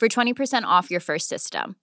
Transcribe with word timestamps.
for 0.00 0.08
20% 0.08 0.64
off 0.80 0.90
your 0.90 1.00
first 1.00 1.28
system. 1.28 1.74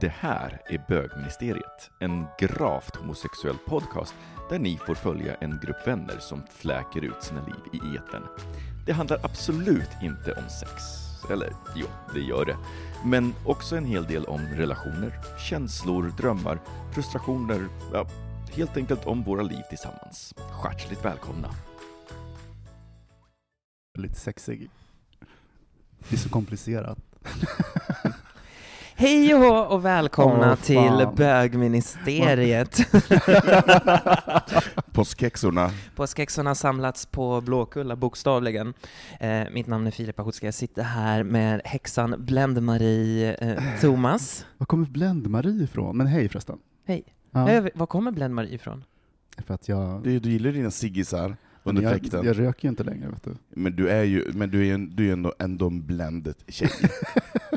Det 0.00 0.12
här 0.18 0.62
är 0.66 0.84
Bögministeriet, 0.88 1.90
en 2.00 2.26
gravt 2.38 2.96
homosexuell 2.96 3.58
podcast 3.66 4.14
där 4.50 4.58
ni 4.58 4.76
får 4.76 4.94
följa 4.94 5.34
en 5.34 5.60
grupp 5.62 5.86
vänner 5.86 6.18
som 6.18 6.42
fläker 6.50 7.04
ut 7.04 7.22
sina 7.22 7.46
liv 7.46 7.82
i 7.82 7.96
etern. 7.96 8.22
Det 8.86 8.92
handlar 8.92 9.20
absolut 9.24 9.90
inte 10.02 10.32
om 10.32 10.48
sex. 10.48 10.82
Eller 11.30 11.52
jo, 11.76 11.86
det 12.14 12.20
gör 12.20 12.44
det. 12.44 12.56
Men 13.04 13.34
också 13.46 13.76
en 13.76 13.84
hel 13.84 14.04
del 14.04 14.24
om 14.24 14.40
relationer, 14.40 15.12
känslor, 15.48 16.12
drömmar, 16.16 16.58
frustrationer, 16.94 17.68
ja, 17.92 18.06
helt 18.56 18.76
enkelt 18.76 19.06
om 19.06 19.22
våra 19.22 19.42
liv 19.42 19.62
tillsammans. 19.70 20.34
Hjärtligt 20.64 21.04
välkomna! 21.04 21.48
Lite 23.98 24.14
sexig. 24.14 24.70
Det 26.08 26.16
är 26.16 26.18
så 26.18 26.28
komplicerat. 26.28 26.98
Hej 28.94 29.34
och 29.34 29.84
välkomna 29.84 30.50
Åh, 30.50 30.56
till 30.56 31.08
bögministeriet. 31.16 32.78
Påskhäxorna. 34.92 35.70
Påskhäxorna 35.94 36.50
har 36.50 36.54
samlats 36.54 37.06
på 37.06 37.40
Blåkulla, 37.40 37.96
bokstavligen. 37.96 38.74
Eh, 39.20 39.42
mitt 39.52 39.66
namn 39.66 39.86
är 39.86 39.90
Filip 39.90 40.20
Ahutska, 40.20 40.46
jag 40.46 40.54
sitter 40.54 40.82
här 40.82 41.22
med 41.22 41.60
häxan 41.64 42.14
Blend-Marie 42.18 43.36
eh, 43.40 43.80
Thomas. 43.80 44.46
Var 44.58 44.66
kommer 44.66 44.86
Blend-Marie 44.86 45.62
ifrån? 45.64 45.96
Men 45.96 46.06
hej 46.06 46.28
förresten. 46.28 46.58
Hej. 46.86 47.04
Ja, 47.30 47.68
var 47.74 47.86
kommer 47.86 48.10
Blend-Marie 48.12 48.54
ifrån? 48.54 48.84
för 49.46 49.54
att 49.54 49.68
jag, 49.68 50.02
Du, 50.02 50.18
du 50.18 50.30
gillar 50.30 50.52
dina 50.52 50.70
ciggisar 50.70 51.36
under 51.62 51.82
jag, 51.82 51.92
fläkten. 52.00 52.24
jag 52.26 52.38
röker 52.38 52.64
ju 52.64 52.70
inte 52.70 52.84
längre 52.84 53.08
vet 53.08 53.24
du. 53.24 53.34
Men 53.48 53.76
du 53.76 53.88
är 53.88 54.02
ju, 54.04 54.24
men 54.34 54.50
du 54.50 54.66
är, 54.68 54.74
en, 54.74 54.96
du 54.96 55.08
är 55.08 55.12
ändå, 55.12 55.32
ändå 55.38 55.66
en 55.66 55.86
blended 55.86 56.34
tjej. 56.48 56.70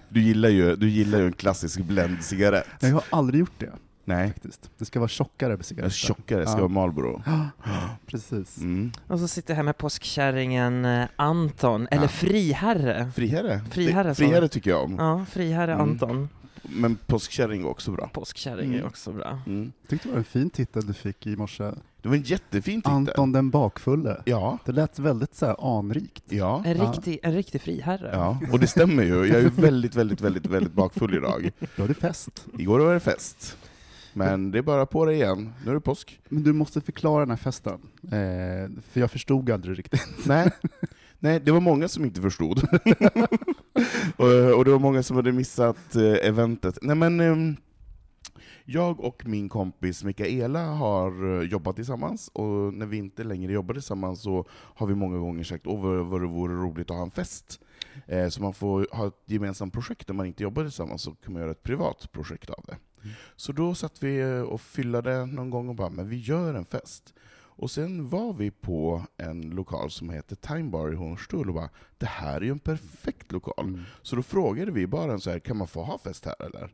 Du 0.09 0.21
gillar 0.21 0.49
ju, 0.49 0.75
du 0.75 0.89
gillar 0.89 1.19
ju 1.19 1.25
en 1.25 1.33
klassisk 1.33 1.79
blend-cigarett. 1.79 2.65
Jag 2.79 2.89
har 2.93 3.03
aldrig 3.09 3.39
gjort 3.39 3.59
det 3.59 3.71
Nej, 4.05 4.27
faktiskt. 4.27 4.71
Det 4.77 4.85
ska 4.85 4.99
vara 4.99 5.09
tjockare 5.09 5.57
på 5.57 5.63
cigaretter. 5.63 5.95
tjockare 5.95 6.43
ska 6.45 6.53
Ja. 6.53 6.57
vara 6.57 6.67
Marlboro. 6.67 7.23
Precis. 8.05 8.57
Mm. 8.57 8.91
Och 9.07 9.19
så 9.19 9.27
sitter 9.27 9.51
jag 9.51 9.55
här 9.55 9.63
med 9.63 9.77
påskkärringen 9.77 10.85
eh, 10.85 11.07
Anton, 11.15 11.87
eller 11.91 12.03
Ja. 12.03 12.07
friherre. 12.07 13.11
Friherre. 13.15 13.61
Friherre, 13.71 14.15
Friherre 14.15 14.47
tycker 14.47 14.69
jag 14.69 14.83
om. 14.83 14.95
Ja, 14.99 15.25
friherre 15.31 15.73
Mm. 15.73 15.89
Anton. 15.89 16.29
Men 16.63 16.95
påskkärring 16.95 17.63
var 17.63 17.69
också 17.71 17.91
bra. 17.91 18.07
Påskkärring 18.13 18.71
är 18.73 18.75
Mm. 18.75 18.87
också 18.87 19.11
bra. 19.11 19.39
Mm. 19.47 19.71
Tyckte 19.87 20.07
det 20.07 20.11
var 20.11 20.17
en 20.17 20.23
fin 20.23 20.49
titel 20.49 20.87
du 20.87 20.93
fick 20.93 21.27
i 21.27 21.35
morse. 21.35 21.71
Det 22.01 22.09
var 22.09 22.15
en 22.15 22.21
jättefin 22.21 22.81
titel. 22.81 22.91
Anton 22.93 23.31
den 23.31 23.49
bakfulle. 23.49 24.21
Ja, 24.25 24.57
Det 24.65 24.71
lät 24.71 24.99
väldigt 24.99 25.35
så 25.35 25.45
här 25.45 25.77
anrikt. 25.79 26.23
ja, 26.29 26.63
En 26.65 26.87
riktig, 26.91 27.19
en 27.23 27.33
riktig 27.33 27.61
friherre. 27.61 28.09
ja. 28.13 28.37
Och 28.51 28.59
det 28.59 28.67
stämmer 28.67 29.03
ju. 29.03 29.09
Jag 29.25 29.41
är 29.41 29.49
väldigt, 29.49 29.95
väldigt, 29.95 30.21
väldigt, 30.21 30.45
väldigt 30.45 30.73
bakfull 30.73 31.13
idag. 31.15 31.51
Då 31.77 31.83
är 31.83 31.87
det 31.87 31.93
fest. 31.93 32.45
Igår 32.59 32.79
var 32.79 32.93
det 32.93 32.99
fest. 32.99 33.57
Men 34.13 34.51
det 34.51 34.57
är 34.57 34.61
bara 34.61 34.85
på 34.85 35.05
det 35.05 35.13
igen. 35.13 35.53
Nu 35.65 35.71
är 35.71 35.75
det 35.75 35.81
påsk. 35.81 36.19
Men 36.29 36.43
du 36.43 36.53
måste 36.53 36.81
förklara 36.81 37.19
den 37.19 37.29
här 37.29 37.37
festen. 37.37 37.79
Eh, 38.03 38.81
för 38.91 38.99
jag 38.99 39.11
förstod 39.11 39.49
aldrig 39.49 39.79
riktigt. 39.79 40.07
Nej, 40.25 40.51
Nej 41.19 41.39
det 41.39 41.51
var 41.51 41.59
många 41.59 41.87
som 41.87 42.05
inte 42.05 42.21
förstod. 42.21 42.59
och, 44.17 44.57
och 44.57 44.65
det 44.65 44.71
var 44.71 44.79
många 44.79 45.03
som 45.03 45.15
hade 45.15 45.31
missat 45.31 45.95
eh, 45.95 46.27
eventet. 46.27 46.77
Nej 46.81 46.95
men, 46.95 47.19
ehm, 47.19 47.55
jag 48.65 48.99
och 48.99 49.25
min 49.25 49.49
kompis 49.49 50.03
Mikaela 50.03 50.65
har 50.65 51.39
eh, 51.41 51.47
jobbat 51.49 51.75
tillsammans, 51.75 52.27
och 52.27 52.73
när 52.73 52.85
vi 52.85 52.97
inte 52.97 53.23
längre 53.23 53.53
jobbar 53.53 53.73
tillsammans 53.73 54.21
så 54.21 54.45
har 54.51 54.87
vi 54.87 54.95
många 54.95 55.17
gånger 55.17 55.43
sagt 55.43 55.67
åh 55.67 55.81
vad, 55.81 56.05
vad 56.05 56.21
det 56.21 56.27
vore 56.27 56.53
roligt 56.53 56.91
att 56.91 56.97
ha 56.97 57.03
en 57.03 57.11
fest. 57.11 57.59
Eh, 58.07 58.27
så 58.29 58.41
man 58.41 58.53
får 58.53 58.87
ha 58.91 59.07
ett 59.07 59.23
gemensamt 59.25 59.73
projekt 59.73 60.07
när 60.07 60.15
man 60.15 60.25
inte 60.25 60.43
jobbar 60.43 60.63
tillsammans, 60.63 61.01
så 61.01 61.11
kan 61.11 61.33
man 61.33 61.41
göra 61.41 61.51
ett 61.51 61.63
privat 61.63 62.11
projekt 62.11 62.49
av 62.49 62.63
det. 62.67 62.77
Så 63.35 63.51
då 63.51 63.75
satt 63.75 64.03
vi 64.03 64.19
eh, 64.19 64.41
och 64.41 64.61
fyllade 64.61 65.25
någon 65.25 65.49
gång 65.49 65.69
och 65.69 65.75
bara, 65.75 65.89
men 65.89 66.09
vi 66.09 66.17
gör 66.17 66.53
en 66.53 66.65
fest. 66.65 67.13
Och 67.61 67.71
sen 67.71 68.09
var 68.09 68.33
vi 68.33 68.51
på 68.51 69.05
en 69.17 69.41
lokal 69.41 69.91
som 69.91 70.09
heter 70.09 70.35
Time 70.35 70.69
Bar 70.69 70.93
i 70.93 70.95
Hornstull 70.95 71.47
och 71.47 71.55
bara, 71.55 71.69
det 71.97 72.05
här 72.05 72.35
är 72.35 72.41
ju 72.41 72.51
en 72.51 72.59
perfekt 72.59 73.31
lokal. 73.31 73.67
Mm. 73.67 73.81
Så 74.01 74.15
då 74.15 74.23
frågade 74.23 74.71
vi 74.71 74.87
bara 74.87 75.19
så 75.19 75.29
här, 75.29 75.39
kan 75.39 75.57
man 75.57 75.67
få 75.67 75.83
ha 75.83 75.97
fest 75.97 76.25
här 76.25 76.35
eller? 76.39 76.73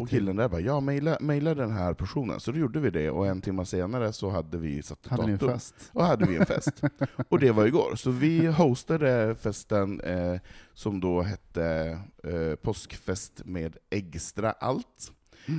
Och 0.00 0.08
killen 0.08 0.36
där 0.36 0.48
bara, 0.48 0.60
ja 0.60 0.80
mejla, 0.80 1.16
mejla 1.20 1.54
den 1.54 1.70
här 1.70 1.94
personen. 1.94 2.40
Så 2.40 2.52
då 2.52 2.58
gjorde 2.58 2.80
vi 2.80 2.90
det, 2.90 3.10
och 3.10 3.26
en 3.26 3.40
timme 3.40 3.66
senare 3.66 4.12
så 4.12 4.30
hade 4.30 4.58
vi 4.58 4.82
satt 4.82 5.06
Hade 5.06 5.26
ni 5.26 5.32
en 5.32 5.38
datum. 5.38 5.54
fest? 5.54 5.90
Och 5.92 6.04
hade 6.04 6.26
vi 6.26 6.36
en 6.36 6.46
fest. 6.46 6.82
och 7.28 7.38
det 7.38 7.50
var 7.50 7.66
igår. 7.66 7.96
Så 7.96 8.10
vi 8.10 8.46
hostade 8.46 9.34
festen 9.34 10.00
eh, 10.00 10.40
som 10.74 11.00
då 11.00 11.22
hette 11.22 11.98
eh, 12.24 12.54
Påskfest 12.54 13.42
med 13.44 13.76
extra 13.90 14.52
allt. 14.52 15.12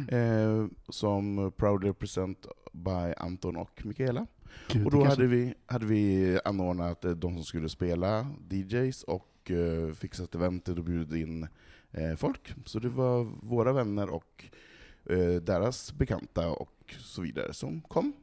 Eh, 0.09 0.65
som 0.89 1.51
proudly 1.57 1.93
present 1.93 2.47
by 2.71 3.13
Anton 3.17 3.57
och 3.57 3.85
Mikaela. 3.85 4.27
Gud, 4.67 4.85
Och 4.85 4.91
då 4.91 4.97
kanske- 5.03 5.21
hade 5.21 5.27
vi, 5.35 5.53
hade 5.65 5.85
vi 5.85 6.39
anordnat 6.45 7.05
eh, 7.05 7.11
de 7.11 7.33
som 7.35 7.43
skulle 7.43 7.69
spela, 7.69 8.27
DJs, 8.49 9.03
och 9.03 9.51
eh, 9.51 9.93
fixat 9.93 10.35
eventet 10.35 10.77
och 10.77 10.83
bjudit 10.83 11.13
in 11.27 11.47
eh, 11.91 12.15
folk. 12.17 12.53
Så 12.65 12.79
det 12.79 12.89
var 12.89 13.23
våra 13.41 13.73
vänner 13.73 14.09
och 14.09 14.45
eh, 15.09 15.35
deras 15.41 15.93
bekanta 15.93 16.49
och 16.49 16.95
så 16.99 17.21
vidare 17.21 17.53
som 17.53 17.81
kom. 17.81 18.13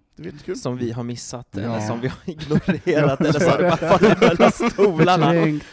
Som 0.56 0.76
vi 0.76 0.92
har 0.92 1.02
missat, 1.02 1.48
Ja. 1.50 1.60
eller 1.60 1.80
som 1.86 2.00
vi 2.00 2.08
har 2.08 2.18
ignorerat, 2.24 2.80
Ja. 2.84 3.26
eller 3.26 3.40
så 3.40 3.50
har 3.50 3.58
det 3.58 3.68
bara 3.80 3.98
fallit 3.98 4.20
mellan 4.20 4.52
stolarna. 4.52 5.32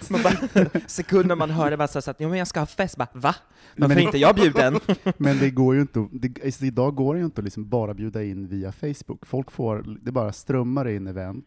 Man 0.09 0.21
bara, 0.23 0.69
sekunder 0.87 1.35
man 1.35 1.49
hör 1.49 1.71
det 1.71 1.77
bara 1.77 1.87
så 1.87 1.99
att 2.11 2.15
jo 2.19 2.29
men 2.29 2.37
jag 2.37 2.47
ska 2.47 2.59
ha 2.59 2.67
fest, 2.67 2.97
bara 2.97 3.07
va? 3.13 3.35
Men- 3.75 3.89
Varför 3.89 4.01
inte 4.01 4.17
jag 4.17 4.35
bjuden? 4.35 4.79
Men 5.17 5.39
det 5.39 5.49
går 5.49 5.75
ju 5.75 5.81
inte, 5.81 6.07
det, 6.11 6.43
alltså 6.45 6.65
idag 6.65 6.95
går 6.95 7.13
det 7.13 7.19
ju 7.19 7.25
inte 7.25 7.41
att 7.41 7.45
liksom 7.45 7.69
bara 7.69 7.93
bjuda 7.93 8.23
in 8.23 8.47
via 8.47 8.71
Facebook. 8.71 9.25
Folk 9.25 9.51
får, 9.51 9.97
det 10.01 10.11
bara 10.11 10.31
strömmar 10.33 10.87
in 10.87 11.07
event, 11.07 11.45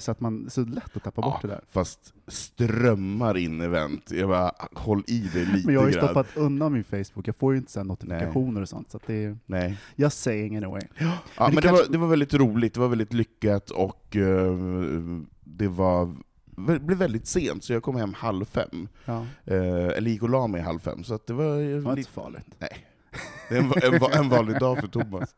så 0.00 0.10
att 0.12 0.20
man, 0.20 0.50
så 0.50 0.60
lätt 0.64 0.96
att 0.96 1.02
tappa 1.04 1.22
bort 1.22 1.38
Ja, 1.42 1.48
det 1.48 1.54
där. 1.54 1.60
Fast 1.70 2.14
strömmar 2.28 3.36
in 3.36 3.60
event. 3.60 4.10
Jag 4.10 4.28
bara, 4.28 4.52
håll 4.72 5.02
i 5.06 5.18
dig 5.20 5.44
lite 5.46 5.66
Men 5.66 5.74
jag 5.74 5.80
har 5.80 5.88
ju 5.88 5.92
stoppat 5.94 6.26
undan 6.36 6.72
min 6.72 6.84
Facebook, 6.84 7.28
jag 7.28 7.36
får 7.36 7.52
ju 7.52 7.58
inte 7.58 7.72
sen 7.72 7.86
notifikationer 7.86 8.60
och 8.62 8.68
sånt, 8.68 8.90
så 8.90 9.00
det 9.06 9.36
Nej. 9.46 9.76
jag 9.96 10.12
saying 10.12 10.56
anyway. 10.56 10.82
Ja, 10.98 11.04
Men 11.04 11.14
men 11.36 11.54
det 11.54 11.60
det, 11.60 11.62
kanske- 11.68 11.84
var, 11.84 11.92
det 11.92 11.98
var 11.98 12.08
väldigt 12.08 12.34
roligt, 12.34 12.74
det 12.74 12.80
var 12.80 12.88
väldigt 12.88 13.12
lyckat, 13.12 13.70
och 13.70 14.16
eh, 14.16 14.54
det 15.44 15.68
var, 15.68 16.16
det 16.46 16.78
blev 16.80 16.98
väldigt 16.98 17.26
sent, 17.26 17.64
så 17.64 17.72
jag 17.72 17.82
kom 17.82 17.96
hem 17.96 18.14
halv 18.14 18.44
fem. 18.44 18.88
Ja, 19.04 19.26
Eh, 19.44 19.56
eller 19.96 20.10
gick 20.10 20.22
och 20.22 20.30
la 20.30 20.46
mig 20.46 20.60
halv 20.60 20.78
fem, 20.78 21.04
så 21.04 21.14
att 21.14 21.26
det 21.26 21.32
var, 21.32 21.56
det 21.58 21.80
var 21.80 21.90
inte 21.92 21.94
lite, 21.94 22.10
så 22.12 22.20
farligt. 22.20 22.46
nej. 22.58 22.86
Det 23.48 23.56
är 23.56 23.60
en, 23.62 23.94
en, 23.94 24.12
en 24.22 24.28
vanlig 24.28 24.58
dag 24.60 24.78
för 24.80 24.88
Thomas. 24.88 25.36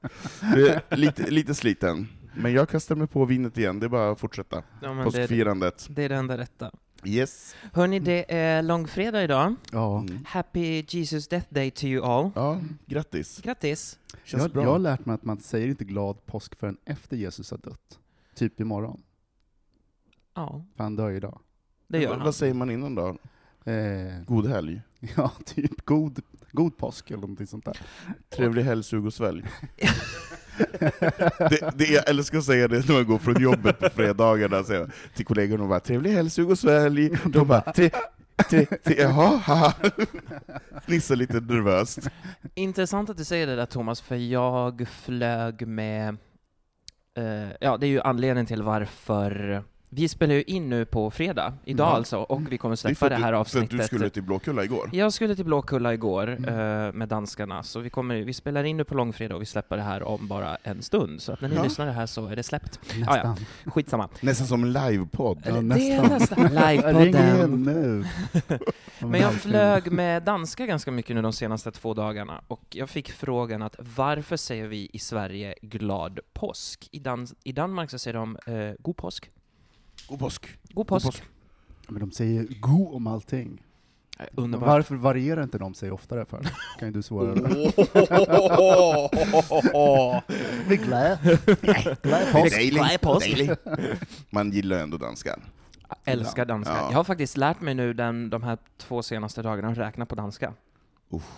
Det 0.55 0.81
lite, 0.97 1.31
lite 1.31 1.55
sliten. 1.55 2.09
Men 2.35 2.53
jag 2.53 2.69
kastar 2.69 2.95
mig 2.97 3.07
på 3.07 3.25
vinet 3.25 3.59
igen, 3.59 3.81
det 3.81 3.87
är 3.87 3.89
bara 3.89 4.11
att 4.11 4.21
fortsätta. 4.21 4.57
Ja, 4.83 4.89
men 4.95 4.97
det, 4.97 5.05
Påskfirandet. 5.05 5.87
det 5.91 6.03
är 6.03 6.09
det 6.09 6.15
enda 6.17 6.39
rätta. 6.39 6.71
Yes. 7.05 7.55
Hörni, 7.73 7.99
det 8.01 8.35
är 8.35 8.63
långfredag 8.63 9.25
idag. 9.25 9.55
Ja. 9.73 10.01
Mm. 10.01 10.25
Happy 10.27 10.85
Jesus 10.89 11.29
Death 11.29 11.47
Day 11.55 11.71
to 11.71 11.85
you 11.85 12.05
all. 12.07 12.31
Ja, 12.35 12.61
grattis. 12.87 13.41
Grattis! 13.43 13.99
Känns 14.25 14.43
Jag, 14.43 14.53
bra. 14.53 14.63
jag 14.63 14.71
har 14.71 14.79
lärt 14.79 15.07
mig 15.07 15.15
att 15.15 15.25
man 15.25 15.41
säger 15.41 15.69
inte 15.69 15.85
glad 15.85 16.27
påsk 16.27 16.59
förrän 16.59 16.77
efter 16.85 17.17
Jesus 17.17 17.51
har 17.51 17.59
dött. 17.59 17.99
Typ 18.35 18.61
imorgon. 18.61 19.03
Ja, 20.35 20.65
För 20.77 20.85
han 20.85 20.97
dör 20.97 21.11
idag. 21.11 21.39
det 21.89 21.99
gör 21.99 22.09
vad, 22.09 22.19
han. 22.19 22.25
vad 22.25 22.35
säger 22.35 22.55
man 22.55 22.71
innan 22.71 22.95
då? 22.95 23.09
Eh, 23.65 24.23
God 24.27 24.47
helg? 24.47 24.81
ja, 25.17 25.33
typ 25.45 25.85
god, 25.85 26.21
god 26.53 26.77
påsk 26.77 27.11
eller 27.11 27.21
någonting 27.21 27.47
sånt 27.47 27.65
där. 27.65 27.77
Trevlig 28.37 28.63
helg, 28.63 28.83
sug 28.83 29.07
och 29.07 29.15
svälj. 29.15 29.45
det, 31.39 31.71
det, 31.75 31.85
jag 31.85 32.09
älskar 32.09 32.39
att 32.39 32.45
säga 32.45 32.69
det 32.69 32.89
när 32.89 32.95
man 32.95 33.07
går 33.07 33.19
från 33.19 33.43
jobbet 33.43 33.79
på 33.79 33.89
fredagarna, 33.91 34.65
jag 34.69 34.91
till 35.15 35.27
kollegorna 35.27 35.67
bara 35.67 35.81
”trevlig 35.81 36.11
helg, 36.11 36.31
sug 36.31 36.51
och 36.51 36.59
svälj”. 36.59 37.19
De 37.25 37.49
bara 37.49 37.73
tre, 37.73 37.91
tre, 38.51 38.67
tre, 38.67 38.95
”jaha, 38.99 39.37
haha”. 39.37 39.75
Fnissar 40.87 41.17
lite 41.17 41.41
nervöst. 41.41 41.99
Intressant 42.55 43.11
att 43.11 43.17
du 43.17 43.25
säger 43.25 43.47
det 43.47 43.57
där 43.57 43.67
Thomas, 43.67 44.01
för 44.01 44.17
jag 44.17 44.89
flög 44.89 45.67
med... 45.67 46.17
Eh, 47.17 47.51
ja, 47.61 47.77
det 47.77 47.87
är 47.87 47.91
ju 47.91 48.01
anledningen 48.01 48.47
till 48.47 48.63
varför... 48.63 49.63
Vi 49.95 50.09
spelar 50.09 50.35
ju 50.35 50.43
in 50.43 50.69
nu 50.69 50.85
på 50.85 51.11
fredag, 51.11 51.55
idag 51.65 51.87
Ja. 51.89 51.97
alltså, 51.97 52.19
och 52.19 52.53
vi 52.53 52.59
kommer 52.59 52.73
Det 52.73 52.77
släppa 52.77 53.09
det, 53.09 53.15
att 53.17 53.23
här 53.23 53.33
du, 53.33 53.39
avsnittet. 53.39 53.71
För 53.71 53.77
att 53.77 53.81
du 53.81 53.87
skulle 53.97 54.11
till 54.11 54.23
Blåkulla 54.23 54.65
igår. 54.65 54.91
Jag 54.93 55.13
skulle 55.13 55.37
till 55.37 55.45
Blåkulla 55.45 55.95
igår 55.95 56.29
Mm. 56.29 56.45
eh, 56.87 56.93
med 56.93 57.09
danskarna, 57.09 57.63
så 57.63 57.81
vi, 57.81 57.91
kommer, 57.91 58.17
vi 58.23 58.33
spelar 58.35 58.65
in 58.65 58.77
nu 58.77 58.85
på 58.85 58.95
långfredag 58.95 59.35
och 59.37 59.43
vi 59.43 59.47
släpper 59.47 59.77
det 59.77 59.83
här 59.83 60.03
om 60.03 60.29
bara 60.29 60.57
en 60.63 60.83
stund. 60.83 61.23
Så 61.23 61.33
att 61.33 61.41
när 61.41 61.49
ni 61.49 61.55
Ja. 61.55 61.63
lyssnar 61.63 61.87
det 61.87 61.93
här 61.93 62.07
så 62.07 62.27
är 62.27 62.37
det 62.37 62.43
släppt. 62.43 62.81
Nästan. 62.99 63.37
Skitsamma. 63.65 64.09
Nästan 64.21 64.47
som 64.47 64.63
en 64.63 64.73
livepodd. 64.73 65.43
Ja, 65.45 65.53
det 65.53 65.59
är 65.59 65.63
nästan. 65.63 66.19
nästan 66.19 66.43
live 66.71 66.93
på 66.93 66.99
Ring 66.99 67.15
igen 67.15 67.39
den. 67.39 67.63
nu. 67.63 68.05
Men 69.09 69.21
jag 69.21 69.33
flög 69.35 69.93
med 69.93 70.23
danska 70.23 70.67
ganska 70.67 70.91
mycket 70.91 71.17
nu 71.17 71.23
de 71.23 71.33
senaste 71.33 71.71
två 71.71 71.95
dagarna 71.95 72.41
och 72.49 72.63
jag 72.71 72.91
fick 72.91 73.13
frågan 73.13 73.63
att 73.63 73.77
varför 73.97 74.37
säger 74.37 74.67
vi 74.67 74.91
i 74.93 74.99
Sverige 74.99 75.55
glad 75.63 76.21
påsk? 76.33 76.89
I, 76.93 76.99
Dan 76.99 77.27
i 77.45 77.53
Danmark 77.53 77.91
så 77.91 77.99
säger 77.99 78.15
de 78.19 78.37
eh, 78.47 78.75
god 78.79 78.97
påsk. 78.97 79.31
God 80.13 80.21
påsk. 80.21 80.59
God 80.73 80.87
påsk. 80.87 81.07
påsk. 81.07 81.23
Men 81.89 82.01
de 82.01 82.11
säger 82.11 82.47
go 82.61 82.97
om 82.97 83.07
allting. 83.07 83.63
Eh, 84.19 84.27
Underbart. 84.35 84.69
Varför 84.69 84.95
varierar 84.95 85.43
inte 85.43 85.59
de 85.59 85.75
sig 85.75 85.91
oftare 85.91 86.25
för? 86.25 86.43
Kan 86.79 86.89
ju 86.89 86.95
du 86.95 87.03
svara 87.03 87.35
på. 87.35 87.73
Vi 90.69 90.77
glad. 90.77 91.19
Glad 92.73 93.01
påsk. 93.01 93.41
Man 94.31 94.51
gillar 94.51 94.79
ändå 94.79 94.97
danskar. 94.97 95.43
Jag 95.89 95.99
älskar 96.05 96.45
danska. 96.45 96.75
Ja. 96.75 96.89
Jag 96.91 96.97
har 96.97 97.05
faktiskt 97.05 97.37
lärt 97.37 97.61
mig 97.61 97.75
nu 97.75 97.93
den, 97.93 98.31
de 98.31 98.43
här 98.43 98.59
två 98.79 99.03
senaste 99.03 99.43
dagarna 99.43 99.69
att 99.69 99.79
räkna 99.79 100.07
på 100.07 100.15
danska. 100.15 100.55
Uff. 101.11 101.31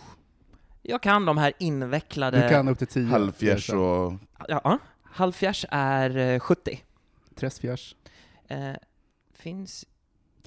Jag 0.82 1.02
kan 1.02 1.24
de 1.26 1.38
här 1.38 1.52
invecklade... 1.58 2.42
Du 2.42 2.48
kan 2.48 2.68
upp 2.68 2.78
till 2.78 2.86
tio. 2.86 3.06
Halvfjärs 3.06 3.70
och... 3.70 4.14
Ja, 4.48 4.78
halvfjärs 5.02 5.66
är 5.70 6.16
eh, 6.16 6.40
70. 6.40 6.80
Träsfjärs. 7.34 7.94
Eh, 8.54 8.76
finns... 9.32 9.86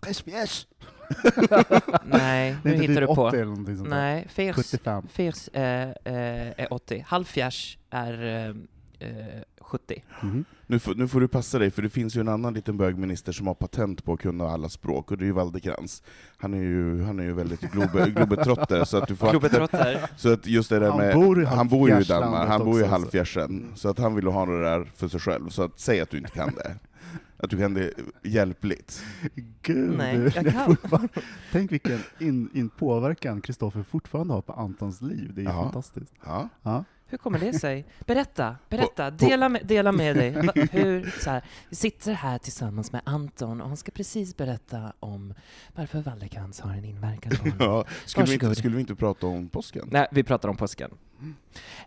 Träsfjärs! 0.01 0.67
Nej, 2.05 2.55
nu 2.63 2.73
hittar 2.73 2.87
typ 2.87 2.99
du 2.99 3.05
på. 3.05 3.25
80 3.25 3.35
eller 3.35 3.45
någonting 3.45 3.77
sånt 3.77 3.89
där. 3.89 3.97
Nej, 3.97 4.27
firs, 4.29 4.55
75. 4.55 5.07
firs 5.07 5.47
eh, 5.47 5.89
eh, 5.89 6.53
är 6.57 6.73
80. 6.73 7.05
Halvfjärs 7.07 7.77
är 7.89 8.25
eh, 8.99 9.07
eh, 9.09 9.43
70. 9.61 10.03
Mhm. 10.21 10.45
Nu 10.67 10.79
får, 10.79 10.95
nu 10.95 11.07
får 11.07 11.21
du 11.21 11.27
passa 11.27 11.59
dig, 11.59 11.71
för 11.71 11.81
det 11.81 11.89
finns 11.89 12.15
ju 12.15 12.21
en 12.21 12.27
annan 12.27 12.53
liten 12.53 12.77
bögminister 12.77 13.31
som 13.31 13.47
har 13.47 13.53
patent 13.53 14.03
på 14.03 14.13
att 14.13 14.19
kunna 14.19 14.49
alla 14.49 14.69
språk, 14.69 15.11
och 15.11 15.17
det 15.17 15.23
är 15.23 15.27
ju 15.27 15.31
Waldekrans. 15.31 16.03
Han 16.37 16.53
är 16.53 16.57
ju, 16.57 17.03
han 17.03 17.19
är 17.19 17.23
ju 17.23 17.33
väldigt 17.33 17.61
globe, 17.61 18.09
globetrotter, 18.15 18.83
så 18.83 18.97
att 18.97 19.07
du 19.07 19.15
får... 19.15 19.31
Globetrotter. 19.31 20.09
Så 20.17 20.33
att 20.33 20.47
just 20.47 20.69
det 20.69 20.79
där 20.79 20.89
Han 20.89 20.97
med... 20.97 21.15
bor 21.15 21.41
i 21.41 21.45
han 21.45 21.67
bor 21.67 21.89
ju 21.89 21.93
i 21.93 21.93
halvfjärslandet 21.93 22.31
Danmark, 22.31 22.49
han 22.49 22.65
bor 22.65 22.73
ju 22.73 22.79
i 22.79 22.83
också, 22.83 22.95
alltså. 22.95 23.01
halvfjärsen, 23.01 23.71
så 23.75 23.89
att 23.89 23.99
han 23.99 24.15
vill 24.15 24.27
ha 24.27 24.45
det 24.45 24.61
där 24.61 24.91
för 24.95 25.07
sig 25.07 25.19
själv. 25.19 25.49
Så 25.49 25.63
att, 25.63 25.79
säg 25.79 26.01
att 26.01 26.09
du 26.09 26.17
inte 26.17 26.31
kan 26.31 26.55
det. 26.55 26.75
Att 27.37 27.49
du 27.49 27.57
kan 27.57 27.73
det 27.73 27.93
hjälpligt. 28.23 29.03
Gud, 29.61 29.97
Nej, 29.97 30.17
jag 30.17 30.33
kan. 30.89 31.09
Tänk 31.51 31.71
vilken 31.71 31.99
in, 32.19 32.49
in 32.53 32.69
påverkan 32.69 33.41
Kristoffer 33.41 33.83
fortfarande 33.83 34.33
har 34.33 34.41
på 34.41 34.53
Antons 34.53 35.01
liv. 35.01 35.31
Det 35.33 35.41
är 35.41 35.43
ju 35.43 35.49
Ja. 35.49 35.63
fantastiskt. 35.63 36.13
Ja. 36.25 36.49
Ja. 36.63 36.83
Hur 37.09 37.17
kommer 37.17 37.39
det 37.39 37.53
sig? 37.59 37.85
Berätta, 38.05 38.55
berätta, 38.69 39.11
dela 39.11 39.49
med, 39.49 39.65
dela 39.65 39.91
med 39.91 40.15
dig. 40.15 40.31
Va, 40.31 40.53
hur, 40.71 41.13
så 41.23 41.29
här, 41.29 41.43
vi 41.69 41.75
sitter 41.75 42.13
här 42.13 42.37
tillsammans 42.37 42.91
med 42.91 43.01
Anton 43.05 43.61
och 43.61 43.67
han 43.67 43.77
ska 43.77 43.91
precis 43.91 44.37
berätta 44.37 44.93
om 44.99 45.33
varför 45.75 46.01
Waldekrans 46.01 46.59
har 46.59 46.71
en 46.73 46.85
inverkan 46.85 47.31
på 47.31 47.49
honom. 47.49 47.57
Ja. 47.59 47.85
Skulle, 48.05 48.25
vi 48.27 48.33
inte, 48.33 48.55
skulle 48.55 48.75
vi 48.75 48.81
inte 48.81 48.95
prata 48.95 49.27
om 49.27 49.49
påsken? 49.49 49.87
Nej, 49.91 50.07
vi 50.11 50.23
pratar 50.23 50.49
om 50.49 50.57
påsken. 50.57 50.91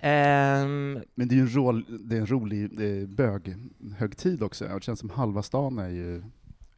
Ehm, 0.01 1.03
Men 1.15 1.29
det 1.29 1.35
är 1.35 1.37
ju 1.37 1.43
en, 1.43 1.55
ro, 1.55 1.73
det 1.89 2.17
är 2.17 2.21
en 2.21 2.27
rolig 2.27 2.71
böghögtid 3.09 4.43
också. 4.43 4.65
Det 4.65 4.83
känns 4.83 5.01
som 5.01 5.11
halva 5.11 5.43
stan 5.43 5.79
är 5.79 5.89
ju 5.89 6.23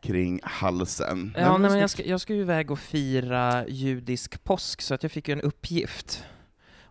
kring 0.00 0.40
halsen. 0.42 1.34
Ja, 1.36 1.58
nej, 1.58 1.70
men 1.70 1.80
jag 1.80 1.90
ska, 1.90 2.04
jag 2.04 2.20
ska 2.20 2.34
ju 2.34 2.40
iväg 2.40 2.70
och 2.70 2.78
fira 2.78 3.68
judisk 3.68 4.44
påsk, 4.44 4.82
så 4.82 4.94
att 4.94 5.02
jag 5.02 5.12
fick 5.12 5.28
ju 5.28 5.32
en 5.32 5.40
uppgift 5.40 6.24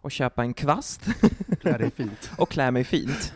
att 0.01 0.11
köpa 0.11 0.43
en 0.43 0.53
kvast 0.53 1.01
här 1.63 1.79
är 1.79 1.89
fint. 1.89 2.31
och 2.37 2.49
klä 2.49 2.71
mig 2.71 2.83
fint. 2.83 3.33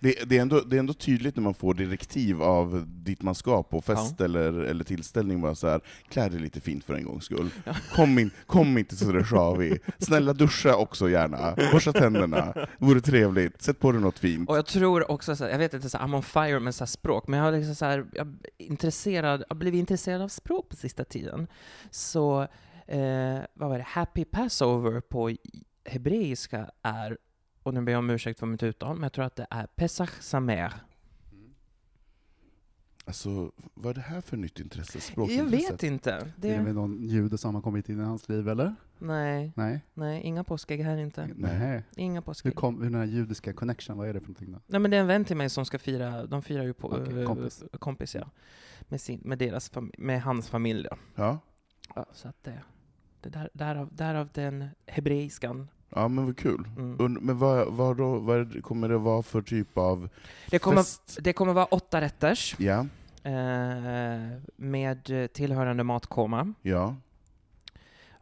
Det, 0.00 0.14
det, 0.26 0.38
är 0.38 0.42
ändå, 0.42 0.60
det 0.60 0.76
är 0.76 0.80
ändå 0.80 0.92
tydligt 0.92 1.36
när 1.36 1.42
man 1.42 1.54
får 1.54 1.74
direktiv 1.74 2.42
av 2.42 2.84
dit 2.86 3.22
man 3.22 3.34
ska 3.34 3.62
på 3.62 3.80
fest 3.80 4.20
eller, 4.20 4.52
eller 4.52 4.84
tillställning, 4.84 5.40
bara 5.40 5.54
så 5.54 5.68
här, 5.68 5.80
klä 6.08 6.28
dig 6.28 6.40
lite 6.40 6.60
fint 6.60 6.84
för 6.84 6.94
en 6.94 7.04
gångs 7.04 7.24
skull. 7.24 7.50
Ja. 7.64 7.74
Kom, 7.94 8.18
in, 8.18 8.30
kom 8.46 8.78
inte 8.78 8.96
sådär 8.96 9.22
sjavig. 9.22 9.80
Snälla 9.98 10.32
duscha 10.32 10.76
också 10.76 11.10
gärna. 11.10 11.54
Borsta 11.72 11.92
tänderna. 11.92 12.54
Vore 12.78 13.00
trevligt. 13.00 13.62
Sätt 13.62 13.78
på 13.78 13.92
dig 13.92 14.00
något 14.00 14.18
fint. 14.18 14.48
Och 14.48 14.56
jag 14.56 14.66
tror 14.66 15.10
också, 15.10 15.36
så 15.36 15.44
här, 15.44 15.50
jag 15.50 15.58
vet 15.58 15.74
inte, 15.74 15.90
så 15.90 15.98
här, 15.98 16.06
I'm 16.06 16.16
on 16.16 16.22
fire 16.22 16.60
med 16.60 16.74
så 16.74 16.86
språk, 16.86 17.28
men 17.28 17.38
jag 17.38 17.46
har 17.46 17.52
liksom 17.52 17.74
så 17.74 17.84
här, 17.84 18.06
jag 18.12 18.36
intresserad, 18.58 19.44
jag 19.48 19.58
blivit 19.58 19.78
intresserad 19.78 20.22
av 20.22 20.28
språk 20.28 20.68
på 20.68 20.76
sista 20.76 21.04
tiden. 21.04 21.46
Så, 21.90 22.42
eh, 22.86 23.38
vad 23.54 23.68
var 23.70 23.78
det, 23.78 23.84
Happy 23.88 24.24
Passover 24.24 25.00
på 25.00 25.36
hebreiska 25.84 26.70
är, 26.82 27.18
och 27.70 27.74
nu 27.74 27.80
ber 27.82 27.92
jag 27.92 27.98
om 27.98 28.10
ursäkt 28.10 28.38
för 28.40 28.46
mitt 28.46 28.62
uttal, 28.62 28.94
men 28.94 29.02
jag 29.02 29.12
tror 29.12 29.24
att 29.24 29.36
det 29.36 29.46
är 29.50 29.66
Pesach 29.66 30.20
Samer. 30.20 30.72
Alltså, 33.04 33.52
vad 33.74 33.90
är 33.90 33.94
det 33.94 34.00
här 34.00 34.20
för 34.20 34.36
nytt 34.36 34.60
intresse? 34.60 34.98
Jag 35.16 35.44
vet 35.44 35.82
inte. 35.82 36.32
Det 36.36 36.50
är 36.54 36.58
Det, 36.58 36.64
väl 36.64 36.74
någon 36.74 37.02
jude 37.08 37.38
som 37.38 37.54
har 37.54 37.62
kommit 37.62 37.88
in 37.88 38.00
i 38.00 38.04
hans 38.04 38.28
liv, 38.28 38.48
eller? 38.48 38.74
nej, 38.98 39.52
Nej? 39.56 39.80
nej, 39.94 40.22
inga 40.22 40.44
påskägg 40.44 40.80
här 40.82 40.96
inte. 40.96 41.28
Nej. 41.36 41.82
Inga 41.96 42.20
Hur 42.20 42.24
påskägg. 42.24 42.54
kom 42.54 42.76
hur 42.82 42.90
den 42.90 42.94
här 43.00 43.06
judiska 43.06 43.52
connection, 43.52 43.98
vad 43.98 44.08
är 44.08 44.14
det 44.14 44.20
för 44.20 44.26
någonting 44.28 44.52
då? 44.52 44.58
Nej 44.66 44.80
men 44.80 44.90
det 44.90 44.96
är 44.96 45.00
en 45.00 45.06
vän 45.06 45.24
till 45.24 45.36
mig 45.36 45.50
som 45.50 45.64
ska 45.66 45.78
fira, 45.78 46.26
de 46.26 46.42
firar 46.42 46.64
ju 46.64 46.72
på, 46.74 46.88
Okej, 46.92 47.20
eh, 47.20 47.26
kompis. 47.26 47.64
kompis 47.78 48.14
ja. 48.14 48.30
Med, 48.88 49.00
sin, 49.00 49.20
med, 49.24 49.38
deras 49.38 49.70
med 49.98 50.22
hans 50.22 50.48
familj 50.48 50.82
då. 50.90 50.96
Ja. 51.14 51.38
Ja, 51.94 52.06
så 52.12 52.28
att 52.28 52.44
det, 52.44 52.60
det 53.20 53.28
där, 53.28 53.50
därav, 53.52 53.88
därav 53.92 54.28
den 54.34 54.68
hebreiskan 54.86 55.68
Ja 55.94 56.08
men 56.08 56.26
vad 56.26 56.36
kul. 56.36 56.64
Mm. 56.76 57.12
Men 57.20 57.38
vad, 57.38 57.72
vad, 57.72 57.96
då, 57.96 58.18
vad 58.18 58.62
kommer 58.62 58.88
det 58.88 58.98
vara 58.98 59.22
för 59.22 59.42
typ 59.42 59.78
av 59.78 60.08
Det, 60.50 60.58
kommer, 60.58 60.76
fest? 60.76 61.18
det 61.20 61.32
kommer 61.32 61.52
vara 61.52 61.64
åtta 61.64 62.00
rätters 62.00 62.56
Ja, 62.58 62.86
eh, 63.22 64.38
med 64.56 65.28
tillhörande 65.32 65.84
matkoma. 65.84 66.54
ja. 66.62 66.96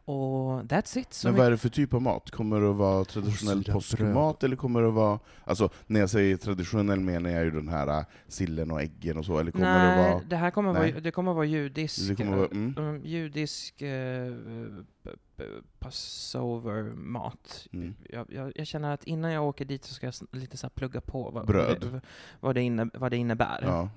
Och 0.05 0.61
that's 0.63 0.97
it. 0.97 1.13
Så 1.13 1.27
Men 1.27 1.37
vad 1.37 1.47
är 1.47 1.51
det 1.51 1.57
för 1.57 1.69
typ 1.69 1.93
av 1.93 2.01
mat? 2.01 2.31
Kommer 2.31 2.61
det 2.61 2.69
att 2.69 2.75
vara 2.75 3.05
traditionell 3.05 3.63
påskmat, 3.63 4.43
eller 4.43 4.55
kommer 4.55 4.81
det 4.81 4.87
att 4.87 4.93
vara... 4.93 5.19
Alltså, 5.43 5.69
när 5.87 5.99
jag 5.99 6.09
säger 6.09 6.37
traditionell 6.37 6.99
menar 6.99 7.29
jag 7.29 7.43
ju 7.43 7.51
den 7.51 7.67
här 7.67 7.99
äh, 7.99 8.05
sillen 8.27 8.71
och 8.71 8.81
äggen 8.81 9.17
och 9.17 9.25
så, 9.25 9.39
eller 9.39 9.51
kommer 9.51 9.65
Nej, 9.87 9.97
det 9.97 10.11
vara... 10.11 10.21
det 10.29 10.35
här 10.35 10.51
kommer 10.51 10.73
Nej. 10.73 10.91
vara, 10.91 11.01
det 11.01 11.11
kommer 11.11 11.33
vara 11.33 11.45
judisk, 11.45 12.07
Det 12.07 12.15
kommer 12.15 12.37
vara, 12.37 12.47
mm. 12.47 12.73
mm, 12.77 13.05
judisk 13.05 13.81
eh, 13.81 14.33
passover-mat. 15.79 17.67
Mm. 17.73 17.95
Jag, 18.09 18.33
jag, 18.33 18.51
jag 18.55 18.67
känner 18.67 18.93
att 18.93 19.03
innan 19.03 19.31
jag 19.31 19.43
åker 19.43 19.65
dit 19.65 19.85
så 19.85 19.93
ska 19.93 20.05
jag 20.07 20.13
lite 20.31 20.57
så 20.57 20.69
plugga 20.69 21.01
på 21.01 21.29
vad, 21.31 21.47
Bröd. 21.47 21.83
Vad, 21.83 21.93
det, 21.93 22.01
vad, 22.39 22.55
det 22.55 22.61
inne, 22.61 22.89
vad 22.93 23.11
det 23.11 23.17
innebär. 23.17 23.59
Ja. 23.61 23.89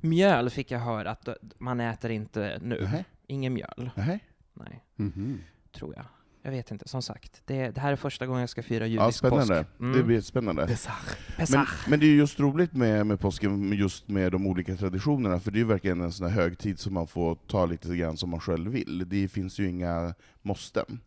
Mjöl 0.00 0.50
fick 0.50 0.70
jag 0.70 0.78
höra 0.78 1.10
att 1.10 1.28
man 1.58 1.80
äter 1.80 2.10
inte 2.10 2.58
nu. 2.62 2.80
Nähä. 2.80 3.04
Ingen 3.26 3.52
mjöl. 3.54 3.90
Nähä. 3.96 4.18
Nej, 4.54 4.84
Mhm. 4.96 5.40
tror 5.72 5.94
jag. 5.96 6.04
Jag 6.46 6.52
vet 6.52 6.70
inte, 6.70 6.88
som 6.88 7.02
sagt. 7.02 7.42
Det, 7.44 7.70
det 7.70 7.80
här 7.80 7.92
är 7.92 7.96
första 7.96 8.26
gången 8.26 8.40
jag 8.40 8.48
ska 8.50 8.62
fira 8.62 8.86
judisk 8.86 9.02
Ja, 9.02 9.12
spännande. 9.12 9.64
påsk. 9.64 9.80
Mm. 9.80 9.96
Det 9.98 10.02
blir 10.02 10.20
spännande. 10.20 10.66
Pesach. 10.66 10.94
Men, 11.26 11.36
Pesach. 11.36 11.86
men 11.88 12.00
det 12.00 12.06
är 12.06 12.08
ju 12.08 12.16
just 12.16 12.40
roligt 12.40 12.72
med, 12.72 13.06
med 13.06 13.20
påsken, 13.20 13.72
just 13.72 14.08
med 14.08 14.32
de 14.32 14.46
olika 14.46 14.76
traditionerna, 14.76 15.40
för 15.40 15.50
det 15.50 15.56
är 15.56 15.60
ju 15.60 15.64
verkligen 15.66 16.00
en 16.00 16.12
sån 16.12 16.26
här 16.30 16.34
högtid 16.42 16.78
som 16.78 16.94
man 16.94 17.06
får 17.06 17.34
ta 17.34 17.66
lite 17.66 17.96
grann 17.96 18.16
som 18.16 18.30
man 18.30 18.40
själv 18.40 18.70
vill. 18.72 19.04
Det 19.08 19.28
finns 19.28 19.58
ju 19.58 19.68
inga 19.68 20.14
måsten. 20.42 21.00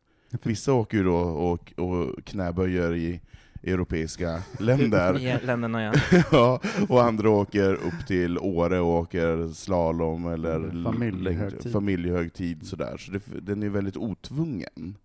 Vissa 0.44 0.74
åker 0.74 0.98
ju 0.98 1.04
då 1.04 1.16
och, 1.18 1.74
och 1.80 2.26
knäböjer 2.26 2.96
i 2.96 3.22
europeiska 3.64 4.42
länder, 4.60 5.40
länderna, 5.46 5.84
ja. 5.84 5.94
ja, 6.32 6.62
och 6.90 7.04
andra 7.04 7.30
åker 7.30 7.74
upp 7.74 8.08
till 8.08 8.38
Åre 8.40 8.80
och 8.80 8.88
åker 9.00 9.54
slalom 9.54 10.28
eller 10.28 10.56
Mm, 10.56 10.84
familjehögtid. 10.84 11.72
familjehögtid 11.72 12.68
sådär. 12.68 12.98
Så 12.98 13.12
det, 13.12 13.22
den 13.42 13.64
är 13.64 13.70
väldigt 13.70 13.98
otvungen. 13.98 14.98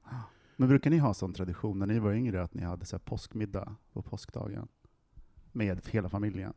Men 0.57 0.69
brukar 0.69 0.91
ni 0.91 0.99
ha 0.99 1.15
sån 1.15 1.33
tradition 1.33 1.79
när 1.79 1.87
ni 1.87 1.99
var 1.99 2.13
yngre 2.13 2.43
att 2.43 2.55
ni 2.55 2.63
hade 2.63 2.87
så 2.87 2.97
här 2.97 3.01
påskmiddag 3.01 3.75
på 3.93 4.03
påskdagen? 4.03 4.69
Med 5.53 5.81
hela 5.91 6.09
familjen? 6.09 6.53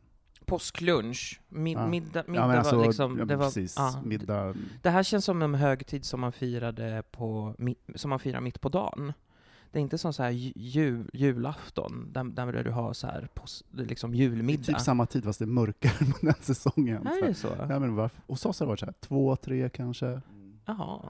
Påsklunch. 0.46 1.40
Mid, 1.48 1.76
Ja. 1.76 1.86
middag, 1.86 2.24
middag 2.26 2.40
ja, 2.42 2.48
men 2.48 2.58
alltså, 2.58 2.76
var 2.76 2.86
liksom... 2.86 3.18
ja, 3.18 3.24
det 3.24 3.36
var, 3.36 3.44
precis. 3.44 3.74
ja. 3.76 4.02
Middag. 4.04 4.54
Det 4.82 4.90
här 4.90 5.02
känns 5.02 5.24
som 5.24 5.42
en 5.42 5.54
högtid 5.54 6.04
som 6.04 6.20
man 6.20 6.32
firade 6.32 7.02
på, 7.10 7.54
som 7.94 8.08
man 8.10 8.18
firar 8.18 8.40
mitt 8.40 8.60
på 8.60 8.68
dagen. 8.68 9.12
Det 9.72 9.78
är 9.78 9.82
inte 9.82 9.98
som 9.98 10.12
så 10.12 10.22
här 10.22 10.30
ju- 10.30 10.52
jul, 10.56 11.10
julafton, 11.12 12.08
där, 12.12 12.24
där 12.52 12.64
du 12.64 12.70
har 12.70 12.92
så 12.92 13.06
här 13.06 13.28
pos, 13.34 13.64
liksom 13.70 14.14
julmiddag. 14.14 14.62
Typ 14.64 14.80
samma 14.80 15.06
tid 15.06 15.24
fast 15.24 15.38
det 15.38 15.44
är 15.44 15.46
mörkare 15.46 16.12
på 16.12 16.26
den 16.26 16.34
säsongen. 16.40 17.06
är 17.06 17.20
Så 17.20 17.26
det 17.26 17.34
så? 17.34 17.48
Ja, 17.68 17.78
men 17.78 17.94
varför? 17.94 18.20
Hos 18.26 18.46
oss 18.46 18.60
har 18.60 18.66
det 18.66 18.68
varit 18.68 18.80
så 18.80 18.86
här, 18.86 18.94
två, 19.00 19.36
tre 19.36 19.68
kanske. 19.70 20.20
Jaha. 20.64 21.00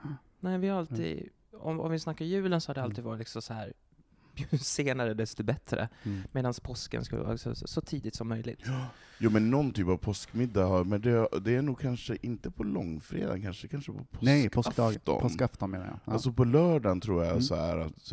Nej, 0.40 0.58
vi 0.58 0.68
har 0.68 0.78
alltid... 0.78 1.28
Om, 1.60 1.80
om 1.80 1.90
vi 1.90 1.98
snackar 1.98 2.24
julen 2.24 2.60
så 2.60 2.68
har 2.70 2.74
det 2.74 2.82
alltid 2.82 3.04
varit 3.04 3.18
liksom 3.18 3.42
så 3.42 3.54
här 3.54 3.72
ju 4.52 4.58
senare 4.58 5.14
desto 5.14 5.42
bättre. 5.42 5.88
Mm. 6.02 6.20
Medan 6.32 6.54
påsken 6.62 7.04
skulle 7.04 7.22
vara 7.22 7.38
så, 7.38 7.54
så 7.54 7.80
tidigt 7.80 8.14
som 8.14 8.28
möjligt. 8.28 8.60
Jo 9.18 9.30
men 9.30 9.50
någon 9.50 9.70
typ 9.72 9.88
av 9.88 9.96
påskmiddag, 9.96 10.64
har, 10.66 10.84
men 10.84 11.00
det, 11.00 11.28
det 11.42 11.54
är 11.56 11.62
nog 11.62 11.80
kanske 11.80 12.16
inte 12.22 12.50
på 12.50 12.64
långfredagen, 12.64 13.42
kanske, 13.42 13.68
kanske 13.68 13.92
på 13.92 13.98
påskafton. 13.98 14.18
Nej, 14.24 14.48
påskdag, 14.50 15.04
påskafton 15.04 15.70
menar 15.70 15.86
jag. 15.86 15.98
Ja. 16.04 16.12
Alltså 16.12 16.32
på 16.32 16.44
lördagen 16.44 17.00
tror 17.00 17.22
jag 17.24 17.30
Mm. 17.30 17.42
så 17.42 17.56
här 17.56 17.78
att 17.78 18.12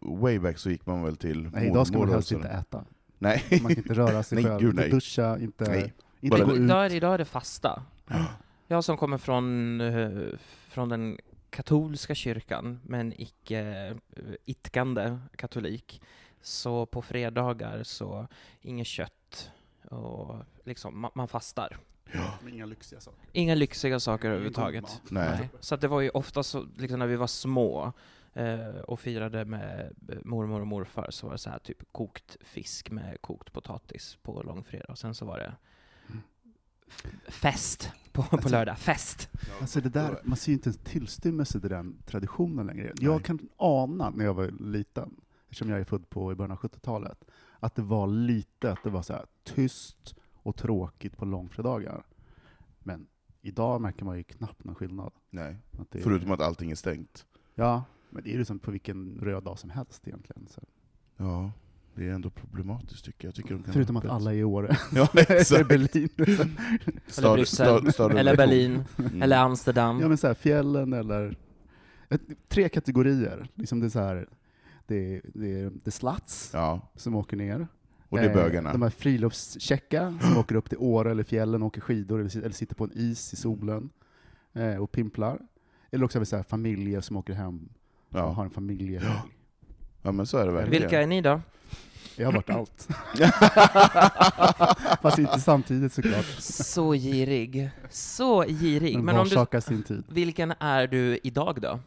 way 0.00 0.38
back 0.38 0.58
så 0.58 0.70
gick 0.70 0.86
man 0.86 1.02
väl 1.02 1.16
till 1.16 1.50
nej, 1.52 1.66
idag 1.66 1.86
ska 1.86 1.98
man 1.98 2.08
helst 2.08 2.32
inte 2.32 2.48
äta. 2.48 2.84
Nej. 3.18 3.44
Man 3.50 3.60
kan 3.60 3.70
inte 3.70 3.94
röra 3.94 4.22
sig 4.22 4.36
Nej, 4.42 4.44
själv, 4.44 4.60
gud, 4.60 4.70
inte 4.70 4.82
nej. 4.82 4.90
duscha, 4.90 5.38
inte, 5.38 5.64
Nej. 5.64 5.94
inte 6.20 6.40
gå 6.44 6.52
ut. 6.52 6.60
Idag 6.60 6.86
är, 6.86 6.94
idag 6.94 7.14
är 7.14 7.18
det 7.18 7.24
fasta. 7.24 7.82
Jag 8.66 8.84
som 8.84 8.96
kommer 8.96 9.18
från, 9.18 9.80
eh, 9.80 10.38
från 10.68 10.88
den 10.88 11.18
katolska 11.50 12.14
kyrkan, 12.14 12.80
men 12.84 13.20
icke 13.20 13.60
eh, 14.10 14.22
itkande 14.44 15.18
katolik, 15.36 16.02
så 16.42 16.86
på 16.86 17.02
fredagar 17.02 17.82
så 17.82 18.26
inget 18.60 18.86
kött 18.86 19.50
och 19.84 20.34
liksom, 20.64 21.00
man, 21.00 21.10
man 21.14 21.28
fastar. 21.28 21.76
Inga 22.48 22.66
lyxiga 22.66 23.00
saker. 23.00 23.20
Inga 23.32 23.54
lyxiga 23.54 24.00
saker 24.00 24.28
överhuvudtaget. 24.28 25.00
Nej. 25.08 25.38
Nej. 25.38 25.50
Så 25.60 25.74
att 25.74 25.80
det 25.80 25.88
var 25.88 26.00
ju 26.00 26.10
ofta 26.10 26.42
så, 26.42 26.66
liksom 26.76 26.98
när 26.98 27.06
vi 27.06 27.16
var 27.16 27.26
små 27.26 27.92
eh, 28.32 28.68
och 28.68 29.00
firade 29.00 29.44
med 29.44 29.92
eh, 30.08 30.18
mormor 30.24 30.60
och 30.60 30.66
morfar 30.66 31.06
så 31.10 31.26
var 31.26 31.32
det 31.34 31.38
så 31.38 31.50
här 31.50 31.58
typ 31.58 31.92
kokt 31.92 32.36
fisk 32.40 32.90
med 32.90 33.20
kokt 33.20 33.52
potatis 33.52 34.18
på 34.22 34.42
långfredag. 34.42 34.90
Och 34.90 34.98
sen 34.98 35.14
så 35.14 35.24
var 35.24 35.38
det 35.38 35.54
f- 36.88 37.06
fest 37.28 37.92
på, 38.12 38.22
på 38.22 38.36
Alltså- 38.36 38.48
lördag. 38.48 38.78
Fest! 38.78 39.28
Alltså 39.60 39.80
det 39.80 39.88
där, 39.88 40.20
man 40.24 40.36
ser 40.36 40.52
ju 40.52 40.56
inte 40.56 40.70
en 40.70 40.74
tillstymmelse 40.74 41.60
till 41.60 41.70
den 41.70 42.02
traditionen 42.06 42.66
längre. 42.66 42.92
Jag 43.00 43.14
Nej. 43.14 43.22
kan 43.22 43.48
ana 43.56 44.10
när 44.10 44.24
jag 44.24 44.34
var 44.34 44.48
liten, 44.48 45.20
eftersom 45.44 45.70
jag 45.70 45.80
är 45.80 45.84
född 45.84 46.10
på 46.10 46.32
i 46.32 46.34
början 46.34 46.50
av 46.52 46.58
70-talet, 46.58 47.24
att 47.60 47.74
det 47.74 47.82
var 47.82 48.06
lite, 48.06 48.72
att 48.72 48.82
det 48.84 48.90
var 48.90 49.02
så 49.02 49.12
här 49.12 49.26
tyst 49.44 50.14
och 50.42 50.56
tråkigt 50.56 51.16
på 51.16 51.24
långfredagar. 51.24 52.02
Men 52.78 53.06
idag 53.40 53.80
märker 53.80 54.04
man 54.04 54.16
ju 54.16 54.22
knappt 54.24 54.64
någon 54.64 54.74
skillnad. 54.74 55.12
Nej. 55.30 55.56
Att 55.78 55.90
det, 55.90 55.98
Förutom 56.00 56.32
att 56.32 56.40
allting 56.40 56.70
är 56.70 56.74
stängt. 56.74 57.26
Ja, 57.54 57.84
men 58.10 58.22
det 58.22 58.30
är 58.34 58.38
ju 58.38 58.44
som 58.44 58.58
på 58.58 58.70
vilken 58.70 59.18
röd 59.22 59.42
dag 59.44 59.58
som 59.58 59.70
helst 59.70 60.08
egentligen. 60.08 60.46
Så. 60.50 60.60
Ja, 61.16 61.52
det 61.94 62.08
är 62.08 62.12
ändå 62.12 62.30
problematiskt 62.30 63.04
tycker 63.04 63.28
jag. 63.28 63.34
tycker 63.34 63.54
de 63.54 63.62
kan 63.62 63.72
Förutom 63.72 63.96
att 63.96 64.04
öppet. 64.04 64.12
alla 64.14 64.32
är 64.32 64.36
i 64.38 64.44
Åre. 64.44 64.76
Ja, 64.94 65.08
Eller 65.14 65.32
exakt. 65.32 65.68
Berlin. 65.68 66.08
Eller 67.18 67.34
Bryssel, 67.34 68.16
eller 68.16 68.36
Berlin. 68.36 68.84
Mm. 68.98 69.22
eller 69.22 69.38
Amsterdam. 69.38 70.00
Ja 70.00 70.08
men 70.08 70.16
så 70.18 70.26
här, 70.26 70.34
fjällen 70.34 70.92
eller... 70.92 71.36
Tre 72.48 72.68
kategorier. 72.68 73.48
Liksom 73.54 73.80
det 73.80 73.86
är 73.86 73.90
så 73.90 73.98
här, 74.00 74.28
det 74.86 75.14
är, 75.16 75.22
det 75.34 75.60
är 75.60 75.72
the 75.84 75.90
sluts 75.90 76.50
Ja, 76.52 76.80
som 76.94 77.14
åker 77.14 77.36
ner. 77.36 77.68
och 78.08 78.18
det 78.18 78.24
är 78.24 78.28
Eh, 78.28 78.34
bögarna. 78.34 78.72
De 78.72 78.82
här 78.82 78.90
friluftschecka 78.90 80.18
som 80.20 80.36
åker 80.36 80.54
upp 80.54 80.68
till 80.68 80.78
Åre 80.78 81.10
eller 81.10 81.22
fjällen, 81.22 81.62
åker 81.62 81.80
skidor 81.80 82.18
eller, 82.20 82.28
sit- 82.30 82.40
eller 82.44 82.54
sitter 82.54 82.74
på 82.74 82.84
en 82.84 82.90
is 82.94 83.32
i 83.32 83.36
solen 83.36 83.90
eh, 84.52 84.76
och 84.76 84.92
pimplar. 84.92 85.38
Eller 85.90 86.04
också 86.04 86.18
har 86.18 86.20
vi 86.20 86.26
så 86.26 86.36
här 86.36 86.42
familjer 86.42 87.00
som 87.00 87.16
åker 87.16 87.32
hem 87.34 87.68
och 88.10 88.18
har 88.20 88.34
Ja. 88.36 88.44
en 88.44 88.50
familjehelg. 88.50 89.12
ja, 90.02 90.12
men 90.12 90.26
så 90.26 90.38
är 90.38 90.46
det 90.46 90.52
verkligen. 90.52 90.82
Vilka 90.82 91.02
är 91.02 91.06
ni 91.06 91.20
då? 91.20 91.40
Jag 92.16 92.26
har 92.26 92.32
varit 92.32 92.50
allt. 92.50 92.88
Fast 95.02 95.18
inte 95.18 95.40
samtidigt 95.40 95.92
såklart. 95.92 96.24
Så 96.38 96.92
girig. 96.92 97.70
Så 97.90 98.42
girig. 98.44 98.96
Men 98.96 99.04
Men 99.04 99.16
om 99.16 99.46
du, 99.52 99.60
sin 99.60 99.82
tid. 99.82 100.04
vilken 100.08 100.52
är 100.58 100.86
du 100.86 101.18
idag 101.22 101.58
då? 101.62 101.78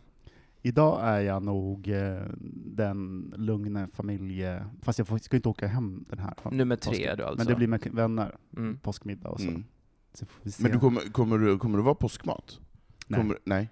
Idag 0.61 0.99
är 1.03 1.19
jag 1.19 1.43
nog 1.43 1.87
eh, 1.87 2.21
den 2.65 3.33
lugna 3.37 3.87
familje... 3.93 4.65
Fast 4.81 4.99
jag 4.99 5.21
ska 5.21 5.35
inte 5.35 5.49
åka 5.49 5.67
hem 5.67 6.05
den 6.09 6.19
här 6.19 6.33
Nummer 6.51 6.75
tre 6.75 6.91
påsken. 6.91 7.09
är 7.09 7.17
du 7.17 7.23
alltså? 7.23 7.37
Men 7.37 7.47
det 7.47 7.55
blir 7.55 7.67
med 7.67 7.87
vänner, 7.91 8.35
Mm. 8.57 8.77
påskmiddag 8.77 9.29
och 9.29 9.39
så. 9.41 9.47
Mm. 9.47 9.63
så 10.13 10.25
får 10.25 10.39
vi 10.43 10.51
se. 10.51 10.63
Men 10.63 10.71
du 10.71 10.79
kommer, 10.79 11.01
kommer, 11.11 11.37
du, 11.37 11.57
kommer 11.57 11.77
det 11.77 11.83
vara 11.83 11.95
påskmat? 11.95 12.59
Nej. 13.07 13.19
Kommer, 13.19 13.37
nej. 13.43 13.69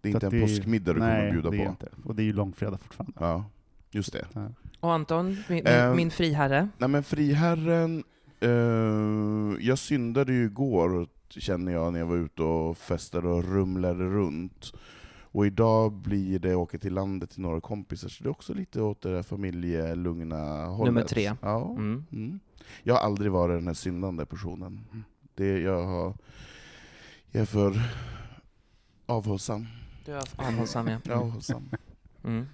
Det 0.00 0.08
är 0.08 0.12
Så 0.12 0.16
inte 0.16 0.26
att 0.26 0.32
en 0.32 0.40
det- 0.40 0.46
påskmiddag 0.46 0.92
du 0.94 1.00
nej, 1.00 1.18
kommer 1.20 1.32
bjuda 1.32 1.50
det 1.50 1.56
är 1.56 1.64
på? 1.64 1.70
Inte. 1.70 1.88
Och 2.04 2.14
det 2.14 2.22
är 2.22 2.24
ju 2.24 2.32
långfredag 2.32 2.80
fortfarande. 2.80 3.12
Ja, 3.20 3.44
just 3.90 4.12
det. 4.12 4.26
Ja. 4.32 4.48
Och 4.80 4.92
Anton, 4.92 5.26
min, 5.26 5.36
min, 5.48 5.66
Ehm. 5.66 5.96
min 5.96 6.10
friherre? 6.10 6.68
Nej 6.78 6.88
men 6.88 7.02
friherren, 7.02 8.04
eh, 8.40 9.66
jag 9.66 9.78
syndade 9.78 10.32
ju 10.32 10.44
igår 10.44 11.06
känner 11.28 11.72
jag 11.72 11.92
när 11.92 11.98
jag 12.00 12.06
var 12.06 12.16
ute 12.16 12.42
och 12.42 12.78
festade 12.78 13.28
och 13.28 13.44
rumlade 13.44 14.04
runt. 14.04 14.72
Och 15.32 15.46
idag 15.46 15.92
blir 15.92 16.38
det 16.38 16.54
åka 16.54 16.78
till 16.78 16.94
landet 16.94 17.30
till 17.30 17.40
några 17.42 17.60
kompisar, 17.60 18.08
så 18.08 18.22
det 18.24 18.28
är 18.28 18.30
också 18.30 18.54
lite 18.54 18.80
åt 18.82 19.00
det 19.02 19.12
där 19.14 19.22
familjelugna 19.22 20.66
hållet. 20.66 20.94
Nummer 20.94 21.06
tre. 21.06 21.32
Ja. 21.42 21.70
Mm. 21.70 22.04
Mm. 22.12 22.40
Jag 22.82 22.94
har 22.94 23.00
aldrig 23.00 23.32
varit 23.32 23.58
den 23.58 23.66
här 23.66 23.74
syndande 23.74 24.26
personen. 24.26 24.80
Det, 25.34 25.58
jag, 25.60 25.86
har, 25.86 26.14
jag 27.30 27.40
är 27.42 27.46
för 27.46 27.80
avhållsam. 29.06 29.66
Du 30.04 30.12
är 30.12 30.22
avhållsam 30.36 30.88
ja. 30.88 31.14
avhållsam. 31.14 31.62
Mm. 32.24 32.46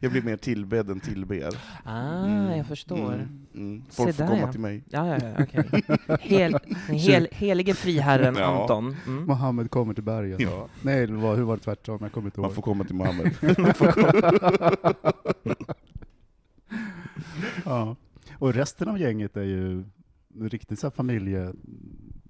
Jag 0.00 0.12
blir 0.12 0.22
mer 0.22 0.36
tillbedd 0.36 0.90
än 0.90 1.00
tillber. 1.00 1.50
Ah, 1.84 2.24
Mm. 2.24 2.56
jag 2.56 2.66
förstår. 2.66 3.14
Mm. 3.14 3.46
Mm. 3.54 3.82
Folk 3.90 4.16
får 4.16 4.26
komma 4.26 4.38
ja. 4.40 4.50
till 4.52 4.60
mig. 4.60 4.82
Ja, 4.88 5.06
ja, 5.06 5.18
ja, 5.38 5.44
okej. 5.44 5.82
Hel, 6.20 6.58
hel, 6.88 7.28
helige 7.32 7.74
friherren 7.74 8.34
Ja. 8.36 8.62
Anton. 8.62 8.96
Mm. 9.06 9.24
Mohammed 9.24 9.70
kommer 9.70 9.94
till 9.94 10.02
berget. 10.02 10.40
Ja. 10.40 10.68
Nej, 10.82 11.06
det 11.06 11.12
var, 11.12 11.36
hur 11.36 11.42
var 11.42 11.56
det 11.56 11.62
tvärtom? 11.62 11.98
Jag 12.02 12.12
kommer 12.12 12.26
inte 12.28 12.40
Man 12.40 12.48
ihåg. 12.50 12.54
får 12.54 12.62
komma 12.62 12.84
till 12.84 12.94
Mohammed. 12.94 13.34
ja. 17.64 17.96
Och 18.38 18.54
resten 18.54 18.88
av 18.88 18.98
gänget 19.00 19.36
är 19.36 19.42
ju 19.42 19.84
riktigt 20.40 20.78
så 20.78 20.86
här 20.86 20.90
familje... 20.92 21.52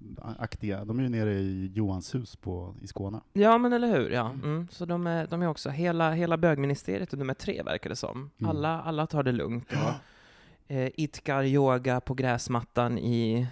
Bögland-aktiga. 0.09 0.85
De 0.85 0.99
är 0.99 1.03
ju 1.03 1.09
nere 1.09 1.33
i 1.33 1.71
Johanshus 1.75 2.35
på, 2.35 2.75
i 2.81 2.87
Skåne. 2.87 3.21
Ja, 3.33 3.57
men 3.57 3.73
eller 3.73 3.87
hur? 3.87 4.09
Ja. 4.09 4.31
Mm. 4.43 4.67
Så 4.71 4.85
de 4.85 5.07
är, 5.07 5.27
de 5.27 5.41
är 5.41 5.47
också, 5.47 5.69
hela, 5.69 6.11
hela 6.11 6.37
bögministeriet 6.37 7.13
är 7.13 7.17
nummer 7.17 7.33
tre, 7.33 7.63
verkar 7.63 7.89
det 7.89 7.95
som. 7.95 8.29
Mm. 8.37 8.49
Alla, 8.49 8.81
alla 8.81 9.07
tar 9.07 9.23
det 9.23 9.31
lugnt. 9.31 9.71
Och, 9.71 10.73
eh, 10.75 10.89
idkar 10.93 11.43
yoga 11.43 12.01
på 12.01 12.13
gräsmattan 12.13 12.97
i, 12.97 13.47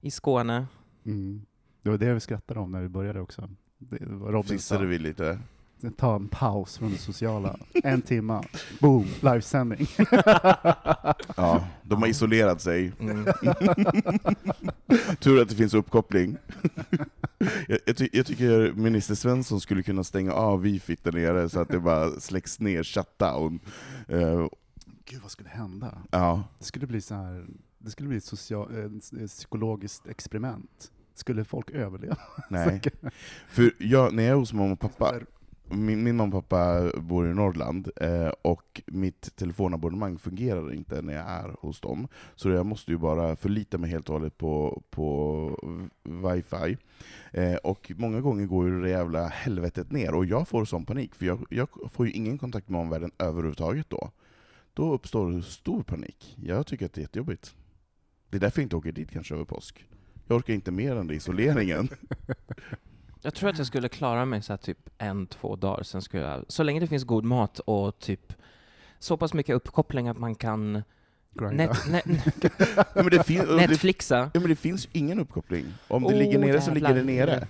i 0.00 0.10
Skåne. 0.10 0.66
Mm. 1.04 1.46
Det 1.82 1.90
var 1.90 1.98
det 1.98 2.14
vi 2.14 2.20
skrattade 2.20 2.60
om 2.60 2.70
när 2.70 2.82
vi 2.82 2.88
började 2.88 3.20
också. 3.20 3.50
Det 3.78 3.98
var 4.00 4.32
Robin 4.32 4.48
Fissade 4.48 4.80
sa, 4.80 4.86
vi 4.86 4.98
lite. 4.98 5.38
Ta 5.96 6.16
en 6.16 6.28
paus 6.28 6.78
från 6.78 6.90
det 6.90 6.98
sociala. 6.98 7.56
En 7.84 8.02
timma, 8.02 8.44
boom, 8.80 9.06
livesändning. 9.20 9.86
Ja, 11.36 11.66
de 11.82 12.02
har 12.02 12.08
isolerat 12.08 12.60
sig. 12.60 12.92
Mm. 13.00 13.24
Tur 15.20 15.42
att 15.42 15.48
det 15.48 15.54
finns 15.54 15.74
uppkoppling. 15.74 16.36
jag, 17.68 17.78
jag, 17.86 17.96
ty 17.96 18.08
jag 18.12 18.26
tycker 18.26 18.72
minister 18.72 19.14
Svensson 19.14 19.60
skulle 19.60 19.82
kunna 19.82 20.04
stänga 20.04 20.32
av 20.32 20.60
wifit 20.62 21.04
där 21.04 21.12
nere 21.12 21.48
så 21.48 21.60
att 21.60 21.68
det 21.68 21.80
bara 21.80 22.10
släcks 22.20 22.60
ner, 22.60 22.82
shutdown. 22.82 23.60
Uh, 24.12 24.46
Gud, 25.04 25.22
vad 25.22 25.30
skulle 25.30 25.48
hända? 25.48 25.98
ja, 26.10 26.44
Det 26.58 26.64
skulle 26.64 26.86
bli 26.86 27.00
så 27.00 27.14
här, 27.14 27.46
det 27.78 27.90
skulle 27.90 28.08
bli 28.08 28.18
ett 28.18 28.24
social, 28.24 28.78
eh, 28.78 29.26
psykologiskt 29.26 30.06
experiment. 30.06 30.90
Skulle 31.14 31.44
folk 31.44 31.70
överleva? 31.70 32.16
nej. 32.50 32.80
För 33.48 33.72
jag, 33.78 34.14
när 34.14 34.22
jag 34.22 34.32
är 34.32 34.36
hos 34.36 34.52
mamma 34.52 34.72
och 34.72 34.80
pappa, 34.80 35.14
min, 35.68 36.02
min 36.02 36.16
mamma 36.16 36.36
och 36.36 36.48
pappa 36.48 36.90
bor 37.00 37.30
i 37.30 37.34
Norrland, 37.34 37.90
eh, 37.96 38.32
och 38.42 38.82
mitt 38.86 39.36
telefonabonnemang 39.36 40.18
fungerar 40.18 40.72
inte 40.72 41.02
när 41.02 41.14
jag 41.14 41.30
är 41.30 41.56
hos 41.60 41.80
dem. 41.80 42.08
Så 42.34 42.50
jag 42.50 42.66
måste 42.66 42.90
ju 42.90 42.98
bara 42.98 43.36
förlita 43.36 43.78
mig 43.78 43.90
helt 43.90 44.08
och 44.08 44.12
hållet 44.12 44.38
på, 44.38 44.82
på 44.90 45.90
wifi. 46.02 46.76
Eh, 47.32 47.54
och 47.54 47.92
många 47.96 48.20
gånger 48.20 48.46
går 48.46 48.68
ju 48.68 48.82
det 48.82 48.88
jävla 48.90 49.26
helvetet 49.28 49.92
ner, 49.92 50.14
och 50.14 50.26
jag 50.26 50.48
får 50.48 50.64
sån 50.64 50.86
panik, 50.86 51.14
för 51.14 51.26
jag, 51.26 51.46
jag 51.50 51.68
får 51.92 52.06
ju 52.06 52.12
ingen 52.12 52.38
kontakt 52.38 52.68
med 52.68 52.80
omvärlden 52.80 53.10
överhuvudtaget 53.18 53.90
då. 53.90 54.10
Då 54.74 54.92
uppstår 54.94 55.40
stor 55.40 55.82
panik. 55.82 56.36
Jag 56.42 56.66
tycker 56.66 56.86
att 56.86 56.92
det 56.92 57.00
är 57.00 57.02
jättejobbigt. 57.02 57.54
Det 58.30 58.36
är 58.36 58.40
därför 58.40 58.60
jag 58.60 58.64
inte 58.64 58.76
åker 58.76 58.92
dit 58.92 59.10
kanske 59.10 59.34
över 59.34 59.44
påsk. 59.44 59.86
Jag 60.26 60.36
orkar 60.36 60.54
inte 60.54 60.70
mer 60.70 60.96
än 60.96 61.06
den 61.06 61.16
isoleringen. 61.16 61.88
Jag 63.24 63.34
tror 63.34 63.50
att 63.50 63.58
jag 63.58 63.66
skulle 63.66 63.88
klara 63.88 64.24
mig 64.24 64.42
så 64.42 64.52
här 64.52 64.58
typ 64.58 64.78
en, 64.98 65.26
två 65.26 65.56
dagar, 65.56 65.82
sen 65.82 66.02
skulle 66.02 66.22
jag, 66.22 66.44
så 66.48 66.62
länge 66.62 66.80
det 66.80 66.86
finns 66.86 67.04
god 67.04 67.24
mat 67.24 67.58
och 67.58 67.98
typ 67.98 68.32
så 68.98 69.16
pass 69.16 69.34
mycket 69.34 69.56
uppkoppling 69.56 70.08
att 70.08 70.18
man 70.18 70.34
kan 70.34 70.82
net, 71.52 71.86
net, 71.88 72.04
Ja, 72.94 73.02
det, 73.02 73.26
det, 73.26 73.56
Netflixa. 73.56 74.30
ja, 74.34 74.40
men 74.40 74.48
det 74.48 74.56
finns 74.56 74.86
ju 74.86 74.88
ingen 74.92 75.20
uppkoppling. 75.20 75.66
Om 75.88 76.02
det 76.02 76.08
Oh, 76.08 76.14
ligger 76.14 76.38
nere 76.38 76.60
så 76.60 76.70
ligger 76.70 76.94
det 76.94 77.04
nere. 77.04 77.46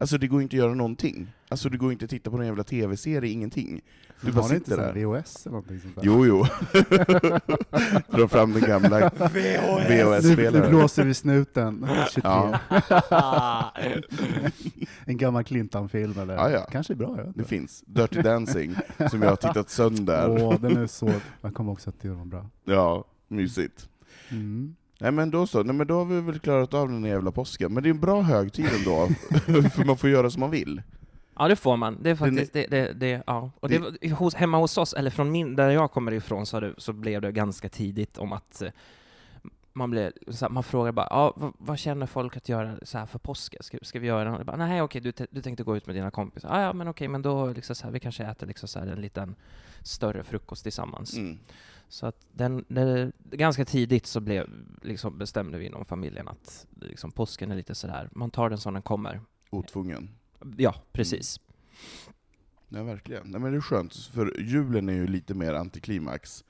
Alltså 0.00 0.18
det 0.18 0.26
går 0.26 0.42
inte 0.42 0.56
att 0.56 0.58
göra 0.58 0.74
någonting. 0.74 1.32
Alltså 1.48 1.68
det 1.68 1.76
går 1.76 1.92
inte 1.92 2.04
att 2.04 2.10
titta 2.10 2.30
på 2.30 2.36
någon 2.36 2.46
jävla 2.46 2.64
tv-serie, 2.64 3.32
ingenting. 3.32 3.80
Du 4.20 4.26
Men 4.26 4.34
bara 4.34 4.42
har 4.42 4.48
ni 4.48 4.54
inte 4.54 4.70
sitter 4.70 4.82
där. 4.94 5.20
VHS 5.20 5.46
eller 5.46 5.52
någonting 5.52 5.80
sånt 5.80 5.94
där? 5.94 6.02
Jo, 6.04 6.26
jo. 6.26 6.46
Dra 8.18 8.28
fram 8.28 8.52
den 8.52 8.62
gamla 8.62 8.98
Nu, 9.18 9.28
nu 9.34 10.04
VHS-spelaren. 10.04 10.70
blåser 10.70 11.04
vi 11.04 11.14
snuten. 11.14 11.86
23. 12.14 12.22
Ja. 13.10 13.74
En 15.04 15.16
gammal 15.16 15.44
Clintan-film 15.44 16.18
eller? 16.18 16.34
Ja, 16.34 16.50
ja. 16.50 16.66
Kanske 16.72 16.92
är 16.92 16.96
bra, 16.96 17.14
jag 17.18 17.24
vet 17.24 17.36
Det 17.36 17.44
finns. 17.44 17.82
Dirty 17.86 18.22
Dancing, 18.22 18.74
som 19.10 19.22
jag 19.22 19.28
har 19.28 19.36
tittat 19.36 19.70
sönder. 19.70 20.28
Åh, 20.44 20.60
den 20.60 20.76
är 20.76 20.86
så... 20.86 21.12
Jag 21.40 21.54
kommer 21.54 21.72
också 21.72 21.90
att 21.90 22.00
det 22.00 22.08
var 22.08 22.24
bra. 22.24 22.46
Ja, 22.64 23.04
mysigt. 23.28 23.88
Mm. 24.30 24.74
Nej 25.00 25.12
men 25.12 25.30
då 25.30 25.46
så, 25.46 25.62
Nej, 25.62 25.74
men 25.74 25.86
då 25.86 25.94
har 25.94 26.04
vi 26.04 26.20
väl 26.20 26.38
klarat 26.38 26.74
av 26.74 26.88
den 26.88 27.04
jävla 27.04 27.32
påsken. 27.32 27.74
Men 27.74 27.82
det 27.82 27.88
är 27.88 27.90
en 27.90 28.00
bra 28.00 28.20
högtid 28.20 28.66
ändå, 28.78 29.06
för 29.70 29.84
man 29.84 29.96
får 29.96 30.10
göra 30.10 30.30
som 30.30 30.40
man 30.40 30.50
vill. 30.50 30.82
Ja, 31.38 31.48
det 31.48 31.56
får 31.56 31.76
man. 31.76 31.98
Det 32.02 32.10
är 32.10 32.14
faktiskt, 32.14 32.52
det, 32.52 32.66
det, 32.66 32.92
det, 32.92 33.22
ja. 33.26 33.50
Och 33.60 33.68
det, 33.68 34.10
hos, 34.10 34.34
hemma 34.34 34.58
hos 34.58 34.78
oss, 34.78 34.92
eller 34.94 35.10
från 35.10 35.30
min, 35.30 35.56
där 35.56 35.70
jag 35.70 35.92
kommer 35.92 36.12
ifrån, 36.12 36.46
så, 36.46 36.60
det, 36.60 36.74
så 36.78 36.92
blev 36.92 37.22
det 37.22 37.32
ganska 37.32 37.68
tidigt 37.68 38.18
om 38.18 38.32
att 38.32 38.62
eh, 38.62 38.70
man, 39.72 39.90
blev, 39.90 40.12
här, 40.40 40.48
man 40.48 40.62
frågar 40.62 40.92
bara, 40.92 41.06
ja, 41.10 41.32
vad, 41.36 41.52
vad 41.58 41.78
känner 41.78 42.06
folk 42.06 42.36
att 42.36 42.48
göra 42.48 42.78
så 42.82 42.98
här 42.98 43.06
för 43.06 43.18
påsken? 43.18 43.62
Ska, 43.62 43.78
ska 43.82 43.98
vi 43.98 44.06
göra 44.06 44.30
något? 44.30 44.46
Bara, 44.46 44.56
Nej, 44.56 44.82
okej, 44.82 45.00
du, 45.00 45.12
du 45.30 45.42
tänkte 45.42 45.62
gå 45.62 45.76
ut 45.76 45.86
med 45.86 45.96
dina 45.96 46.10
kompisar. 46.10 46.48
Ja, 46.48 46.62
ja, 46.62 46.72
men 46.72 46.88
okej, 46.88 47.08
men 47.08 47.22
då 47.22 47.46
liksom 47.46 47.74
så 47.76 47.84
här, 47.84 47.92
vi 47.92 48.00
kanske 48.00 48.24
äter 48.24 48.46
liksom 48.46 48.68
så 48.68 48.78
här 48.78 48.86
en 48.86 49.00
liten 49.00 49.34
större 49.82 50.24
frukost 50.24 50.62
tillsammans. 50.62 51.16
Mm. 51.16 51.38
Så 51.90 52.06
att 52.06 52.16
den, 52.32 52.64
det, 52.68 53.12
ganska 53.30 53.64
tidigt 53.64 54.06
så 54.06 54.20
blev, 54.20 54.50
liksom 54.82 55.18
bestämde 55.18 55.58
vi 55.58 55.66
inom 55.66 55.84
familjen 55.84 56.28
att 56.28 56.66
liksom, 56.80 57.12
påsken 57.12 57.50
är 57.50 57.56
lite 57.56 57.74
sådär, 57.74 58.08
man 58.12 58.30
tar 58.30 58.50
den 58.50 58.58
som 58.58 58.74
den 58.74 58.82
kommer. 58.82 59.20
Otvungen. 59.50 60.08
Ja, 60.56 60.74
precis. 60.92 61.40
Ja, 62.68 62.82
verkligen. 62.82 63.22
Nej, 63.30 63.40
men 63.40 63.52
det 63.52 63.58
är 63.58 63.60
skönt, 63.60 63.96
för 63.96 64.40
julen 64.40 64.88
är 64.88 64.92
ju 64.92 65.06
lite 65.06 65.34
mer 65.34 65.54
antiklimax. 65.54 66.44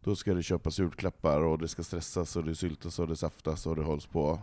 Då 0.00 0.16
ska 0.16 0.34
det 0.34 0.42
köpas 0.42 0.78
julklappar, 0.78 1.40
och 1.40 1.58
det 1.58 1.68
ska 1.68 1.82
stressas, 1.82 2.36
och 2.36 2.44
det 2.44 2.54
syltas, 2.54 2.98
och 2.98 3.08
det 3.08 3.16
saftas, 3.16 3.66
och 3.66 3.76
det 3.76 3.82
hålls 3.82 4.06
på. 4.06 4.40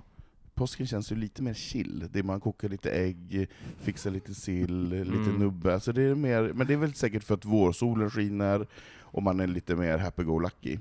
Påsken 0.53 0.87
känns 0.87 1.11
ju 1.11 1.15
lite 1.15 1.43
mer 1.43 1.53
chill. 1.53 2.07
Det 2.11 2.19
är 2.19 2.23
man 2.23 2.39
kokar 2.39 2.69
lite 2.69 2.91
ägg, 2.91 3.47
fixar 3.81 4.11
lite 4.11 4.33
sill, 4.33 4.89
lite 4.89 5.07
Mm. 5.29 5.39
nubbe. 5.39 5.73
Alltså 5.73 5.91
det 5.93 6.01
är 6.01 6.15
mer, 6.15 6.51
men 6.53 6.67
det 6.67 6.73
är 6.73 6.77
väl 6.77 6.93
säkert 6.93 7.23
för 7.23 7.33
att 7.33 7.45
vårsolen 7.45 8.11
skiner, 8.11 8.67
och 9.13 9.23
man 9.23 9.39
är 9.39 9.47
lite 9.47 9.75
mer 9.75 9.97
happy-go-lucky. 9.97 10.79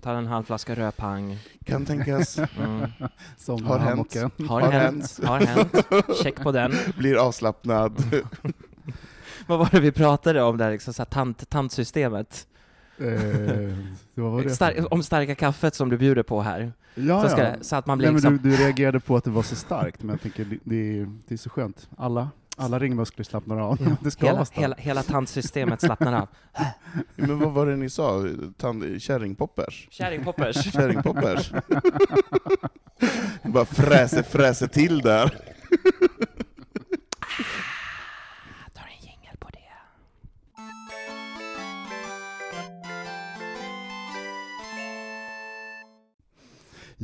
Tar 0.00 0.14
en 0.14 0.26
halv 0.26 0.44
flaska 0.44 0.74
rödpang. 0.74 1.38
Kan 1.64 1.86
tänkas. 1.86 2.38
Mm. 2.58 2.90
Som 3.36 3.64
Har 3.64 3.78
hänt. 3.78 4.14
Har, 4.48 4.60
Har 4.60 4.70
hänt. 4.70 5.20
Har 5.24 5.40
hänt. 5.40 5.72
Check 6.22 6.36
på 6.36 6.52
den. 6.52 6.72
Blir 6.98 7.16
avslappnad. 7.16 8.02
Vad 9.46 9.58
var 9.58 9.68
det 9.70 9.80
vi 9.80 9.92
pratade 9.92 10.42
om 10.42 10.56
där, 10.58 10.70
liksom, 10.70 10.94
så 10.94 11.02
här, 11.02 11.06
tant, 11.06 11.50
tantsystemet? 11.50 12.46
Eh, 12.98 13.06
Star- 14.48 14.92
om 14.94 15.02
starka 15.02 15.34
kaffet 15.34 15.74
som 15.74 15.88
du 15.88 15.98
bjuder 15.98 16.22
på 16.22 16.42
här. 16.42 16.72
Ja, 16.94 17.22
så, 17.22 17.28
ska 17.28 17.42
ja. 17.42 17.54
så 17.60 17.76
att 17.76 17.86
man 17.86 17.98
blir 17.98 18.08
Nej, 18.08 18.22
men 18.22 18.32
liksom... 18.32 18.50
du, 18.50 18.56
du 18.56 18.62
reagerade 18.64 19.00
på 19.00 19.16
att 19.16 19.24
det 19.24 19.30
var 19.30 19.42
så 19.42 19.56
starkt, 19.56 20.02
men 20.02 20.10
jag 20.10 20.20
tänker 20.20 20.44
det, 20.44 20.58
det, 20.64 20.98
är, 21.00 21.18
det 21.28 21.34
är 21.34 21.38
så 21.38 21.50
skönt. 21.50 21.88
Alla, 21.96 22.30
alla 22.56 22.78
ringmuskler 22.78 23.24
slappnar 23.24 23.58
av. 23.58 23.78
Ja, 23.80 23.90
det 24.00 24.10
ska 24.10 24.26
hela, 24.26 24.46
hela, 24.52 24.76
hela 24.78 25.02
tantsystemet 25.02 25.80
slappnar 25.80 26.12
av. 26.12 26.28
Men 27.16 27.38
vad 27.38 27.52
var 27.52 27.66
det 27.66 27.76
ni 27.76 27.90
sa? 27.90 28.20
Tand- 28.58 28.98
Kärringpoppers? 29.02 29.88
Kärringpoppers. 29.90 30.72
Kärringpoppers? 30.72 31.52
Bara 33.42 33.64
fräser, 33.64 34.22
fräser 34.22 34.66
till 34.66 35.00
där. 35.00 35.38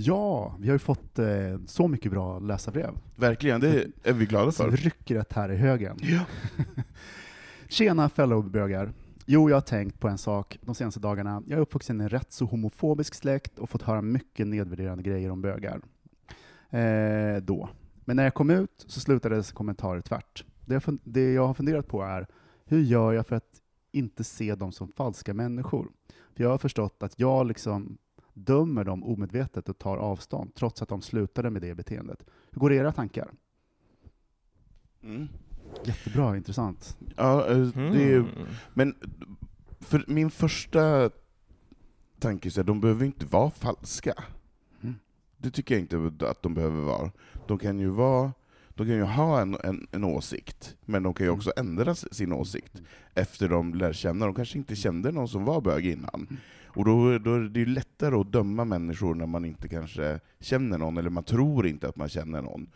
Ja, 0.02 0.54
vi 0.58 0.68
har 0.68 0.74
ju 0.74 0.78
fått 0.78 1.18
eh, 1.18 1.26
så 1.66 1.88
mycket 1.88 2.12
bra 2.12 2.38
läsarbrev. 2.38 2.90
Verkligen, 3.16 3.60
det 3.60 3.86
är 4.02 4.12
vi 4.12 4.26
glada 4.26 4.52
Så 4.52 4.64
för. 4.64 4.70
rycker 4.70 5.16
ett 5.16 5.32
här 5.32 5.52
i 5.52 5.56
högen. 5.56 5.96
Ja. 6.00 6.20
Tjena 7.68 8.08
fellowbögar. 8.08 8.92
Jo, 9.26 9.50
jag 9.50 9.56
har 9.56 9.60
tänkt 9.60 10.00
på 10.00 10.08
en 10.08 10.18
sak 10.18 10.58
de 10.62 10.74
senaste 10.74 11.00
dagarna. 11.00 11.42
Jag 11.46 11.56
är 11.56 11.60
uppvuxen 11.60 12.00
i 12.00 12.04
en 12.04 12.08
rätt 12.08 12.32
så 12.32 12.44
homofobisk 12.44 13.14
släkt 13.14 13.58
och 13.58 13.70
fått 13.70 13.82
höra 13.82 14.02
mycket 14.02 14.46
nedvärderande 14.46 15.02
grejer 15.02 15.30
om 15.30 15.42
bögar. 15.42 15.80
Eh, 16.70 17.42
då. 17.42 17.68
Men 18.04 18.16
när 18.16 18.24
jag 18.24 18.34
kom 18.34 18.50
ut 18.50 18.84
så 18.86 19.00
slutade 19.00 19.36
dessa 19.36 19.54
kommentarer 19.54 20.00
tvärt. 20.00 20.44
Det 20.66 20.74
jag, 20.74 20.98
det 21.04 21.32
jag 21.32 21.46
har 21.46 21.54
funderat 21.54 21.88
på 21.88 22.02
är, 22.02 22.26
hur 22.64 22.80
gör 22.80 23.12
jag 23.12 23.26
för 23.26 23.36
att 23.36 23.60
inte 23.92 24.24
se 24.24 24.54
dem 24.54 24.72
som 24.72 24.88
falska 24.88 25.34
människor? 25.34 25.88
För 26.36 26.44
jag 26.44 26.50
har 26.50 26.58
förstått 26.58 27.02
att 27.02 27.18
jag 27.20 27.46
liksom 27.46 27.98
dömer 28.34 28.84
dem 28.84 29.04
omedvetet 29.04 29.68
och 29.68 29.78
tar 29.78 29.96
avstånd, 29.96 30.54
trots 30.54 30.82
att 30.82 30.88
de 30.88 31.02
slutade 31.02 31.50
med 31.50 31.62
det 31.62 31.74
beteendet. 31.74 32.24
Hur 32.50 32.60
går 32.60 32.72
era 32.72 32.92
tankar? 32.92 33.28
Mm. 35.02 35.28
Jättebra, 35.84 36.36
intressant. 36.36 36.96
Ja, 37.16 37.46
eh, 37.48 37.58
det 37.74 38.12
är, 38.12 38.16
Mm. 38.18 38.26
men 38.74 38.94
för 39.80 40.04
min 40.06 40.30
första 40.30 41.10
tanke 42.18 42.48
är 42.48 42.60
att 42.60 42.66
de 42.66 42.80
behöver 42.80 43.06
inte 43.06 43.26
vara 43.26 43.50
falska. 43.50 44.14
Mm. 44.82 44.94
Det 45.36 45.50
tycker 45.50 45.74
jag 45.74 45.82
inte 45.82 46.26
att 46.30 46.42
de 46.42 46.54
behöver 46.54 46.80
vara. 46.80 47.10
De 47.46 47.58
kan 47.58 47.78
ju 47.78 47.88
vara 47.88 48.32
de 48.74 48.86
kan 48.86 48.96
ju 48.96 49.02
ha 49.02 49.40
en, 49.40 49.56
en, 49.64 49.86
en 49.92 50.04
åsikt, 50.04 50.76
men 50.84 51.02
de 51.02 51.14
kan 51.14 51.26
ju 51.26 51.30
också 51.30 51.52
ändra 51.56 51.94
sin 51.94 52.32
åsikt 52.32 52.82
efter 53.14 53.48
de 53.48 53.74
lär 53.74 53.92
känna. 53.92 54.26
De 54.26 54.34
kanske 54.34 54.58
inte 54.58 54.76
kände 54.76 55.12
någon 55.12 55.28
som 55.28 55.44
var 55.44 55.60
bög 55.60 55.86
innan. 55.86 56.38
Och 56.74 56.84
då, 56.84 57.18
då 57.18 57.34
är 57.34 57.40
det 57.40 57.60
ju 57.60 57.66
lättare 57.66 58.16
att 58.16 58.32
döma 58.32 58.64
människor 58.64 59.14
när 59.14 59.26
man 59.26 59.44
inte 59.44 59.68
kanske 59.68 60.20
känner 60.40 60.78
någon, 60.78 60.98
eller 60.98 61.10
man 61.10 61.24
tror 61.24 61.66
inte 61.66 61.88
att 61.88 61.96
man 61.96 62.08
känner 62.08 62.42
någon. 62.42 62.70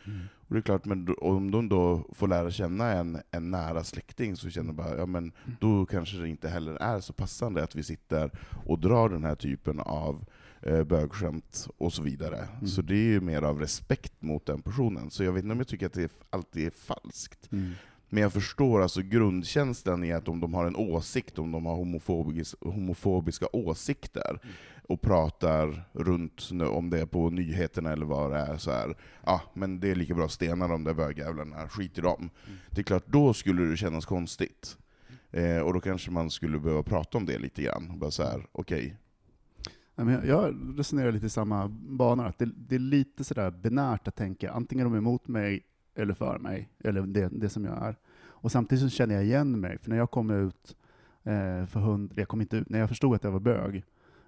Och 0.48 0.54
det 0.54 0.58
är 0.58 0.62
klart, 0.62 0.84
men 0.84 1.14
om 1.18 1.50
de 1.50 1.68
då 1.68 2.04
får 2.12 2.28
lära 2.28 2.50
känna 2.50 2.92
en, 2.92 3.18
en 3.30 3.50
nära 3.50 3.84
släkting, 3.84 4.36
så 4.36 4.50
känner 4.50 4.72
bara, 4.72 4.96
ja 4.96 5.06
men 5.06 5.32
då 5.60 5.86
kanske 5.86 6.16
det 6.16 6.28
inte 6.28 6.48
heller 6.48 6.74
är 6.74 7.00
så 7.00 7.12
passande 7.12 7.62
att 7.62 7.74
vi 7.74 7.82
sitter 7.82 8.30
och 8.66 8.78
drar 8.78 9.08
den 9.08 9.24
här 9.24 9.34
typen 9.34 9.80
av 9.80 10.24
eh, 10.62 10.84
bögskämt 10.84 11.68
och 11.76 11.92
så 11.92 12.02
vidare. 12.02 12.38
Mm. 12.38 12.66
Så 12.66 12.82
det 12.82 12.94
är 12.94 13.12
ju 13.12 13.20
mer 13.20 13.42
av 13.42 13.60
respekt 13.60 14.22
mot 14.22 14.46
den 14.46 14.62
personen. 14.62 15.10
Så 15.10 15.24
jag 15.24 15.32
vet 15.32 15.42
inte 15.42 15.52
om 15.52 15.58
jag 15.58 15.68
tycker 15.68 15.86
att 15.86 15.92
det 15.92 16.12
alltid 16.30 16.66
är 16.66 16.70
falskt. 16.70 17.52
Mm. 17.52 17.72
Men 18.14 18.22
jag 18.22 18.32
förstår 18.32 18.82
alltså 18.82 19.02
grundkänslan 19.02 20.04
i 20.04 20.12
att 20.12 20.28
om 20.28 20.40
de 20.40 20.54
har 20.54 20.66
en 20.66 20.76
åsikt, 20.76 21.38
om 21.38 21.52
de 21.52 21.66
har 21.66 21.74
homofobis, 21.76 22.54
homofobiska 22.60 23.46
åsikter, 23.52 24.38
och 24.88 25.00
pratar 25.00 25.88
runt 25.92 26.50
om 26.70 26.90
det 26.90 27.06
på 27.06 27.30
nyheterna 27.30 27.92
eller 27.92 28.06
vad 28.06 28.30
det 28.30 28.38
är, 28.38 28.56
så 28.56 28.70
här, 28.70 28.94
ja 29.26 29.40
men 29.54 29.80
det 29.80 29.90
är 29.90 29.94
lika 29.94 30.14
bra 30.14 30.24
att 30.24 30.30
stena 30.32 30.68
de 30.68 30.84
där 30.84 30.94
bögjävlarna, 30.94 31.68
skit 31.68 31.98
i 31.98 32.00
dem. 32.00 32.30
Det 32.70 32.80
är 32.80 32.82
klart, 32.84 33.06
då 33.06 33.34
skulle 33.34 33.62
det 33.64 33.76
kännas 33.76 34.04
konstigt. 34.06 34.76
Eh, 35.30 35.58
och 35.58 35.74
då 35.74 35.80
kanske 35.80 36.10
man 36.10 36.30
skulle 36.30 36.58
behöva 36.58 36.82
prata 36.82 37.18
om 37.18 37.26
det 37.26 37.38
lite 37.38 37.62
grann. 37.62 37.98
Bara 37.98 38.10
så 38.10 38.22
här, 38.22 38.46
okej, 38.52 38.96
jag- 39.96 40.26
jag 40.26 40.54
resonerar 40.78 41.12
lite 41.12 41.26
i 41.26 41.30
samma 41.30 41.68
banor, 41.68 42.26
att 42.26 42.38
det, 42.38 42.50
det 42.56 42.74
är 42.74 42.78
lite 42.78 43.24
sådär 43.24 43.50
binärt 43.50 44.08
att 44.08 44.16
tänka 44.16 44.52
antingen 44.52 44.84
de 44.84 44.94
är 44.94 44.98
emot 44.98 45.28
mig 45.28 45.62
eller 45.94 46.14
för 46.14 46.38
mig, 46.38 46.68
eller 46.84 47.02
det, 47.02 47.28
det 47.32 47.48
som 47.48 47.64
jag 47.64 47.82
är. 47.86 47.96
Och 48.26 48.52
samtidigt 48.52 48.84
så 48.84 48.88
känner 48.90 49.14
jag 49.14 49.24
igen 49.24 49.60
mig, 49.60 49.78
för 49.78 49.90
när 49.90 49.96
jag 49.96 50.10
kom 50.10 50.30
ut 50.30 50.76
eh, 51.22 51.66
för 51.66 51.80
hund, 51.80 52.12
jag 52.16 52.28
kom 52.28 52.40
inte 52.40 52.56
ut, 52.56 52.68
när 52.68 52.78
jag 52.78 52.88
förstod 52.88 53.14
att 53.14 53.24
jag 53.24 53.30
var 53.30 53.40
bög, 53.40 53.84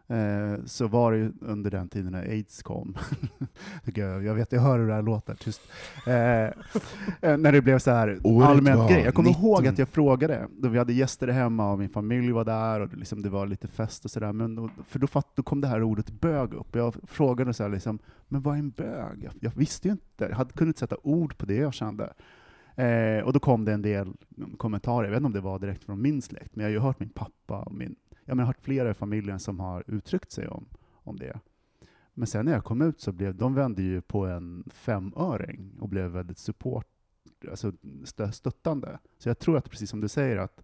eh, 0.09 0.65
så 0.65 0.87
var 0.87 1.13
det 1.13 1.19
ju 1.19 1.33
under 1.41 1.71
den 1.71 1.89
tiden 1.89 2.13
när 2.13 2.23
aids 2.23 2.63
kom. 2.63 2.97
Jag, 3.95 4.35
vet, 4.35 4.53
jag 4.53 4.61
hör 4.61 4.79
hur 4.79 4.87
det 4.87 4.95
här 4.95 5.03
låter, 5.03 5.35
tyst. 5.35 5.61
Eh, 6.07 6.13
eh, 7.31 7.37
när 7.37 7.53
det 7.53 7.61
blev 7.61 7.79
så 7.79 7.91
här 7.91 8.19
Året 8.25 8.49
allmänt 8.49 8.91
grej. 8.91 9.03
Jag 9.05 9.15
kommer 9.15 9.29
19. 9.29 9.45
ihåg 9.45 9.67
att 9.67 9.79
jag 9.79 9.89
frågade, 9.89 10.49
då 10.59 10.69
vi 10.69 10.79
hade 10.79 10.93
gäster 10.93 11.29
hemma 11.29 11.73
och 11.73 11.79
min 11.79 11.89
familj 11.89 12.33
var 12.33 12.45
där 12.45 12.81
och 12.81 12.89
det, 12.89 12.97
liksom, 12.97 13.23
det 13.23 13.29
var 13.29 13.47
lite 13.47 13.69
fest 13.69 14.05
och 14.05 14.11
sådär, 14.11 14.33
men 14.33 14.55
då, 14.55 14.71
för 14.89 14.99
då, 14.99 15.07
fatt, 15.07 15.29
då 15.35 15.43
kom 15.43 15.61
det 15.61 15.69
här 15.69 15.83
ordet 15.83 16.11
bög 16.11 16.55
upp. 16.55 16.75
Jag 16.75 16.95
frågade 17.07 17.55
så 17.55 17.63
här, 17.63 17.71
liksom, 17.71 17.99
men 18.29 18.43
vad 18.43 18.55
är 18.55 18.59
en 18.59 18.71
bög? 18.71 19.25
Jag, 19.25 19.33
jag 19.41 19.53
visste 19.57 19.89
ju 19.89 19.93
inte, 19.93 20.25
jag 20.25 20.37
hade, 20.37 20.53
kunde 20.53 20.69
inte 20.69 20.81
sätta 20.81 20.97
ord 21.03 21.39
på 21.39 21.47
det 21.47 21.57
jag 21.57 21.75
kände. 21.75 22.13
Eh, 22.77 23.25
och 23.25 23.33
då 23.33 23.39
kom 23.39 23.65
det 23.65 23.73
en 23.73 23.83
del 23.83 24.13
kommentarer, 24.57 25.05
jag 25.05 25.11
vet 25.11 25.17
inte 25.17 25.27
om 25.27 25.33
det 25.33 25.41
var 25.41 25.59
direkt 25.59 25.85
från 25.85 26.03
min 26.03 26.23
släkt, 26.23 26.57
men 26.57 26.63
jag 26.63 26.71
har 26.71 26.73
ju 26.73 26.79
hört 26.79 27.01
min 27.01 27.09
pappa 27.09 27.61
och 27.61 27.75
min, 27.75 27.97
jag 28.27 28.37
har 28.37 28.45
hört 28.45 28.61
flera 28.61 28.91
i 28.91 28.95
familjen 28.95 29.41
som 29.41 29.61
har 29.61 29.85
uttryckt 29.87 30.33
sig 30.33 30.49
om, 30.49 30.67
om 30.93 31.17
det. 31.17 31.41
Men 32.15 32.27
sen 32.27 32.45
när 32.45 32.53
jag 32.53 32.65
kom 32.65 32.83
ut 32.83 33.01
så 33.01 33.13
blev 33.13 33.35
de 33.35 33.55
vände 33.55 33.83
ju 33.83 34.01
på 34.01 34.27
en 34.27 34.65
femöring 34.75 35.73
och 35.81 35.89
blev 35.89 36.11
väldigt 36.11 36.39
support, 36.39 36.87
alltså 37.51 37.73
stö- 38.05 38.31
stöttande. 38.31 38.99
Så 39.19 39.29
jag 39.29 39.39
tror 39.39 39.57
att 39.57 39.71
precis 39.71 39.91
som 39.91 40.01
du 40.01 40.09
säger 40.09 40.37
att 40.37 40.63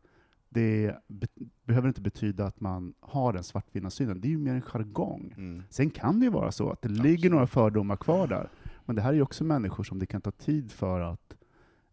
det 0.48 0.96
be 1.07 1.27
behöver 1.64 1.88
inte 1.88 2.01
betyda 2.01 2.46
att 2.46 2.61
man 2.61 2.94
har 3.01 3.33
den 3.33 3.42
svartvita 3.42 3.90
synen. 3.90 4.20
Det 4.20 4.29
är 4.29 4.31
ju 4.31 4.38
mer 4.38 4.55
en 4.55 4.62
jargong. 4.62 5.35
mm. 5.37 5.62
Sen 5.70 5.90
kan 5.90 6.20
det 6.20 6.25
ju 6.25 6.33
vara 6.33 6.53
så 6.53 6.70
att 6.70 6.83
det 6.83 6.88
ligger 6.88 7.31
några 7.31 7.46
fördomar 7.46 7.96
kvar 7.96 8.27
där. 8.27 8.48
Men 8.85 8.96
det 8.96 9.03
här 9.03 9.11
är 9.11 9.14
ju 9.14 9.22
också 9.22 9.44
människor 9.44 9.85
som 9.85 9.98
det 9.98 10.07
kan 10.07 10.20
ta 10.20 10.31
tid 10.31 10.72
för 10.72 11.01
att 11.01 11.35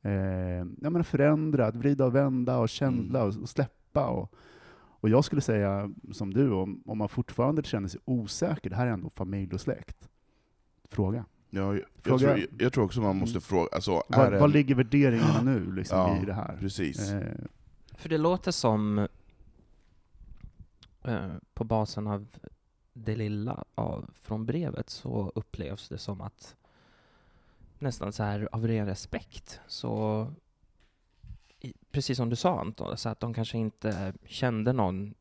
eh, 0.01 0.11
ja, 0.81 0.89
men 0.89 1.03
förändra, 1.03 1.67
att 1.67 1.75
vrida 1.75 2.05
och 2.05 2.15
vända 2.15 2.57
och 2.57 2.69
känsla 2.69 3.23
och, 3.23 3.41
och 3.41 3.49
släppa. 3.49 4.07
Och, 4.07 4.33
och 4.99 5.09
jag 5.09 5.25
skulle 5.25 5.41
säga, 5.41 5.91
som 6.13 6.33
du, 6.33 6.51
om, 6.51 6.83
om 6.85 6.97
man 6.97 7.09
fortfarande 7.09 7.63
känner 7.63 7.87
sig 7.87 7.99
osäker, 8.05 8.69
det 8.69 8.75
här 8.75 8.87
är 8.87 8.91
ändå 8.91 9.09
familj 9.09 9.53
och 9.53 9.61
släkt. 9.61 10.09
Fråga. 10.89 11.25
Ja, 11.49 11.61
jag, 11.61 11.75
jag, 12.03 12.19
tror, 12.19 12.21
jag, 12.29 12.45
jag 12.59 12.73
tror 12.73 12.83
också 12.85 13.01
man 13.01 13.17
måste 13.17 13.33
Mm. 13.35 13.41
fråga, 13.41 13.69
alltså, 13.71 14.03
Var, 14.07 14.31
en, 14.31 14.51
ligger 14.51 14.75
värderingarna 14.75 15.41
nu 15.41 15.71
liksom, 15.71 15.97
Ja, 15.97 16.21
i 16.21 16.25
det 16.25 16.33
här? 16.33 16.57
precis. 16.59 17.09
Eh, 17.11 17.33
För 17.93 18.09
det 18.09 18.17
låter 18.17 18.51
som, 18.51 19.07
eh, 21.03 21.27
på 21.53 21.63
basen 21.63 22.07
av 22.07 22.27
det 22.93 23.15
lilla 23.15 23.63
av, 23.75 24.09
från 24.21 24.45
brevet, 24.45 24.89
så 24.89 25.31
upplevs 25.35 25.89
det 25.89 25.97
som 25.97 26.21
att 26.21 26.55
nästan 27.79 28.13
så 28.13 28.23
här 28.23 28.49
av 28.51 28.67
ren 28.67 28.85
respekt, 28.85 29.59
så 29.67 30.27
precis 31.91 32.17
som 32.17 32.29
du 32.29 32.35
sa 32.35 32.59
Anton, 32.59 32.97
så 32.97 33.09
att 33.09 33.19
de 33.19 33.33
kanske 33.33 33.57
inte 33.57 34.13
kände 34.25 34.73
någon 34.73 35.13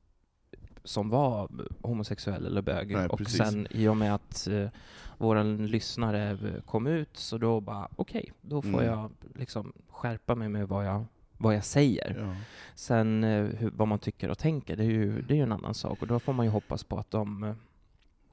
som 0.85 1.09
var 1.11 1.49
homosexuell 1.83 2.47
eller 2.47 2.63
bög. 2.63 2.91
Nej, 2.93 3.07
och 3.09 3.19
precis. 3.19 3.37
sen 3.37 3.67
i 3.71 3.89
och 3.89 3.97
med 3.97 4.15
att 4.15 4.47
eh, 4.47 4.69
våran 5.19 5.67
lyssnare 5.67 6.39
kom 6.67 6.87
ut, 6.87 7.17
så 7.17 7.39
då 7.39 7.61
bara 7.61 7.89
okej, 7.97 8.33
då 8.41 8.63
får 8.63 8.69
Mm. 8.69 8.85
jag 8.85 9.11
liksom 9.35 9.73
skärpa 9.89 10.35
mig 10.35 10.49
med 10.49 10.69
vad 10.69 10.87
jag, 10.87 11.05
vad 11.37 11.55
jag 11.55 11.65
säger. 11.65 12.17
ja. 12.21 12.37
Sen 12.75 13.25
eh, 13.25 13.45
hur, 13.45 13.71
vad 13.71 13.89
man 13.89 13.99
tycker 13.99 14.31
och 14.31 14.39
tänker, 14.39 14.77
det 14.77 14.83
är, 14.85 14.91
ju, 14.91 15.23
det 15.23 15.35
är 15.35 15.37
ju 15.37 15.43
en 15.43 15.53
annan 15.53 15.75
sak. 15.75 16.03
Och 16.03 16.09
då 16.09 16.19
får 16.19 16.33
man 16.33 16.47
ju 16.47 16.53
hoppas 16.53 16.85
på 16.85 16.99
att 16.99 17.11
de... 17.11 17.55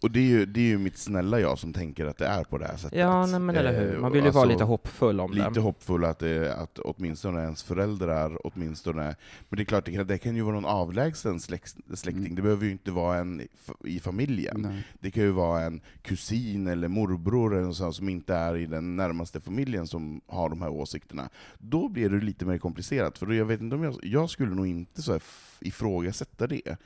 eh, 0.06 0.08
Och 0.08 0.12
det 0.12 0.20
är, 0.20 0.24
ju, 0.24 0.46
det 0.46 0.60
är 0.60 0.64
ju 0.66 0.78
mitt 0.78 0.98
snälla 0.98 1.40
jag 1.40 1.60
som 1.60 1.74
tänker 1.74 2.06
att 2.06 2.18
det 2.18 2.26
är 2.28 2.44
på 2.44 2.58
det 2.58 2.66
här 2.66 2.78
sättet. 2.78 3.00
Ja, 3.00 3.26
nej, 3.26 3.40
men 3.40 3.56
eller 3.56 3.80
hur. 3.80 3.96
Eh, 3.96 4.00
Man 4.02 4.12
vill 4.12 4.22
ju 4.22 4.28
alltså, 4.28 4.40
vara 4.40 4.50
lite 4.50 4.64
hoppfull 4.64 5.20
om 5.20 5.32
Lite 5.32 5.50
det. 5.50 5.60
hoppfull 5.60 6.06
att, 6.06 6.20
det, 6.20 6.56
att 6.56 6.80
åtminstone 6.80 7.42
ens 7.44 7.64
föräldrar, 7.64 8.38
åtminstone... 8.48 9.16
Men 9.50 9.58
det 9.58 9.64
är 9.64 9.66
klart, 9.66 9.86
det 9.86 9.92
kan, 9.92 10.08
det 10.08 10.18
kan 10.18 10.36
ju 10.36 10.42
vara 10.42 10.56
någon 10.56 10.66
avlägsen 10.66 11.40
släkt, 11.40 11.76
släkting, 11.94 12.24
Mm. 12.26 12.36
det 12.36 12.42
behöver 12.42 12.66
ju 12.66 12.72
inte 12.72 12.92
vara 12.92 13.18
en 13.18 13.42
i 13.86 14.00
familjen. 14.00 14.62
Nej. 14.62 14.84
Det 15.00 15.12
kan 15.12 15.24
ju 15.24 15.32
vara 15.32 15.62
en 15.62 15.82
kusin 16.02 16.68
eller 16.68 16.88
morbror 16.88 17.54
eller 17.56 17.66
något 17.66 17.76
sånt 17.78 17.96
som 17.96 18.10
inte 18.10 18.36
är 18.36 18.58
i 18.58 18.66
den 18.66 18.96
närmaste 18.96 19.40
familjen 19.42 19.88
som 19.88 20.22
har 20.28 20.50
de 20.50 20.62
här 20.62 20.70
åsikterna. 20.70 21.30
Då 21.60 21.90
blir 21.90 22.10
det 22.10 22.26
lite 22.26 22.46
mer 22.46 22.58
komplicerat, 22.58 23.18
för 23.18 23.26
då, 23.26 23.34
jag 23.34 23.46
vet 23.46 23.62
inte 23.62 23.76
om 23.76 23.84
jag, 23.84 23.96
jag 24.04 24.30
skulle 24.30 24.56
nog 24.56 24.68
inte 24.68 25.02
så 25.02 25.12
här 25.12 25.22
ifrågasätta 25.60 26.48
det. 26.48 26.78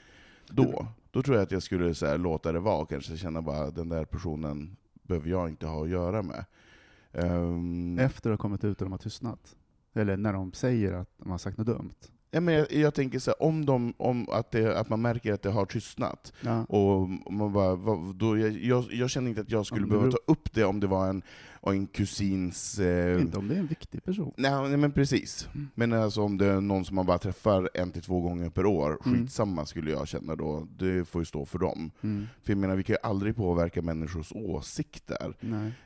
Då, 0.49 0.88
då 1.12 1.22
tror 1.22 1.36
jag 1.38 1.43
att 1.43 1.52
jag 1.52 1.63
skulle 1.63 1.95
så 1.95 2.06
här, 2.06 2.17
låta 2.17 2.52
det 2.52 2.60
vara, 2.60 2.86
kanske 2.86 3.17
känna 3.17 3.41
bara 3.41 3.72
den 3.72 3.89
där 3.89 4.06
personen 4.06 4.76
behöver 5.04 5.30
jag 5.30 5.50
inte 5.50 5.67
ha 5.67 5.84
att 5.84 5.89
göra 5.89 6.22
med. 6.22 6.45
Ehm, 7.13 8.00
Efter 8.00 8.30
att 8.30 8.34
ha 8.34 8.41
kommit 8.41 8.63
ut 8.63 8.82
och 8.82 8.86
de 8.86 8.91
har 8.91 8.98
tystnat. 9.00 9.56
Eller 9.93 10.17
när 10.17 10.34
de 10.34 10.54
säger 10.54 10.93
att 10.93 11.10
de 11.17 11.32
har 11.32 11.38
sagt 11.38 11.58
något 11.58 11.67
dumt. 11.67 11.93
ja, 12.32 12.41
men 12.41 12.54
jag, 12.54 12.72
jag 12.72 12.93
tänker 12.93 13.19
så 13.19 13.32
här, 13.32 13.43
om, 13.43 13.65
de, 13.65 13.93
om 13.98 14.30
att, 14.30 14.52
det, 14.52 14.80
att 14.80 14.89
man 14.89 15.02
märker 15.02 15.34
att 15.34 15.41
det 15.41 15.50
har 15.52 15.65
tystnat, 15.65 16.34
Ja. 16.41 16.63
Och 16.65 17.10
man 17.32 17.54
bara, 17.54 17.76
vad, 17.76 18.15
då, 18.15 18.38
jag, 18.38 18.52
jag, 18.52 18.86
jag 18.91 19.10
känner 19.10 19.30
inte 19.30 19.41
att 19.41 19.52
jag 19.52 19.65
skulle 19.65 19.88
behöva 19.88 20.12
ta 20.12 20.17
upp 20.26 20.54
det 20.54 20.63
om 20.63 20.80
det 20.80 20.88
var 20.88 21.08
en, 21.08 21.22
en 21.62 21.88
kusins... 21.88 22.80
Eh, 22.80 23.22
Inte 23.22 23.38
om 23.38 23.48
det 23.48 23.56
är 23.56 23.60
en 23.60 23.67
viktig 23.67 24.04
person. 24.04 24.34
nej, 24.38 24.78
men 24.78 24.91
precis. 24.91 25.50
Mm. 25.54 25.67
Men 25.76 25.93
alltså 25.93 26.22
om 26.22 26.38
det 26.38 26.45
är 26.45 26.62
någon 26.62 26.86
som 26.86 26.95
man 26.95 27.06
bara 27.06 27.17
träffar 27.17 27.69
en 27.74 27.91
till 27.91 28.02
två 28.02 28.22
gånger 28.22 28.50
per 28.50 28.65
år, 28.65 28.98
Mm. 29.06 29.19
skitsamma 29.19 29.65
skulle 29.65 29.91
jag 29.91 30.08
känna 30.08 30.36
då. 30.36 30.67
Det 30.78 31.06
får 31.06 31.22
ju 31.22 31.26
stå 31.26 31.45
för 31.45 31.60
dem. 31.60 31.91
Mm. 32.02 32.26
För 32.43 32.52
jag 32.52 32.58
menar, 32.58 32.76
vi 32.76 32.84
kan 32.84 32.93
ju 32.93 33.10
aldrig 33.10 33.36
påverka 33.36 33.82
människors 33.82 34.32
åsikter. 34.36 35.34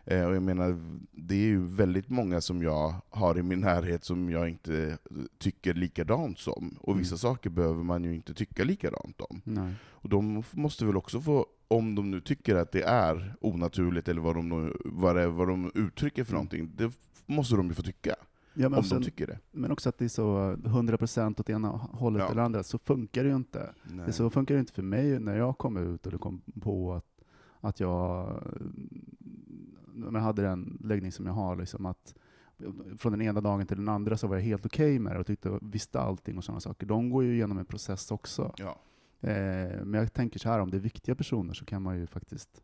Eh, 0.05 0.25
och 0.25 0.35
jag 0.35 0.43
menar, 0.43 0.77
det 1.11 1.35
är 1.35 1.39
ju 1.47 1.65
väldigt 1.67 2.09
många 2.09 2.41
som 2.41 2.63
jag 2.63 2.93
har 3.09 3.37
i 3.37 3.43
min 3.43 3.59
närhet 3.59 4.03
som 4.05 4.29
jag 4.29 4.49
inte 4.49 4.97
tycker 5.39 5.73
likadant 5.73 6.39
som. 6.39 6.77
Och 6.81 6.99
vissa 6.99 7.13
Mm. 7.13 7.17
saker 7.17 7.49
behöver 7.49 7.83
man 7.83 8.03
ju 8.03 8.15
inte 8.15 8.33
tycka 8.33 8.63
likadant 8.63 9.21
om. 9.21 9.41
Nej. 9.43 9.73
Och 9.89 10.09
de 10.09 10.43
måste 10.51 10.85
väl 10.85 10.97
också 10.97 11.21
få, 11.21 11.45
om 11.77 11.95
de 11.95 12.11
nu 12.11 12.21
tycker 12.21 12.55
att 12.55 12.71
det 12.71 12.83
är 12.83 13.35
onaturligt, 13.41 14.07
eller 14.07 14.21
vad 14.21 14.35
de, 14.35 14.49
nu, 14.49 14.73
vad 14.85 15.15
det, 15.15 15.27
vad 15.27 15.47
de 15.47 15.71
uttrycker 15.75 16.23
för 16.23 16.33
någonting, 16.33 16.71
det 16.75 16.91
måste 17.25 17.55
de 17.55 17.67
ju 17.67 17.73
få 17.73 17.81
tycka. 17.81 18.15
Ja, 18.53 18.77
om 18.77 18.83
sen, 18.83 18.99
de 18.99 19.05
tycker 19.05 19.27
det. 19.27 19.39
men 19.51 19.71
också 19.71 19.89
att 19.89 19.97
det 19.97 20.05
är 20.05 20.09
så 20.09 20.53
100% 20.53 21.39
åt 21.39 21.49
ena 21.49 21.67
hållet 21.69 22.19
Ja. 22.19 22.31
eller 22.31 22.41
andra, 22.41 22.63
så 22.63 22.77
funkar 22.77 23.23
det 23.23 23.29
ju 23.29 23.35
inte. 23.35 23.73
Nej. 23.83 24.05
Det 24.05 24.13
så 24.13 24.29
funkar 24.29 24.55
det 24.55 24.59
inte 24.59 24.73
för 24.73 24.81
mig 24.81 25.19
när 25.19 25.37
jag 25.37 25.57
kom 25.57 25.77
ut 25.77 26.07
och 26.07 26.21
kom 26.21 26.41
på 26.61 26.93
att, 26.93 27.23
att 27.59 27.79
jag 27.79 28.29
jag 30.13 30.19
hade 30.19 30.41
den 30.41 30.77
läggning 30.83 31.11
som 31.11 31.25
jag 31.25 31.33
har, 31.33 31.55
liksom 31.55 31.85
att 31.85 32.15
från 32.97 33.11
den 33.11 33.21
ena 33.21 33.41
dagen 33.41 33.67
till 33.67 33.77
den 33.77 33.89
andra 33.89 34.17
så 34.17 34.27
var 34.27 34.35
jag 34.35 34.43
helt 34.43 34.65
okej 34.65 34.99
med 34.99 35.15
det 35.15 35.19
och 35.19 35.27
tyckte 35.27 35.59
visste 35.61 35.99
allting 35.99 36.37
och 36.37 36.43
sådana 36.43 36.59
saker. 36.59 36.85
De 36.87 37.09
går 37.09 37.23
ju 37.23 37.33
igenom 37.33 37.57
en 37.57 37.65
process 37.65 38.11
också. 38.11 38.53
Ja. 38.57 38.79
Eh, 39.23 39.85
men 39.85 39.93
jag 39.93 40.13
tänker 40.13 40.39
så 40.39 40.49
här, 40.49 40.59
om 40.59 40.71
det 40.71 40.77
är 40.77 40.81
viktiga 40.81 41.15
personer 41.15 41.53
så 41.53 41.65
kan 41.65 41.81
man 41.81 41.99
ju 41.99 42.07
faktiskt 42.07 42.63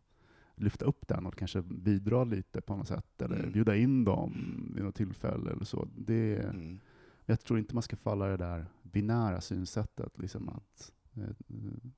lyfta 0.55 0.85
upp 0.85 1.07
den 1.07 1.25
och 1.25 1.35
kanske 1.35 1.61
bidra 1.61 2.23
lite 2.23 2.61
på 2.61 2.75
något 2.75 2.87
sätt, 2.87 3.21
eller 3.21 3.39
Mm. 3.39 3.51
bjuda 3.51 3.75
in 3.75 4.03
dem 4.03 4.33
vid 4.75 4.83
något 4.83 4.95
tillfälle 4.95 5.51
eller 5.51 5.65
så. 5.65 5.87
Det, 5.97 6.35
Mm. 6.43 6.79
Jag 7.25 7.39
tror 7.39 7.59
inte 7.59 7.73
man 7.73 7.83
ska 7.83 7.95
falla 7.95 8.27
i 8.27 8.31
det 8.31 8.37
där 8.37 8.65
binära 8.83 9.41
synsättet, 9.41 10.19
liksom 10.19 10.49
att 10.49 10.93
eh, 11.15 11.29
i 11.47 11.91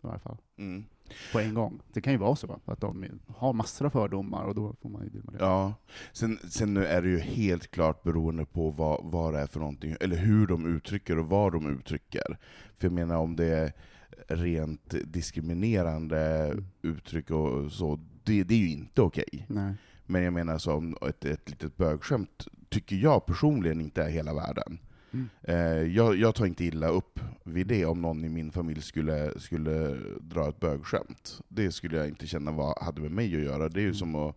varje 0.00 0.18
fall 0.18 0.36
Mm. 0.56 0.84
På 1.32 1.40
en 1.40 1.54
gång. 1.54 1.80
Det 1.92 2.00
kan 2.00 2.12
ju 2.12 2.18
vara 2.18 2.36
så 2.36 2.60
att 2.64 2.80
de 2.80 3.04
har 3.28 3.52
massor 3.52 3.86
av 3.86 3.90
fördomar 3.90 4.44
och 4.44 4.54
då 4.54 4.74
får 4.82 4.88
man 4.88 5.02
ju 5.04 5.08
deala 5.08 5.30
med 5.30 5.40
det. 5.40 5.44
Ja. 5.44 5.74
Sen, 6.12 6.38
sen 6.48 6.74
nu 6.74 6.86
är 6.86 7.02
det 7.02 7.08
ju 7.08 7.18
helt 7.18 7.70
klart 7.70 8.02
beroende 8.02 8.44
på 8.46 8.70
vad, 8.70 9.00
vad 9.04 9.34
det 9.34 9.40
är 9.40 9.46
för 9.46 9.60
någonting, 9.60 9.96
eller 10.00 10.16
hur 10.16 10.46
de 10.46 10.76
uttrycker 10.76 11.18
och 11.18 11.26
vad 11.26 11.52
de 11.52 11.78
uttrycker. 11.78 12.38
För 12.78 12.86
jag 12.86 12.92
menar 12.92 13.16
om 13.16 13.36
det 13.36 13.44
är 13.46 13.72
rent 14.28 14.94
diskriminerande 15.04 16.44
Mm. 16.44 16.64
uttryck 16.82 17.30
och 17.30 17.72
så, 17.72 18.00
det, 18.24 18.44
det 18.44 18.54
är 18.54 18.58
ju 18.58 18.70
inte 18.70 19.02
okej. 19.02 19.46
Nej. 19.48 19.74
Men 20.06 20.22
jag 20.22 20.32
menar 20.32 20.58
som 20.58 20.96
ett, 21.08 21.24
ett 21.24 21.50
litet 21.50 21.76
bögskämt 21.76 22.46
tycker 22.68 22.96
jag 22.96 23.26
personligen 23.26 23.80
inte 23.80 24.02
är 24.02 24.08
hela 24.10 24.34
världen. 24.34 24.78
Mm. 25.14 25.28
Eh, 25.42 25.94
jag, 25.96 26.16
jag 26.16 26.34
tar 26.34 26.46
inte 26.46 26.64
illa 26.64 26.88
upp 26.88 27.20
vid 27.44 27.66
det 27.66 27.84
om 27.86 28.02
någon 28.02 28.24
i 28.24 28.28
min 28.28 28.52
familj 28.52 28.82
skulle, 28.82 29.40
skulle 29.40 29.96
dra 30.20 30.48
ett 30.48 30.60
bögskämt. 30.60 31.40
Det 31.48 31.72
skulle 31.72 31.96
jag 31.96 32.08
inte 32.08 32.26
känna 32.26 32.52
vad 32.52 32.78
hade 32.82 33.00
med 33.00 33.10
mig 33.10 33.36
att 33.36 33.42
göra. 33.42 33.68
Det 33.68 33.80
är 33.80 33.82
ju 33.82 33.86
Mm. 33.86 33.94
som 33.94 34.14
att... 34.14 34.36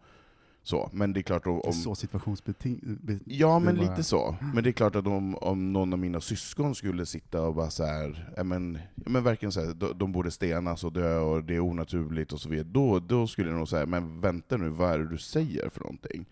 Så. 0.64 0.90
Men 0.94 1.14
det 1.14 1.20
är 1.20 1.22
klart 1.22 1.48
om... 1.48 1.62
Om 1.62 1.74
så 1.74 1.96
situationsbeting... 1.96 2.80
be- 3.02 3.20
Ja, 3.26 3.60
men 3.60 3.76
bara- 3.78 3.90
lite 3.90 4.04
så. 4.04 4.36
Men 4.54 4.64
det 4.64 4.70
är 4.70 4.72
klart 4.72 4.96
att 4.96 5.08
om, 5.08 5.36
om 5.36 5.74
någon 5.74 5.94
av 5.94 6.00
mina 6.00 6.22
syskon 6.22 6.76
skulle 6.76 7.06
sitta 7.06 7.42
och 7.42 7.56
bara 7.56 7.70
så 7.70 7.86
här, 7.86 8.30
ja 8.38 8.44
men, 8.44 8.78
verkligen 8.96 9.52
så 9.52 9.66
här, 9.66 9.74
de, 9.74 9.98
de 9.98 10.12
borde 10.12 10.32
stenas 10.32 10.84
och 10.84 10.94
dö 10.94 11.18
och 11.20 11.44
det 11.44 11.56
är 11.56 11.60
onaturligt 11.60 12.34
och 12.34 12.40
så 12.42 12.50
vidare, 12.50 12.68
då, 12.72 13.00
då 13.00 13.28
skulle 13.28 13.50
jag 13.50 13.58
nog 13.58 13.68
säga, 13.70 13.86
men 13.86 14.22
vänta 14.22 14.58
nu, 14.58 14.70
vad 14.70 14.92
är 14.94 15.00
det 15.00 15.10
du 15.10 15.18
säger 15.18 15.70
för 15.70 15.80
någonting? 15.80 16.26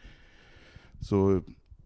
Så 0.99 1.41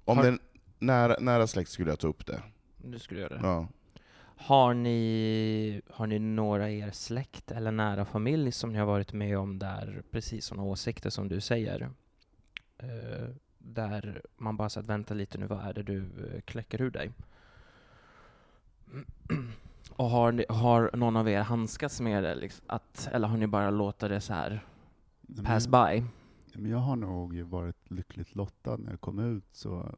om 0.06 0.18
Har- 0.18 0.24
det 0.24 0.30
är 0.30 0.34
en 0.34 0.40
nära, 0.80 1.16
nära 1.20 1.48
släkt 1.48 1.70
skulle 1.70 1.90
jag 1.92 2.00
ta 2.00 2.08
upp 2.08 2.26
det. 2.26 2.42
Du 2.78 3.00
skulle 3.00 3.22
göra 3.22 3.38
det. 3.38 3.48
Ja. 3.48 3.68
Har 4.42 4.74
ni, 4.74 5.82
har 5.90 6.08
ni 6.08 6.20
några 6.20 6.70
i 6.70 6.80
er 6.80 6.92
släkt 6.92 7.52
eller 7.52 7.72
nära 7.72 8.06
familj 8.06 8.52
som 8.52 8.72
ni 8.74 8.80
har 8.80 8.86
varit 8.86 9.14
med 9.14 9.38
om 9.38 9.60
där 9.60 10.04
precis 10.12 10.46
sådana 10.46 10.64
åsikter 10.64 11.10
som 11.10 11.28
du 11.30 11.42
säger? 11.42 11.90
Eh, 12.78 13.30
där 13.58 14.22
man 14.38 14.58
bara 14.58 14.70
sagt 14.70 14.88
vänta 14.88 15.14
lite 15.14 15.38
nu, 15.38 15.46
vad 15.48 15.66
är 15.66 15.74
det 15.74 15.84
du 15.84 15.98
eh, 16.34 16.42
kläcker 16.42 16.82
ur 16.82 16.92
dig? 16.92 17.12
Och 19.92 20.10
har, 20.10 20.32
ni, 20.32 20.46
har 20.50 20.92
någon 20.94 21.16
av 21.18 21.30
er 21.30 21.42
handskats 21.42 22.02
med 22.02 22.24
det, 22.24 22.36
liksom, 22.36 22.66
att, 22.68 23.10
eller 23.12 23.28
har 23.28 23.38
ni 23.38 23.48
bara 23.48 23.70
låtit 23.70 24.10
det 24.10 24.22
så 24.22 24.34
här 24.34 24.66
pass 25.46 25.68
jag- 25.72 25.90
by? 25.90 26.04
Men 26.54 26.72
jag 26.72 26.78
har 26.78 26.96
nog 26.96 27.40
varit 27.42 27.92
lyckligt 27.92 28.36
lottad 28.36 28.78
när 28.78 28.92
jag 28.92 29.02
kom 29.02 29.20
ut. 29.20 29.46
Så, 29.52 29.96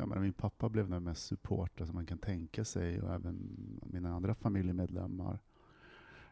jag 0.00 0.08
menar, 0.08 0.22
min 0.22 0.32
pappa 0.32 0.68
blev 0.68 0.88
den 0.90 1.04
mest 1.04 1.26
supporter 1.26 1.84
som 1.84 1.94
man 1.94 2.06
kan 2.06 2.18
tänka 2.18 2.64
sig 2.64 3.02
och 3.02 3.14
även 3.14 3.56
mina 3.82 4.14
andra 4.14 4.34
familjemedlemmar. 4.34 5.38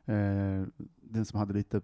Eh, 0.04 0.64
den 1.00 1.24
som 1.24 1.38
hade 1.38 1.54
lite 1.54 1.80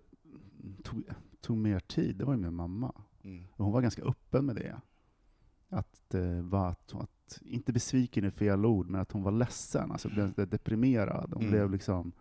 tog, 0.83 1.03
tog 1.41 1.57
mer 1.57 1.81
tid, 1.81 2.17
det 2.17 2.25
var 2.25 2.35
ju 2.35 2.41
min 2.41 2.55
mamma. 2.55 2.93
Mm. 3.23 3.45
Och 3.57 3.65
hon 3.65 3.73
var 3.75 3.81
ganska 3.83 4.03
öppen 4.03 4.47
med 4.47 4.57
det. 4.57 4.81
Att, 5.69 6.15
eh, 6.15 6.41
var 6.43 6.69
att, 6.69 6.95
att, 6.95 7.41
inte 7.45 7.73
besviken 7.73 8.25
är 8.25 8.31
fel 8.31 8.67
ord, 8.67 8.89
men 8.89 9.01
att 9.01 9.13
hon 9.13 9.23
var 9.23 9.33
ledsen, 9.33 9.93
alltså 9.93 10.09
blev 10.09 10.27
lite 10.27 10.47
deprimerad. 10.47 11.31
Hon 11.35 11.43
Mm. 11.43 11.51
blev 11.51 11.61
blev 11.61 11.71
liksom... 11.71 12.13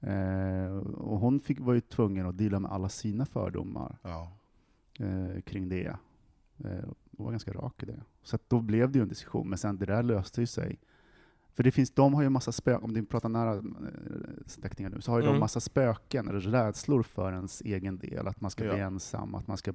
Eh, 0.00 0.76
och 0.78 1.18
hon 1.18 1.40
fick, 1.40 1.60
var 1.60 1.74
ju 1.74 1.80
tvungen 1.80 2.26
att 2.26 2.38
dela 2.38 2.60
med 2.60 2.70
alla 2.70 2.88
sina 2.88 3.26
fördomar 3.26 3.98
Ja. 4.02 4.32
eh, 4.98 5.40
kring 5.40 5.68
det. 5.68 5.96
Eh, 6.64 6.84
och 7.16 7.24
var 7.24 7.30
ganska 7.32 7.52
rak 7.52 7.82
i 7.82 7.86
det. 7.86 8.00
Så 8.22 8.38
då 8.48 8.60
blev 8.60 8.90
det 8.92 8.98
ju 8.98 9.02
en 9.02 9.08
diskussion, 9.08 9.48
men 9.48 9.58
sen 9.58 9.78
det 9.78 9.86
där 9.86 10.02
löste 10.02 10.40
ju 10.40 10.46
sig. 10.46 10.78
För 11.54 11.62
det 11.62 11.70
finns, 11.70 11.90
de 11.90 12.14
har 12.14 12.22
ju 12.22 12.28
massa 12.28 12.52
spöken, 12.52 12.84
om 12.84 12.92
du 12.94 13.04
pratar 13.04 13.28
nära 13.28 13.54
eh, 13.54 13.62
släktingar 14.46 14.90
nu, 14.90 15.00
så 15.00 15.10
har 15.12 15.18
ju 15.18 15.22
Mm. 15.24 15.34
de 15.34 15.40
massa 15.40 15.60
spöken, 15.60 16.28
eller 16.28 16.40
rädslor 16.40 17.02
för 17.02 17.32
ens 17.32 17.60
egen 17.60 17.98
del. 17.98 18.26
Att 18.28 18.40
man 18.40 18.50
ska 18.50 18.64
Ja. 18.64 18.72
bli 18.72 18.80
ensam, 18.82 19.34
att 19.34 19.46
man 19.46 19.56
ska 19.56 19.72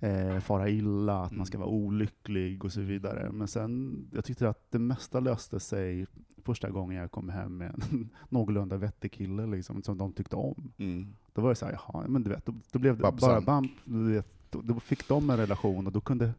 eh, 0.00 0.38
fara 0.40 0.68
illa, 0.68 1.22
att 1.24 1.32
man 1.32 1.46
ska 1.46 1.56
Mm. 1.58 1.66
vara 1.68 1.76
olycklig 1.76 2.64
och 2.64 2.72
så 2.72 2.80
vidare. 2.80 3.32
Men 3.32 3.48
sen, 3.48 4.04
jag 4.12 4.24
tyckte 4.24 4.48
att 4.48 4.70
det 4.70 4.78
mesta 4.78 5.20
löste 5.20 5.60
sig 5.60 6.06
första 6.44 6.70
gången 6.70 6.96
jag 6.98 7.10
kom 7.10 7.28
hem 7.28 7.56
med 7.56 7.70
en 7.90 8.10
någorlunda 8.28 8.76
vettig 8.76 9.12
kille 9.12 9.46
liksom, 9.46 9.82
som 9.82 9.98
de 9.98 10.12
tyckte 10.12 10.36
om. 10.36 10.72
Mm. 10.78 11.14
Då 11.32 11.42
var 11.42 11.48
det 11.48 11.54
så 11.54 11.66
här, 11.66 11.72
jaha, 11.86 12.04
men 12.08 12.22
du 12.22 12.30
vet, 12.30 12.46
då, 12.46 12.54
då 12.72 12.78
blev 12.78 12.96
det 12.96 13.02
Babsan. 13.02 13.28
bara 13.30 13.40
bam, 13.40 13.68
du 13.84 14.12
vet, 14.12 14.43
då, 14.62 14.80
fick 14.80 15.08
de 15.08 15.30
en 15.30 15.36
relation 15.36 15.86
och 15.86 15.92
då 15.92 16.00
kunde 16.00 16.32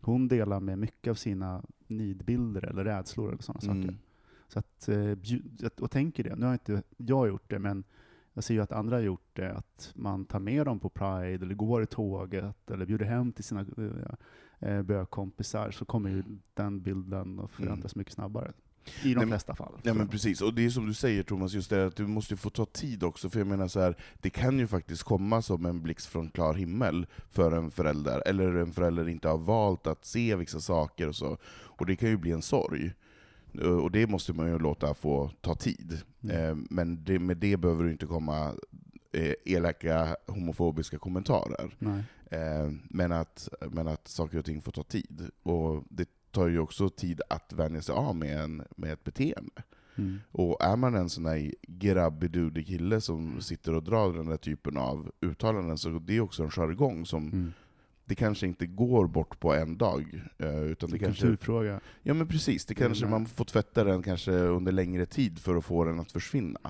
hon 0.00 0.28
dela 0.28 0.60
med 0.60 0.78
mycket 0.78 1.10
av 1.10 1.14
sina 1.14 1.62
nidbilder 1.86 2.64
eller 2.64 2.84
rädslor 2.84 3.28
eller 3.28 3.42
sådana 3.42 3.60
saker. 3.60 3.82
Mm. 3.82 3.98
Så 4.48 4.58
att, 4.58 4.88
eh, 4.88 5.70
och 5.80 5.90
tänker 5.90 6.24
det, 6.24 6.36
nu 6.36 6.46
har 6.46 6.52
inte 6.52 6.82
jag 6.96 7.28
gjort 7.28 7.50
det, 7.50 7.58
men 7.58 7.84
jag 8.32 8.44
ser 8.44 8.54
ju 8.54 8.60
att 8.60 8.72
andra 8.72 8.96
har 8.96 9.02
gjort 9.02 9.30
det, 9.32 9.52
att 9.52 9.92
man 9.94 10.24
tar 10.24 10.38
med 10.38 10.66
dem 10.66 10.80
på 10.80 10.88
Pride, 10.88 11.44
eller 11.44 11.54
går 11.54 11.82
i 11.82 11.86
tåget, 11.86 12.70
eller 12.70 12.86
bjuder 12.86 13.06
hem 13.06 13.32
till 13.32 13.44
sina 13.44 13.66
eh, 14.58 14.82
bögkompisar, 14.82 15.70
så 15.70 15.84
kommer 15.84 16.10
ju 16.10 16.22
den 16.54 16.80
bilden 16.80 17.40
att 17.40 17.50
förändras 17.50 17.96
mycket 17.96 18.12
snabbare. 18.12 18.52
I 19.04 19.14
de 19.14 19.18
Nej, 19.20 19.26
flesta 19.28 19.54
fall. 19.54 19.72
Ja 19.82 19.94
men 19.94 20.08
precis, 20.08 20.40
och 20.42 20.54
det 20.54 20.64
är 20.64 20.70
som 20.70 20.86
du 20.86 20.94
säger 20.94 21.22
Thomas, 21.22 21.52
just 21.52 21.70
det 21.70 21.86
att 21.86 21.96
du 21.96 22.06
måste 22.06 22.36
få 22.36 22.50
ta 22.50 22.64
tid 22.66 23.02
också, 23.02 23.30
för 23.30 23.38
jag 23.40 23.46
menar 23.46 23.68
så 23.68 23.80
här, 23.80 23.96
det 24.20 24.30
kan 24.30 24.58
ju 24.58 24.66
faktiskt 24.66 25.02
komma 25.02 25.42
som 25.42 25.66
en 25.66 25.82
blixt 25.82 26.06
från 26.06 26.30
klar 26.30 26.54
himmel 26.54 27.06
för 27.30 27.52
en 27.52 27.70
förälder, 27.70 28.22
eller 28.26 28.54
en 28.54 28.72
förälder 28.72 29.08
inte 29.08 29.28
har 29.28 29.38
valt 29.38 29.86
att 29.86 30.04
se 30.04 30.36
vissa 30.36 30.60
saker 30.60 31.08
och 31.08 31.16
så, 31.16 31.38
och 31.78 31.86
det 31.86 31.96
kan 31.96 32.08
ju 32.08 32.16
bli 32.16 32.30
en 32.32 32.42
sorg. 32.42 32.92
Eh, 33.60 33.66
Och 33.66 33.90
det 33.90 34.06
måste 34.06 34.32
man 34.32 34.46
ju 34.48 34.58
låta 34.58 34.94
få 34.94 35.30
ta 35.40 35.54
tid. 35.54 36.00
Mm. 36.22 36.36
Eh, 36.50 36.56
Men 36.70 37.04
det, 37.04 37.18
med 37.18 37.36
det 37.36 37.56
behöver 37.56 37.84
det 37.84 37.92
inte 37.92 38.06
komma 38.06 38.54
eh, 39.12 39.32
elaka 39.44 40.16
homofobiska 40.26 40.98
kommentarer. 40.98 41.74
Nej. 41.78 42.02
Men 42.90 43.12
att, 43.12 43.48
men 43.70 43.88
att 43.88 44.08
saker 44.08 44.38
och 44.38 44.44
ting 44.44 44.62
får 44.62 44.72
ta 44.72 44.82
tid. 44.82 45.30
Och 45.42 45.84
det 45.90 46.08
tar 46.36 46.48
ju 46.48 46.58
också 46.58 46.88
tid 46.88 47.20
att 47.30 47.52
vänja 47.52 47.82
sig 47.82 47.92
av 47.94 48.16
med, 48.16 48.40
en, 48.44 48.62
med 48.76 48.92
ett 48.92 49.04
beteende. 49.04 49.62
Mm. 49.98 50.18
Och 50.32 50.56
är 50.64 50.76
man 50.76 50.94
en 50.94 51.08
sån 51.10 51.24
där 51.24 51.52
grabbidudig 51.68 52.66
kille 52.66 53.00
som 53.00 53.40
sitter 53.40 53.74
och 53.74 53.82
drar 53.82 54.12
den 54.12 54.26
där 54.26 54.36
typen 54.36 54.76
av 54.76 55.10
uttalanden, 55.20 55.78
så 55.78 55.88
det 55.88 56.16
är 56.16 56.20
också 56.20 56.42
en 56.44 56.50
jargong 56.50 57.06
som 57.06 57.28
Mm. 57.28 57.52
det 58.04 58.14
kanske 58.14 58.46
inte 58.46 58.66
går 58.66 59.06
bort 59.06 59.40
på 59.40 59.54
en 59.54 59.76
dag. 59.78 60.22
eh, 60.38 60.62
Utan 60.62 60.90
det 60.90 60.98
kanske, 60.98 61.22
Kulturfråga. 61.22 61.80
ja 62.02 62.14
men 62.14 62.28
precis, 62.28 62.66
det 62.66 62.74
kanske 62.74 63.04
Mm. 63.04 63.10
man 63.10 63.26
får 63.26 63.44
tvätta 63.44 63.84
den 63.84 64.02
kanske 64.02 64.32
under 64.32 64.72
längre 64.72 65.06
tid 65.06 65.38
för 65.38 65.56
att 65.56 65.64
få 65.64 65.84
den 65.84 66.00
att 66.00 66.12
försvinna. 66.12 66.60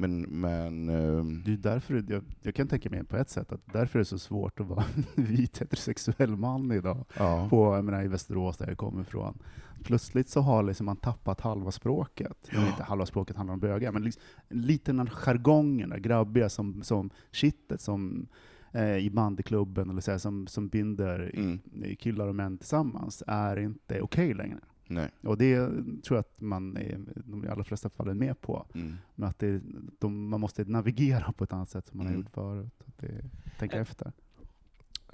Men, 0.00 0.20
men 0.20 0.88
ehm, 0.88 1.42
Det 1.44 1.52
är 1.52 1.56
därför 1.56 2.04
jag, 2.08 2.22
jag 2.42 2.54
kan 2.54 2.68
tänka 2.68 2.90
mig 2.90 3.04
på 3.04 3.16
ett 3.16 3.30
sätt 3.30 3.52
att 3.52 3.60
därför 3.72 3.98
är 3.98 4.00
det 4.00 4.04
så 4.04 4.18
svårt 4.18 4.60
att 4.60 4.66
vara 4.66 4.84
vit 5.14 5.58
heterosexuell 5.58 6.36
man 6.36 6.72
idag. 6.72 7.04
ja. 7.18 7.46
På, 7.50 7.74
jag 7.74 7.84
menar, 7.84 8.02
I 8.04 8.08
Västerås 8.08 8.56
där 8.56 8.68
jag 8.68 8.78
kommer 8.78 9.00
ifrån. 9.02 9.38
Plötsligt 9.84 10.28
så 10.28 10.40
har 10.40 10.62
liksom 10.62 10.86
man 10.86 10.96
tappat 10.96 11.40
halva 11.40 11.70
språket. 11.70 12.48
Ja. 12.52 12.66
Inte 12.66 12.82
halva 12.82 13.06
språket 13.06 13.36
handlar 13.36 13.54
om 13.54 13.60
bögar, 13.60 13.92
men 13.92 14.02
liksom, 14.02 14.22
lite 14.48 14.92
den 14.92 15.10
jargongen, 15.10 15.90
där 15.90 15.98
grabbiga 15.98 16.48
som, 16.48 16.82
som 16.82 17.10
shitet 17.32 17.80
som 17.80 18.26
eh, 18.72 18.96
i 18.96 19.10
bandyklubben, 19.10 19.90
eller 19.90 20.00
så 20.00 20.10
här, 20.10 20.18
som, 20.18 20.46
som 20.46 20.68
binder 20.68 21.30
Mm. 21.34 21.58
killar 21.98 22.26
och 22.28 22.34
män 22.34 22.58
tillsammans, 22.58 23.22
är 23.26 23.56
inte 23.58 24.00
okej 24.00 24.34
längre. 24.34 24.58
Nej. 24.90 25.10
Och 25.22 25.38
det 25.38 25.56
tror 26.02 26.16
jag 26.16 26.18
att 26.18 26.40
man 26.40 26.76
är, 26.76 26.98
de 27.24 27.48
allra 27.50 27.64
flesta 27.64 27.90
fall 27.90 28.08
är 28.08 28.14
med 28.14 28.40
på. 28.40 28.66
Mm. 28.74 28.96
Men 29.14 29.28
att 29.28 29.38
det, 29.38 29.60
de, 29.98 30.28
man 30.28 30.40
måste 30.40 30.64
navigera 30.64 31.32
på 31.32 31.44
ett 31.44 31.52
annat 31.52 31.68
sätt 31.70 31.86
som 31.86 31.98
man 31.98 32.06
Mm. 32.06 32.16
har 32.18 32.22
gjort 32.22 32.32
förut. 32.34 32.82
Att 32.86 32.98
det, 32.98 33.24
tänka 33.58 33.76
Eh, 33.76 33.82
efter. 33.82 34.12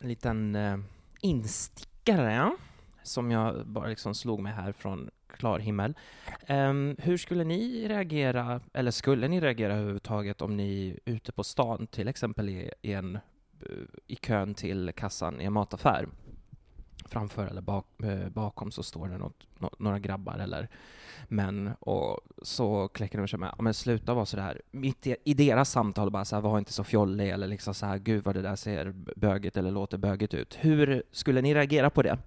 En 0.01 0.09
liten 0.09 0.55
eh, 0.55 0.79
instickare 1.21 2.51
som 3.03 3.31
jag 3.31 3.67
bara 3.67 3.87
liksom 3.89 4.15
slog 4.15 4.41
mig 4.43 4.53
här 4.53 4.73
från 4.73 5.11
klar 5.27 5.59
himmel. 5.59 5.95
Ehm, 6.47 6.97
hur 6.99 7.17
skulle 7.17 7.45
ni 7.45 7.89
reagera, 7.89 8.61
eller 8.73 8.91
skulle 8.91 9.29
ni 9.29 9.41
reagera 9.41 9.75
överhuvudtaget 9.75 10.43
om 10.43 10.57
ni 10.57 10.99
ute 11.05 11.33
på 11.33 11.45
stan, 11.45 11.87
till 11.87 12.09
exempel 12.09 12.49
i, 12.49 12.71
i, 12.83 12.93
en, 12.93 13.15
eh, 13.17 13.21
i 14.07 14.17
kön 14.17 14.55
till 14.55 14.93
kassan 14.97 15.41
i 15.41 15.45
en 15.45 15.53
mataffär, 15.53 16.09
framför 17.09 17.47
eller 17.47 17.63
bak, 17.63 17.87
eh, 18.03 18.29
bakom 18.29 18.71
så 18.71 18.83
står 18.83 19.09
det 19.09 19.19
något, 19.19 19.47
några 19.79 19.99
grabbar 19.99 20.39
eller 20.39 20.69
män 21.29 21.71
och 21.81 22.21
så 22.43 22.89
kläcker 22.89 23.19
de 23.19 23.29
sig 23.29 23.39
med, 23.39 23.55
men 23.59 23.75
sluta 23.75 24.15
vara 24.15 24.27
sådär, 24.27 24.63
mitt 24.71 25.07
i, 25.07 25.17
i 25.25 25.35
deras 25.35 25.71
samtal 25.71 26.11
bara 26.11 26.25
såhär, 26.25 26.43
var 26.43 26.59
inte 26.59 26.73
så 26.73 26.85
fjollig 26.85 27.31
eller 27.31 27.47
liksom 27.47 27.75
såhär, 27.75 27.99
gud 27.99 28.25
vad 28.25 28.35
det 28.35 28.43
där 28.43 28.57
ser 28.57 28.93
böget 29.17 29.57
eller 29.57 29.71
låter 29.71 29.99
böget 29.99 30.35
ut. 30.35 30.59
Hur 30.61 31.03
skulle 31.13 31.43
ni 31.43 31.55
reagera 31.55 31.91
på 31.91 32.03
det? 32.03 32.19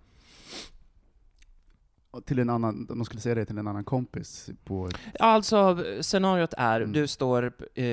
Till 2.25 2.39
en 2.39 2.49
annan, 2.49 2.75
om 2.89 2.97
de 2.99 3.05
skulle 3.05 3.21
säga 3.21 3.35
det 3.35 3.45
till 3.45 3.57
en 3.57 3.67
annan 3.67 3.83
kompis 3.83 4.49
på... 4.63 4.89
Alltså 5.19 5.83
scenariot 6.01 6.53
är, 6.57 6.81
Mm. 6.81 6.93
du 6.93 7.07
står 7.07 7.53
eh, 7.75 7.83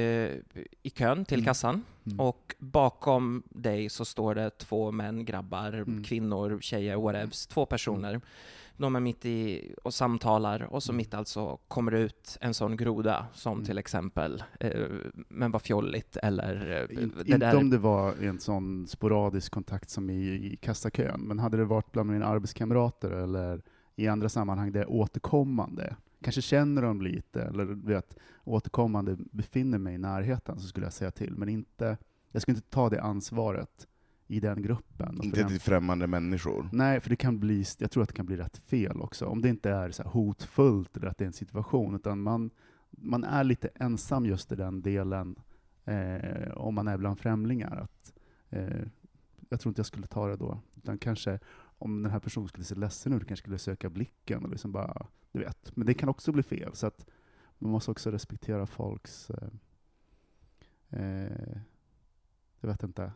i 0.83 0.91
kön 0.95 1.25
till 1.25 1.39
Mm. 1.39 1.45
kassan 1.47 1.83
Mm. 2.07 2.21
och 2.21 2.55
bakom 2.59 3.43
dig 3.51 3.89
så 3.89 4.05
står 4.05 4.35
det 4.35 4.51
två 4.59 4.93
män, 4.93 5.25
grabbar, 5.25 5.73
Mm. 5.73 6.05
kvinnor, 6.05 6.59
tjejer, 6.61 6.97
whatevs, 6.97 7.47
två 7.47 7.67
personer. 7.67 8.21
De 8.79 8.97
är 8.97 9.01
mitt 9.01 9.25
i 9.25 9.73
och 9.85 9.95
samtalar 9.95 10.63
och 10.63 10.83
så 10.83 10.93
Mm. 10.93 10.97
mitt 10.97 11.15
alltså 11.15 11.59
kommer 11.69 11.91
det 11.93 11.99
ut 11.99 12.39
en 12.41 12.55
sån 12.55 12.77
groda 12.77 13.27
som 13.35 13.53
Mm. 13.53 13.65
till 13.67 13.79
exempel, 13.79 14.43
eh, 14.61 14.81
men 15.29 15.51
vad 15.51 15.63
fjolligt 15.63 16.17
eller 16.17 16.87
eh, 16.91 17.03
In, 17.03 17.13
det 17.17 17.21
inte 17.33 17.37
där. 17.39 17.57
om 17.57 17.71
det 17.71 17.79
var 17.79 18.15
en 18.23 18.39
sån 18.41 18.87
sporadisk 18.87 19.53
kontakt 19.53 19.91
som 19.91 20.11
i, 20.11 20.53
i 20.53 20.57
kassakön, 20.57 21.21
men 21.21 21.39
hade 21.39 21.57
det 21.57 21.65
varit 21.65 21.93
bland 21.93 22.11
mina 22.11 22.27
arbetskamrater 22.27 23.11
eller 23.11 23.63
i 23.97 24.09
andra 24.09 24.29
sammanhang 24.29 24.73
där 24.73 24.81
jag 24.81 24.91
återkommande, 24.91 25.97
kanske 26.23 26.43
känner 26.43 26.83
dem 26.83 27.03
lite, 27.03 27.43
eller 27.43 27.65
vet, 27.65 28.17
återkommande 28.45 29.17
befinner 29.19 29.79
mig 29.79 29.95
i 29.95 29.99
närheten, 29.99 30.61
så 30.61 30.69
skulle 30.69 30.87
jag 30.87 30.93
säga 30.93 31.11
till. 31.11 31.35
Men 31.37 31.49
inte, 31.49 31.97
jag 32.33 32.43
skulle 32.43 32.57
inte 32.57 32.71
ta 32.71 32.91
det 32.91 33.03
ansvaret 33.03 33.87
i 34.27 34.41
den 34.41 34.63
gruppen. 34.63 35.21
Inte 35.23 35.45
till 35.45 35.61
främmande 35.61 36.07
människor. 36.07 36.69
Nej, 36.73 37.01
för 37.01 37.11
det 37.11 37.17
kan 37.17 37.39
bli, 37.39 37.65
jag 37.79 37.91
tror 37.91 38.03
att 38.03 38.09
det 38.09 38.15
kan 38.15 38.27
bli 38.27 38.37
rätt 38.37 38.59
fel 38.59 39.01
också. 39.01 39.27
Om 39.27 39.43
det 39.43 39.49
inte 39.49 39.71
är 39.71 39.91
så 39.91 40.03
hotfullt 40.03 40.97
eller 40.97 41.07
att 41.07 41.19
det 41.19 41.25
är 41.25 41.27
en 41.27 41.33
situation, 41.33 41.95
utan 41.95 42.23
man, 42.23 42.51
man 42.91 43.25
är 43.25 43.45
lite 43.45 43.69
ensam 43.75 44.27
just 44.27 44.53
i 44.53 44.57
den 44.57 44.83
delen 44.83 45.37
eh, 45.85 46.53
om 46.55 46.75
man 46.75 46.89
är 46.89 46.97
bland 46.97 47.19
främlingar. 47.19 47.77
Att, 47.77 48.15
eh, 48.51 48.83
jag 49.49 49.61
tror 49.61 49.71
inte 49.71 49.79
jag 49.79 49.87
skulle 49.87 50.07
ta 50.07 50.29
det 50.29 50.37
då. 50.37 50.59
Utan 50.77 50.99
kanske 50.99 51.39
om 51.79 52.03
den 52.03 52.13
här 52.13 52.21
personen 52.21 52.49
skulle 52.49 52.65
se 52.65 52.75
ledsen 52.75 53.13
ut, 53.13 53.27
kanske 53.27 53.43
skulle 53.43 53.59
söka 53.59 53.91
blicken 53.91 54.45
och 54.45 54.51
liksom 54.51 54.73
bara, 54.73 55.07
du 55.33 55.39
vet. 55.39 55.77
Men 55.77 55.87
det 55.87 55.95
kan 55.95 56.09
också 56.09 56.33
bli 56.33 56.43
fel. 56.43 56.75
Så 56.75 56.87
att 56.87 57.07
man 57.59 57.71
måste 57.71 57.91
också 57.91 58.11
respektera 58.11 58.67
folks, 58.67 59.31
eh, 59.31 59.49
eh, 60.91 61.59
jag 62.61 62.69
vet 62.69 62.83
inte, 62.83 63.13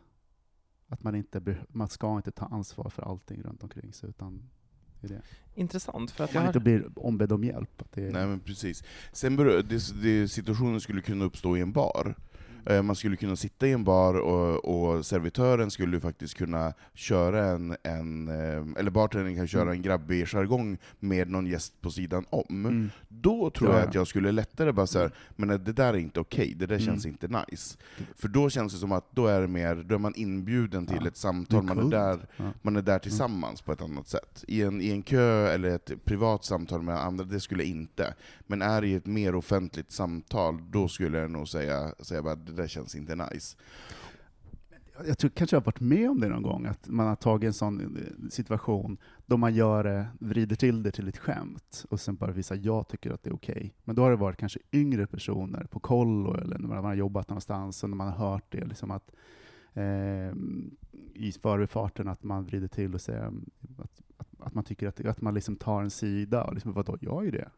att 0.87 1.03
man 1.03 1.15
inte 1.15 1.39
be- 1.39 1.65
man 1.69 1.87
ska 1.87 2.17
inte 2.17 2.31
ta 2.31 2.45
ansvar 2.45 2.89
för 2.89 3.03
allting 3.03 3.41
runt 3.43 3.63
omkring 3.63 3.93
sig, 3.93 4.09
utan 4.09 4.49
det. 5.01 5.21
Intressant, 5.53 6.11
för 6.11 6.23
att 6.23 6.33
jag 6.33 6.39
man 6.39 6.45
har... 6.45 6.49
inte 6.49 6.59
blir 6.59 6.99
ombedd 6.99 7.31
om 7.31 7.43
hjälp. 7.43 7.81
Att 7.81 7.91
det 7.91 8.07
är, 8.07 8.11
Nej 8.11 8.27
men 8.27 8.39
precis. 8.39 8.83
Sen 9.11 9.35
beror, 9.35 9.63
det, 9.63 10.01
det, 10.01 10.27
situationen 10.27 10.81
skulle 10.81 11.01
kunna 11.01 11.25
uppstå 11.25 11.57
i 11.57 11.61
en 11.61 11.71
bar. 11.71 12.15
Eh, 12.65 12.81
Man 12.81 12.95
skulle 12.95 13.15
kunna 13.15 13.35
sitta 13.35 13.67
i 13.67 13.71
en 13.71 13.83
bar 13.83 14.13
och, 14.13 14.65
och 14.95 15.05
servitören 15.05 15.71
skulle 15.71 15.99
faktiskt 15.99 16.37
kunna 16.37 16.73
köra 16.93 17.45
en, 17.45 17.75
en 17.83 18.27
eh, 18.27 18.79
eller 18.79 18.89
bartendern 18.91 19.35
kan 19.35 19.47
köra 19.47 19.61
Mm. 19.61 19.73
en 19.73 19.81
grabbig 19.81 20.27
jargong 20.27 20.77
med 20.99 21.29
någon 21.29 21.47
gäst 21.47 21.81
på 21.81 21.91
sidan 21.91 22.25
om. 22.29 22.45
Mm. 22.65 22.89
Då 23.09 23.49
tror 23.49 23.69
Ja, 23.69 23.75
jag 23.75 23.83
ja. 23.85 23.87
att 23.89 23.95
jag 23.95 24.07
skulle 24.07 24.31
lättare 24.31 24.71
bara 24.71 24.87
säga 24.87 25.09
men 25.35 25.47
det 25.47 25.57
där 25.73 25.93
är 25.93 25.97
inte 25.97 26.19
okej, 26.19 26.55
det 26.59 26.65
där 26.65 26.79
känns 26.79 27.05
Mm. 27.05 27.13
inte 27.21 27.45
nice. 27.51 27.77
För 28.15 28.27
då 28.27 28.49
känns 28.49 28.73
det 28.73 28.79
som 28.79 28.91
att 28.91 29.11
då 29.11 29.27
är, 29.27 29.41
det 29.41 29.47
mer, 29.47 29.75
då 29.75 29.95
är 29.95 29.99
man 29.99 30.15
inbjuden 30.15 30.87
till 30.87 30.97
Ja. 31.01 31.07
ett 31.07 31.17
samtal, 31.17 31.63
man 31.63 31.79
är, 31.79 31.91
där, 31.91 32.19
Ja. 32.37 32.43
man 32.61 32.75
är 32.75 32.81
där 32.81 32.99
tillsammans 32.99 33.61
på 33.61 33.71
ett 33.71 33.81
annat 33.81 34.07
sätt. 34.07 34.43
I 34.47 34.61
en, 34.61 34.81
I 34.81 34.91
en 34.91 35.03
kö 35.03 35.47
eller 35.47 35.69
ett 35.69 35.91
privat 36.05 36.45
samtal 36.45 36.81
med 36.81 36.95
andra, 37.03 37.23
det 37.25 37.39
skulle 37.39 37.63
jag 37.63 37.69
inte. 37.69 38.13
Men 38.47 38.61
är 38.61 38.81
det 38.81 38.87
i 38.87 38.93
ett 38.95 39.05
mer 39.05 39.35
offentligt 39.35 39.91
samtal, 39.91 40.57
då 40.71 40.87
skulle 40.87 41.17
jag 41.17 41.31
nog 41.31 41.47
säga, 41.47 41.93
säga 41.99 42.21
bara, 42.21 42.35
det 42.51 42.61
där 42.61 42.67
känns 42.67 42.95
inte 42.95 43.15
nice. 43.15 43.57
jag 45.07 45.17
tror 45.17 45.29
kanske 45.29 45.55
jag 45.55 45.61
har 45.61 45.65
varit 45.65 45.79
med 45.79 46.09
om 46.09 46.19
det 46.19 46.29
någon 46.29 46.43
gång, 46.43 46.65
att 46.65 46.87
man 46.87 47.07
har 47.07 47.15
tagit 47.15 47.47
en 47.47 47.53
sån 47.53 47.97
eh, 47.97 48.29
situation 48.29 48.97
då 49.25 49.37
man 49.37 49.55
gör 49.55 49.83
det, 49.83 50.07
vrider 50.19 50.55
till 50.55 50.83
det 50.83 50.91
till 50.91 51.07
ett 51.07 51.17
skämt 51.17 51.85
och 51.89 51.99
sen 51.99 52.15
bara 52.15 52.31
visar 52.31 52.59
jag 52.61 52.87
tycker 52.87 53.11
att 53.11 53.23
det 53.23 53.29
är 53.29 53.35
okej. 53.35 53.73
Men 53.83 53.95
då 53.95 54.01
har 54.01 54.09
det 54.09 54.15
varit 54.15 54.37
kanske 54.37 54.59
yngre 54.71 55.07
personer 55.07 55.63
på 55.63 55.79
kollo 55.79 56.37
eller 56.37 56.57
när 56.57 56.67
man 56.67 56.85
har 56.85 56.93
jobbat 56.93 57.29
någonstans 57.29 57.83
och 57.83 57.89
när 57.89 57.97
man 57.97 58.07
har 58.07 58.29
hört 58.29 58.45
det, 58.49 58.65
liksom 58.65 58.91
att 58.91 59.11
eh, 59.73 60.33
i 61.13 61.31
förbifarten 61.41 62.07
att 62.07 62.23
man 62.23 62.45
vrider 62.45 62.67
till 62.67 62.93
och 62.93 63.01
säger 63.01 63.31
att, 63.77 64.01
att, 64.17 64.41
att 64.41 64.53
man 64.53 64.63
tycker 64.63 64.87
att, 64.87 65.05
att 65.05 65.21
man 65.21 65.33
liksom 65.33 65.55
tar 65.55 65.81
en 65.81 65.89
sida 65.89 66.43
och 66.43 66.53
liksom, 66.53 66.73
vadå, 66.73 66.97
jag 67.01 67.21
är 67.21 67.25
ju 67.25 67.31
det. 67.31 67.49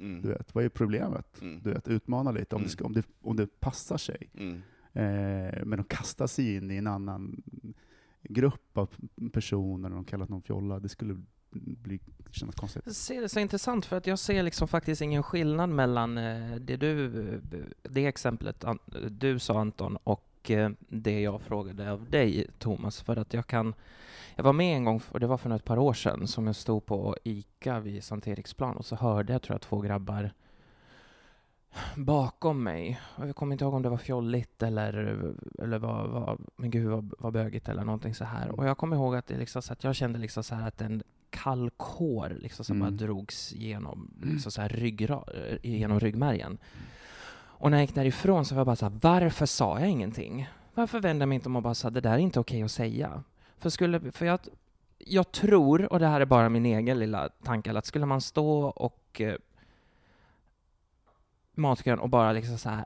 Mm. 0.00 0.22
Du 0.22 0.28
vet, 0.28 0.54
vad 0.54 0.64
är 0.64 0.68
problemet? 0.68 1.40
Mm. 1.42 1.60
Du 1.62 1.70
vet, 1.72 1.88
utmana 1.88 2.30
lite 2.32 2.54
om, 2.56 2.60
Mm. 2.60 2.66
det, 2.66 2.72
ska, 2.72 2.84
om, 2.84 2.92
det, 2.92 3.04
om 3.20 3.36
det 3.36 3.60
passar 3.60 3.96
sig. 3.98 4.30
Mm. 4.34 4.54
Eh, 4.92 5.64
men 5.64 5.80
att 5.80 5.88
kasta 5.88 6.28
sig 6.28 6.54
in 6.56 6.70
i 6.70 6.76
en 6.76 6.86
annan 6.86 7.42
grupp 8.22 8.78
av 8.78 8.90
personer, 9.32 9.88
och 9.88 9.94
de 9.94 10.04
kallat 10.04 10.28
någon 10.28 10.42
fjolla, 10.42 10.80
det 10.80 10.88
skulle 10.88 11.22
bli, 11.52 12.00
kännas 12.30 12.54
konstigt. 12.54 12.82
Jag 12.86 12.94
ser 12.94 13.20
det 13.20 13.28
så 13.28 13.40
intressant 13.40 13.86
för 13.86 13.96
att 13.96 14.06
jag 14.06 14.18
ser 14.18 14.42
liksom 14.42 14.68
faktiskt 14.68 15.02
ingen 15.02 15.22
skillnad 15.22 15.68
mellan 15.70 16.18
eh, 16.18 16.54
det 16.56 16.76
du, 16.76 17.10
det 17.82 18.06
exemplet 18.06 18.64
du 19.10 19.38
sa 19.38 19.60
Anton 19.60 19.96
och 19.96 20.26
eh, 20.50 20.70
det 20.88 21.20
jag 21.20 21.40
frågade 21.40 21.92
av 21.92 22.10
dig 22.10 22.46
Thomas 22.58 23.02
för 23.02 23.16
att 23.16 23.34
jag 23.34 23.46
kan 23.46 23.74
jag 24.36 24.44
var 24.44 24.52
med 24.52 24.76
en 24.76 24.84
gång, 24.84 25.00
och 25.10 25.20
det 25.20 25.26
var 25.26 25.36
för 25.36 25.50
ett 25.50 25.64
par 25.64 25.78
år 25.78 25.94
sedan, 25.94 26.26
som 26.26 26.46
jag 26.46 26.56
stod 26.56 26.86
på 26.86 27.16
ICA 27.24 27.80
vid 27.80 28.04
Sankt 28.04 28.28
Eriksplan 28.28 28.76
och 28.76 28.86
så 28.86 28.96
hörde 28.96 29.32
jag 29.32 29.42
tror 29.42 29.54
jag 29.54 29.60
två 29.60 29.80
grabbar 29.80 30.32
bakom 31.96 32.62
mig. 32.62 33.00
Och 33.16 33.28
jag 33.28 33.36
kommer 33.36 33.52
inte 33.52 33.64
ihåg 33.64 33.74
om 33.74 33.82
det 33.82 33.88
var 33.88 33.96
fjolligt 33.96 34.62
eller, 34.62 34.94
eller 35.58 35.78
vad, 35.78 36.10
vad, 36.10 36.40
men 36.56 36.70
gud 36.70 36.88
vad, 36.88 37.14
vad 37.18 37.32
bögigt 37.32 37.68
eller 37.68 37.84
någonting 37.84 38.14
så 38.14 38.24
här. 38.24 38.50
Och 38.50 38.66
jag 38.66 38.78
kommer 38.78 38.96
ihåg 38.96 39.16
att, 39.16 39.26
det 39.26 39.38
liksom, 39.38 39.62
så 39.62 39.72
att 39.72 39.84
jag 39.84 39.94
kände 39.94 40.18
liksom 40.18 40.44
så 40.44 40.54
här 40.54 40.68
att 40.68 40.80
en 40.80 41.02
kall 41.30 41.70
kår 41.76 42.36
liksom 42.40 42.64
så 42.64 42.72
Mm. 42.72 42.80
bara 42.80 43.06
drogs 43.06 43.52
genom, 43.52 44.10
liksom 44.22 44.52
så 44.52 44.60
här 44.60 44.68
ryggra, 44.68 45.24
genom 45.62 46.00
ryggmärgen. 46.00 46.58
Och 47.60 47.70
när 47.70 47.78
jag 47.78 47.84
gick 47.84 47.94
därifrån 47.94 48.44
så 48.44 48.54
var 48.54 48.60
jag 48.60 48.66
bara 48.66 48.76
så 48.76 48.86
här, 48.86 48.98
varför 49.02 49.46
sa 49.46 49.80
jag 49.80 49.88
ingenting? 49.88 50.48
Varför 50.74 51.00
vände 51.00 51.22
jag 51.22 51.28
mig 51.28 51.36
inte 51.36 51.48
om 51.48 51.56
och 51.56 51.62
bara 51.62 51.74
sa, 51.74 51.90
det 51.90 52.00
där 52.00 52.12
är 52.12 52.18
inte 52.18 52.40
okej 52.40 52.62
att 52.62 52.70
säga? 52.70 53.22
För, 53.58 53.70
skulle, 53.70 54.12
för 54.12 54.26
jag, 54.26 54.40
jag 54.98 55.32
tror, 55.32 55.92
och 55.92 55.98
det 55.98 56.06
här 56.06 56.20
är 56.20 56.24
bara 56.24 56.48
min 56.48 56.66
egen 56.66 56.98
lilla 56.98 57.28
tanke, 57.28 57.78
att 57.78 57.86
skulle 57.86 58.06
man 58.06 58.20
stå 58.20 58.64
och 58.64 59.20
eh, 59.20 59.34
matkön 61.54 61.98
och 61.98 62.08
bara 62.08 62.32
liksom 62.32 62.58
så 62.58 62.68
här 62.68 62.84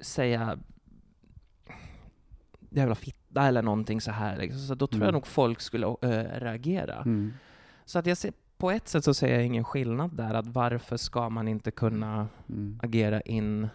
säga 0.00 0.58
jävla 2.70 2.94
fitta 2.94 3.46
eller 3.46 3.62
någonting 3.62 4.00
så 4.00 4.10
här 4.10 4.36
liksom. 4.36 4.60
Så 4.60 4.74
då 4.74 4.86
tror 4.86 5.00
jag 5.02 5.08
Mm. 5.08 5.14
nog 5.14 5.26
folk 5.26 5.60
skulle 5.60 5.86
eh, 5.86 6.40
reagera. 6.40 6.94
Mm. 6.96 7.32
Så 7.84 7.98
att 7.98 8.06
jag 8.06 8.16
ser, 8.16 8.32
på 8.56 8.70
ett 8.70 8.88
sätt 8.88 9.04
så 9.04 9.14
ser 9.14 9.34
jag 9.34 9.44
ingen 9.46 9.64
skillnad 9.64 10.16
där, 10.16 10.34
att 10.34 10.46
varför 10.46 10.96
ska 10.96 11.28
man 11.28 11.48
inte 11.48 11.70
kunna 11.70 12.28
Mm. 12.48 12.80
agera 12.82 13.20
in 13.20 13.68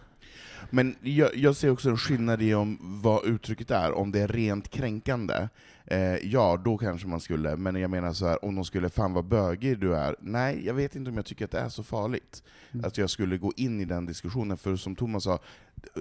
Men 0.70 0.96
jag, 1.00 1.36
jag 1.36 1.56
ser 1.56 1.70
också 1.70 1.90
en 1.90 1.96
skillnad 1.96 2.42
i 2.42 2.54
om 2.54 2.78
vad 3.02 3.24
uttrycket 3.24 3.70
är, 3.70 3.92
om 3.92 4.12
det 4.12 4.20
är 4.20 4.28
rent 4.28 4.68
kränkande, 4.68 5.48
eh, 5.84 6.16
ja 6.16 6.62
då 6.64 6.78
kanske 6.78 7.08
man 7.08 7.20
skulle, 7.20 7.56
men 7.56 7.76
jag 7.76 7.90
menar 7.90 8.12
så 8.12 8.26
här, 8.26 8.44
om 8.44 8.54
de 8.54 8.64
skulle 8.64 8.88
'fan 8.88 9.12
vad 9.12 9.24
bögig 9.24 9.78
du 9.78 9.94
är' 9.94 10.16
Nej, 10.20 10.66
jag 10.66 10.74
vet 10.74 10.96
inte 10.96 11.10
om 11.10 11.16
jag 11.16 11.26
tycker 11.26 11.44
att 11.44 11.50
det 11.50 11.60
är 11.60 11.68
så 11.68 11.82
farligt. 11.82 12.42
Mm. 12.72 12.84
Att 12.84 12.98
jag 12.98 13.10
skulle 13.10 13.38
gå 13.38 13.52
in 13.56 13.80
i 13.80 13.84
den 13.84 14.06
diskussionen, 14.06 14.56
för 14.56 14.76
som 14.76 14.96
Thomas 14.96 15.24
sa, 15.24 15.38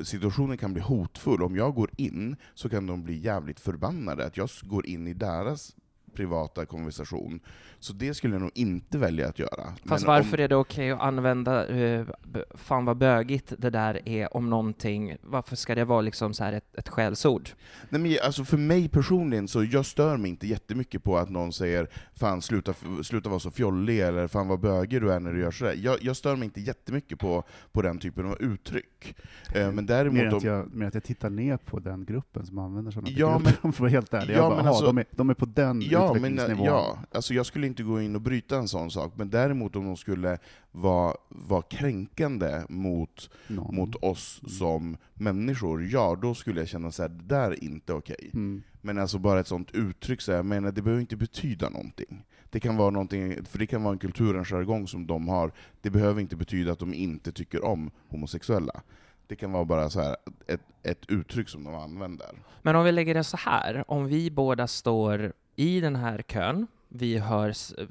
situationen 0.04 0.58
kan 0.58 0.74
bli 0.74 0.82
hotfull. 0.82 1.43
Om 1.43 1.56
jag 1.56 1.76
går 1.76 1.89
in 1.97 2.36
så 2.54 2.69
kan 2.69 2.88
de 2.88 3.04
bli 3.04 3.17
jävligt 3.17 3.60
förbannade, 3.60 4.26
att 4.26 4.38
jag 4.38 4.50
går 4.63 4.86
in 4.86 5.08
i 5.08 5.13
deras 5.13 5.76
privata 6.13 6.65
konversation. 6.65 7.39
Så 7.80 7.93
det 7.93 8.13
skulle 8.13 8.34
jag 8.34 8.41
nog 8.41 8.52
inte 8.54 8.97
välja 8.97 9.28
att 9.28 9.39
göra. 9.39 9.74
Fast 9.86 10.06
Men 10.06 10.15
varför 10.15 10.38
om, 10.38 10.43
är 10.43 10.47
det 10.47 10.56
okej 10.56 10.91
att 10.91 11.02
använda, 11.02 11.67
uh, 11.67 12.08
fan 12.56 12.86
vad 12.86 12.97
bögigt 12.97 13.54
det 13.58 13.69
där 13.69 14.10
är 14.10 14.38
om 14.38 14.50
någonting, 14.50 15.15
varför 15.21 15.56
ska 15.56 15.76
det 15.76 15.86
vara 15.86 16.02
liksom 16.02 16.34
så 16.34 16.43
här 16.43 16.54
ett, 16.54 16.76
ett 16.78 16.89
skällsord? 16.89 17.50
Nej, 17.89 18.02
men 18.02 18.17
alltså 18.24 18.43
för 18.43 18.58
mig 18.58 18.89
personligen, 18.89 19.47
så 19.47 19.63
jag 19.63 19.86
stör 19.86 20.17
mig 20.17 20.30
inte 20.30 20.47
jättemycket 20.47 21.04
på 21.04 21.17
att 21.17 21.30
någon 21.30 21.54
säger 21.54 21.88
'Fan 22.13 22.41
sluta, 22.41 22.74
sluta 23.04 23.30
vara 23.30 23.39
så 23.39 23.50
fjollig' 23.50 24.08
eller 24.08 24.28
'Fan 24.28 24.47
vad 24.47 24.60
bögig 24.60 25.02
du 25.02 25.12
är 25.12 25.19
när 25.19 25.34
du 25.34 25.39
gör 25.39 25.52
sådär' 25.52 25.76
jag, 25.78 25.97
jag 26.02 26.15
stör 26.15 26.36
mig 26.36 26.45
inte 26.45 26.62
jättemycket 26.62 27.19
på, 27.19 27.43
på 27.71 27.82
den 27.82 28.00
typen 28.00 28.26
av 28.26 28.41
uttryck. 28.41 29.15
Eh, 29.56 29.71
men 29.71 29.86
däremot 29.86 30.13
Mer, 30.13 30.36
att 30.36 30.43
jag, 30.43 30.74
mer 30.74 30.88
att 30.88 30.93
jag 30.93 31.04
tittar 31.04 31.30
ner 31.30 31.58
på 31.58 31.80
den 31.80 32.06
gruppen 32.06 32.45
som 32.45 32.58
använder 32.58 32.91
sådana 32.91 33.10
Ja, 33.10 33.39
begrepp, 33.39 33.58
om 33.63 33.67
jag 33.67 33.76
får 33.76 33.84
vara 33.84 33.91
helt 33.91 34.13
ärlig. 34.13 34.34
Ja, 34.34 34.38
jag 34.38 34.50
bara, 34.52 34.58
men 34.58 34.67
alltså- 34.67 34.86
de, 34.86 34.97
är, 34.97 35.06
de 35.12 35.30
är 35.30 35.34
på 35.34 35.45
den 35.45 35.82
Ja, 35.82 36.00
men, 36.07 36.15
utvecklingsnivån. 36.15 36.65
ja, 36.65 36.97
alltså 37.11 37.33
jag 37.33 37.45
skulle 37.45 37.67
inte 37.67 37.83
gå 37.83 38.01
in 38.01 38.15
och 38.15 38.21
bryta 38.21 38.57
en 38.57 38.67
sån 38.67 38.91
sak, 38.91 39.13
men 39.15 39.29
däremot 39.29 39.75
om 39.75 39.85
de 39.85 39.97
skulle 39.97 40.37
vara, 40.71 41.15
vara 41.29 41.61
kränkande 41.61 42.61
mot, 42.69 43.29
Någon. 43.47 43.75
mot 43.75 43.95
oss 43.95 44.39
Mm. 44.43 44.49
som 44.51 44.97
människor, 45.13 45.83
ja 45.83 46.17
då 46.21 46.33
skulle 46.35 46.59
jag 46.61 46.67
känna 46.67 46.87
att 46.87 46.97
det 46.97 47.07
där 47.07 47.51
är 47.51 47.63
inte 47.63 47.93
okej. 47.93 48.29
Mm. 48.33 48.63
Men 48.81 48.97
alltså 48.97 49.17
bara 49.19 49.39
ett 49.39 49.47
sånt 49.47 49.71
uttryck, 49.71 50.21
så 50.21 50.31
här, 50.31 50.37
jag 50.37 50.45
menar, 50.45 50.71
det 50.71 50.81
behöver 50.81 51.01
inte 51.01 51.15
betyda 51.15 51.69
någonting. 51.69 52.23
Det 52.49 52.59
kan 52.59 52.77
vara 52.77 52.89
någonting, 52.89 53.45
för 53.45 53.59
det 53.59 53.67
kan 53.67 53.83
vara 53.83 53.93
en 53.93 53.99
kulturens 53.99 54.47
jargong 54.49 54.87
som 54.87 55.07
de 55.07 55.27
har, 55.27 55.51
det 55.81 55.89
behöver 55.89 56.21
inte 56.21 56.35
betyda 56.35 56.71
att 56.71 56.79
de 56.79 56.93
inte 56.93 57.31
tycker 57.31 57.65
om 57.65 57.91
homosexuella. 58.09 58.81
Det 59.27 59.35
kan 59.35 59.51
vara 59.51 59.65
bara 59.65 59.89
så 59.89 60.01
här, 60.01 60.15
ett, 60.47 60.61
ett 60.83 61.05
uttryck 61.07 61.49
som 61.49 61.63
de 61.63 61.75
använder. 61.75 62.27
Men 62.61 62.75
om 62.75 62.85
vi 62.85 62.91
lägger 62.91 63.13
det 63.13 63.23
så 63.23 63.37
här, 63.37 63.83
om 63.87 64.05
vi 64.07 64.31
båda 64.31 64.67
står 64.67 65.33
i 65.62 65.82
den 65.82 65.95
här 65.95 66.21
kön, 66.21 66.67
vi 66.88 67.17
hör 67.17 67.50
eh, 67.50 67.86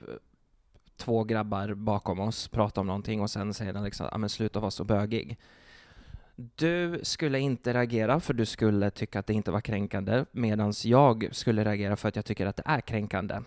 två 0.96 1.24
grabbar 1.24 1.74
bakom 1.74 2.20
oss 2.20 2.48
prata 2.48 2.80
om 2.80 2.86
någonting 2.86 3.20
och 3.20 3.30
sen 3.30 3.54
säger 3.54 3.72
den 3.72 3.84
liksom, 3.84 4.08
ja 4.12 4.18
men 4.18 4.28
sluta 4.28 4.60
vara 4.60 4.70
så 4.70 4.84
bögig. 4.84 5.38
Du 6.36 7.00
skulle 7.02 7.38
inte 7.38 7.74
reagera 7.74 8.20
för 8.20 8.34
du 8.34 8.46
skulle 8.46 8.90
tycka 8.90 9.18
att 9.18 9.26
det 9.26 9.32
inte 9.34 9.50
var 9.50 9.60
kränkande, 9.60 10.24
medan 10.32 10.72
jag 10.84 11.28
skulle 11.32 11.64
reagera 11.64 11.96
för 11.96 12.08
att 12.08 12.16
jag 12.16 12.24
tycker 12.24 12.46
att 12.46 12.56
det 12.56 12.62
är 12.66 12.80
kränkande. 12.80 13.40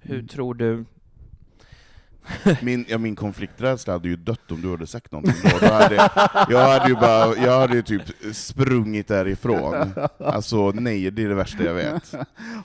Hur 0.00 0.14
Mm. 0.14 0.28
tror 0.28 0.54
du? 0.54 0.84
Min, 2.62 2.84
ja, 2.88 2.98
min 2.98 3.16
konflikträdsla 3.16 3.92
hade 3.92 4.08
ju 4.08 4.16
dött 4.16 4.50
om 4.50 4.62
du 4.62 4.70
hade 4.70 4.86
sagt 4.86 5.12
någonting 5.12 5.34
då. 5.42 5.66
då 5.66 5.72
hade, 5.72 5.94
jag 6.48 6.68
hade 6.68 6.88
ju 6.88 6.94
bara, 6.94 7.36
jag 7.36 7.60
hade 7.60 7.74
ju 7.74 7.82
typ 7.82 8.02
sprungit 8.32 9.08
därifrån. 9.08 9.92
Alltså 10.18 10.70
nej, 10.70 11.10
det 11.10 11.24
är 11.24 11.28
det 11.28 11.34
värsta 11.34 11.64
jag 11.64 11.74
vet. 11.74 12.14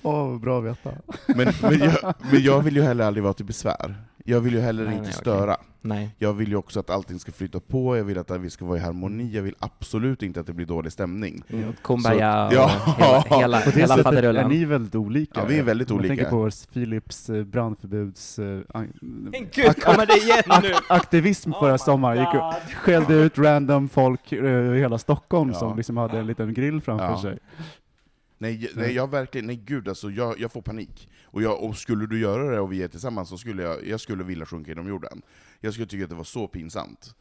Åh, 0.01 0.39
bra 0.39 0.59
att 0.59 0.65
veta. 0.65 0.91
Men, 1.27 1.53
men, 1.61 1.79
jag, 1.79 2.13
men 2.31 2.43
jag 2.43 2.61
vill 2.61 2.75
ju 2.75 2.81
heller 2.81 3.05
aldrig 3.05 3.23
vara 3.23 3.33
till 3.33 3.45
besvär. 3.45 3.95
Jag 4.25 4.41
vill 4.41 4.53
ju 4.53 4.59
heller 4.59 4.83
Nej, 4.85 4.93
inte 4.93 5.03
nej, 5.05 5.13
störa. 5.13 5.57
Nej. 5.83 6.15
Jag 6.17 6.33
vill 6.33 6.49
ju 6.49 6.55
också 6.55 6.79
att 6.79 6.89
allting 6.89 7.19
ska 7.19 7.31
flyta 7.31 7.59
på, 7.59 7.97
jag 7.97 8.03
vill 8.03 8.17
att 8.17 8.31
vi 8.31 8.49
ska 8.49 8.65
vara 8.65 8.77
i 8.77 8.81
harmoni, 8.81 9.31
jag 9.33 9.41
vill 9.43 9.55
absolut 9.59 10.23
inte 10.23 10.39
att 10.39 10.47
det 10.47 10.53
blir 10.53 10.65
dålig 10.65 10.91
stämning. 10.91 11.43
Mm. 11.49 11.73
Kumbaya 11.83 12.49
Så- 12.51 12.57
och 12.57 12.69
Ja. 12.99 13.23
hela, 13.29 13.39
hela, 13.41 13.57
hela 13.59 13.87
sättet 13.87 13.99
är 13.99 14.03
faderullan. 14.03 14.49
ni 14.49 14.65
väldigt 14.65 14.95
olika. 14.95 15.39
Ja, 15.39 15.45
vi 15.45 15.59
är 15.59 15.63
väldigt 15.63 15.91
olika. 15.91 16.07
tänker 16.15 16.29
på 16.29 16.49
Philips 16.73 17.29
eh, 17.29 17.43
brandförbuds... 17.43 18.39
an- 18.73 18.93
Men 19.01 19.47
gud, 19.53 19.83
kommer 19.83 20.05
det 20.05 20.17
igen 20.17 20.43
nu? 20.47 20.53
ak- 20.73 20.81
aktivism 20.89 21.51
förra 21.59 21.77
sommaren. 21.77 22.17
Gick 22.19 22.33
ut, 22.35 22.73
skällde 22.75 23.13
ut 23.13 23.37
random 23.37 23.89
folk 23.89 24.31
eh, 24.31 24.45
i 24.45 24.79
hela 24.79 24.97
Stockholm 24.97 25.49
Ja. 25.53 25.59
som 25.59 25.77
liksom 25.77 25.97
hade 25.97 26.19
en 26.19 26.27
liten 26.27 26.53
grill 26.53 26.81
framför 26.81 27.05
Ja. 27.05 27.21
sig. 27.21 27.37
Nej, 28.41 28.71
nej, 28.75 28.93
jag 28.93 29.11
verkligen, 29.11 29.47
nej 29.47 29.61
gud 29.65 29.87
alltså, 29.87 30.11
jag, 30.11 30.39
jag 30.39 30.51
får 30.51 30.61
panik. 30.61 31.09
Och, 31.23 31.41
jag, 31.41 31.63
och 31.63 31.77
skulle 31.77 32.05
du 32.05 32.19
göra 32.19 32.51
det 32.51 32.59
och 32.59 32.71
vi 32.71 32.83
är 32.83 32.87
tillsammans 32.87 33.29
så 33.29 33.37
skulle 33.37 33.63
jag, 33.63 33.87
jag 33.87 33.99
skulle 33.99 34.23
vilja 34.23 34.45
sjunka 34.45 34.71
genom 34.71 34.87
jorden. 34.87 35.21
Jag 35.59 35.73
skulle 35.73 35.87
tycka 35.87 36.03
att 36.03 36.09
det 36.09 36.15
var 36.15 36.23
så 36.23 36.47
pinsamt. 36.47 37.15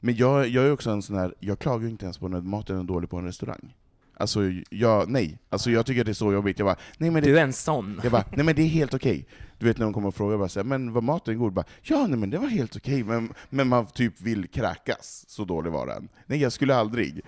Men 0.00 0.16
jag, 0.16 0.48
jag 0.48 0.64
är 0.64 0.72
också 0.72 0.90
en 0.90 1.02
sån 1.02 1.16
här, 1.16 1.34
jag 1.40 1.58
klagar 1.58 1.88
inte 1.88 2.04
ens 2.04 2.18
på 2.18 2.28
när 2.28 2.40
maten 2.40 2.78
är 2.78 2.84
dålig 2.84 3.10
på 3.10 3.16
en 3.16 3.24
restaurang. 3.24 3.76
Alltså, 4.16 4.40
jag, 4.70 5.08
nej. 5.08 5.38
Alltså 5.48 5.70
jag 5.70 5.86
tycker 5.86 6.04
det 6.04 6.10
är 6.12 6.14
så 6.14 6.32
jobbigt. 6.32 6.58
Jag 6.58 6.66
bara, 6.66 6.76
nej 6.98 7.10
men 7.10 7.22
det, 7.22 7.30
Du 7.30 7.38
är 7.38 7.42
en 7.42 7.52
sån. 7.52 8.00
jag 8.02 8.12
bara, 8.12 8.24
nej 8.36 8.44
men 8.44 8.54
det 8.56 8.62
är 8.62 8.66
helt 8.66 8.94
okej. 8.94 9.26
Du 9.58 9.66
vet 9.66 9.78
när 9.78 9.84
de 9.84 9.92
kommer 9.92 10.08
och 10.08 10.14
frågar, 10.14 10.38
bara 10.38 10.48
så 10.48 10.58
här, 10.60 10.64
men 10.64 10.92
var 10.92 11.02
maten 11.02 11.38
god? 11.38 11.52
Bara, 11.52 11.64
ja, 11.82 12.06
nej 12.06 12.18
men 12.18 12.30
det 12.30 12.38
var 12.38 12.48
helt 12.48 12.76
okej, 12.76 13.04
men, 13.04 13.32
men 13.50 13.68
man 13.68 13.86
typ 13.86 14.20
vill 14.20 14.48
kräkas. 14.48 15.24
Så 15.28 15.44
dålig 15.44 15.72
var 15.72 15.86
den. 15.86 16.08
Nej, 16.26 16.38
jag 16.40 16.52
skulle 16.52 16.74
aldrig. 16.74 17.20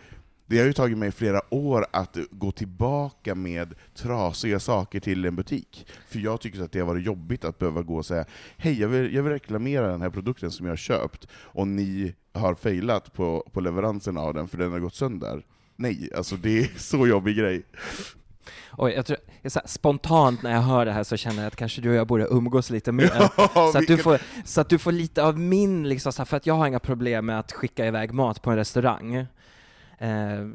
Det 0.54 0.60
har 0.60 0.66
ju 0.66 0.72
tagit 0.72 0.98
mig 0.98 1.12
flera 1.12 1.40
år 1.50 1.86
att 1.90 2.16
gå 2.30 2.52
tillbaka 2.52 3.34
med 3.34 3.74
trasiga 3.94 4.60
saker 4.60 5.00
till 5.00 5.24
en 5.24 5.36
butik. 5.36 5.86
För 6.08 6.18
jag 6.18 6.40
tycker 6.40 6.62
att 6.62 6.72
det 6.72 6.78
har 6.78 6.86
varit 6.86 7.06
jobbigt 7.06 7.44
att 7.44 7.58
behöva 7.58 7.82
gå 7.82 7.96
och 7.96 8.06
säga 8.06 8.24
Hej, 8.56 8.80
jag 8.80 8.88
vill, 8.88 9.14
jag 9.14 9.22
vill 9.22 9.32
reklamera 9.32 9.88
den 9.88 10.02
här 10.02 10.10
produkten 10.10 10.50
som 10.50 10.66
jag 10.66 10.72
har 10.72 10.76
köpt, 10.76 11.28
och 11.32 11.68
ni 11.68 12.14
har 12.32 12.54
failat 12.54 13.12
på, 13.12 13.48
på 13.52 13.60
leveransen 13.60 14.16
av 14.16 14.34
den 14.34 14.48
för 14.48 14.58
den 14.58 14.72
har 14.72 14.78
gått 14.78 14.94
sönder. 14.94 15.46
Nej, 15.76 16.10
alltså 16.16 16.36
det 16.36 16.58
är 16.58 16.78
så 16.78 17.06
jobbig 17.06 17.36
grej. 17.36 17.62
Oj, 18.78 18.92
jag 18.92 19.06
tror, 19.06 19.18
här, 19.42 19.66
spontant 19.66 20.42
när 20.42 20.52
jag 20.52 20.60
hör 20.60 20.84
det 20.84 20.92
här 20.92 21.04
så 21.04 21.16
känner 21.16 21.42
jag 21.42 21.46
att 21.46 21.56
kanske 21.56 21.80
du 21.80 21.88
och 21.88 21.94
jag 21.94 22.06
borde 22.06 22.26
umgås 22.30 22.70
lite 22.70 22.92
mer. 22.92 23.08
så, 23.72 23.78
att 23.78 23.86
du 23.86 23.96
får, 23.96 24.20
så 24.44 24.60
att 24.60 24.68
du 24.68 24.78
får 24.78 24.92
lite 24.92 25.24
av 25.24 25.38
min, 25.38 25.88
liksom, 25.88 26.12
här, 26.18 26.24
för 26.24 26.36
att 26.36 26.46
jag 26.46 26.54
har 26.54 26.66
inga 26.66 26.80
problem 26.80 27.26
med 27.26 27.38
att 27.38 27.52
skicka 27.52 27.86
iväg 27.86 28.12
mat 28.12 28.42
på 28.42 28.50
en 28.50 28.56
restaurang. 28.56 29.26
Eh, 30.08 30.48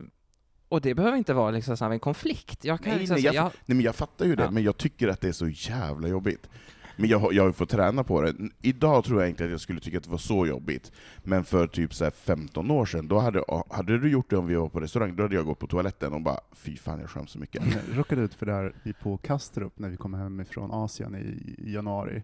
och 0.70 0.82
det 0.82 0.96
behöver 0.96 1.18
inte 1.18 1.34
vara 1.34 1.52
liksom, 1.52 1.78
så 1.78 1.86
här, 1.86 1.92
en 1.92 2.00
konflikt. 2.00 2.66
Jag 2.66 2.80
kan 2.80 2.90
Nej, 2.90 3.00
liksom, 3.00 3.16
nej, 3.16 3.24
jag, 3.26 3.36
jag, 3.36 3.44
nej 3.44 3.76
men 3.76 3.82
jag 3.82 3.96
fattar 3.96 4.26
ju 4.26 4.36
det, 4.36 4.44
Ja. 4.44 4.52
men 4.52 4.64
jag 4.64 4.78
tycker 4.78 5.08
att 5.08 5.22
det 5.22 5.28
är 5.28 5.32
så 5.32 5.48
jävla 5.48 6.08
jobbigt. 6.08 6.50
Men 6.96 7.10
jag, 7.10 7.20
har- 7.20 7.34
jag 7.34 7.44
har 7.44 7.48
ju 7.50 7.54
fått 7.54 7.70
träna 7.70 8.04
på 8.04 8.22
det. 8.22 8.36
Idag 8.62 9.04
tror 9.06 9.22
jag 9.22 9.30
inte 9.30 9.46
att 9.46 9.52
jag 9.52 9.60
skulle 9.62 9.80
tycka 9.80 9.98
att 9.98 10.04
det 10.04 10.10
var 10.10 10.18
så 10.18 10.48
jobbigt, 10.48 10.92
men 11.24 11.44
för 11.44 11.68
typ 11.68 11.94
så 11.94 12.04
här 12.04 12.12
15 12.12 12.72
år 12.72 12.86
sedan, 12.86 13.08
då 13.08 13.20
hade, 13.20 13.44
hade 13.70 13.98
du 13.98 14.10
gjort 14.12 14.30
det 14.30 14.38
om 14.38 14.48
vi 14.48 14.56
var 14.56 14.70
på 14.70 14.80
restaurang, 14.80 15.16
då 15.16 15.24
hade 15.24 15.36
jag 15.36 15.46
gått 15.46 15.60
på 15.60 15.68
toaletten 15.68 16.14
och 16.14 16.22
bara 16.22 16.40
fy 16.52 16.78
fan 16.78 17.00
jag 17.00 17.10
skäms 17.10 17.32
så 17.32 17.40
mycket. 17.40 17.64
Jag 17.88 17.98
råkade 17.98 18.22
ut 18.22 18.34
för 18.34 18.46
det 18.46 18.54
här 18.54 18.74
på 19.02 19.18
Kastrup 19.18 19.80
när 19.80 19.90
vi 19.90 19.98
kom 19.98 20.14
hem 20.14 20.46
från 20.46 20.72
Asien 20.72 21.16
i, 21.16 21.56
januari. 21.74 22.24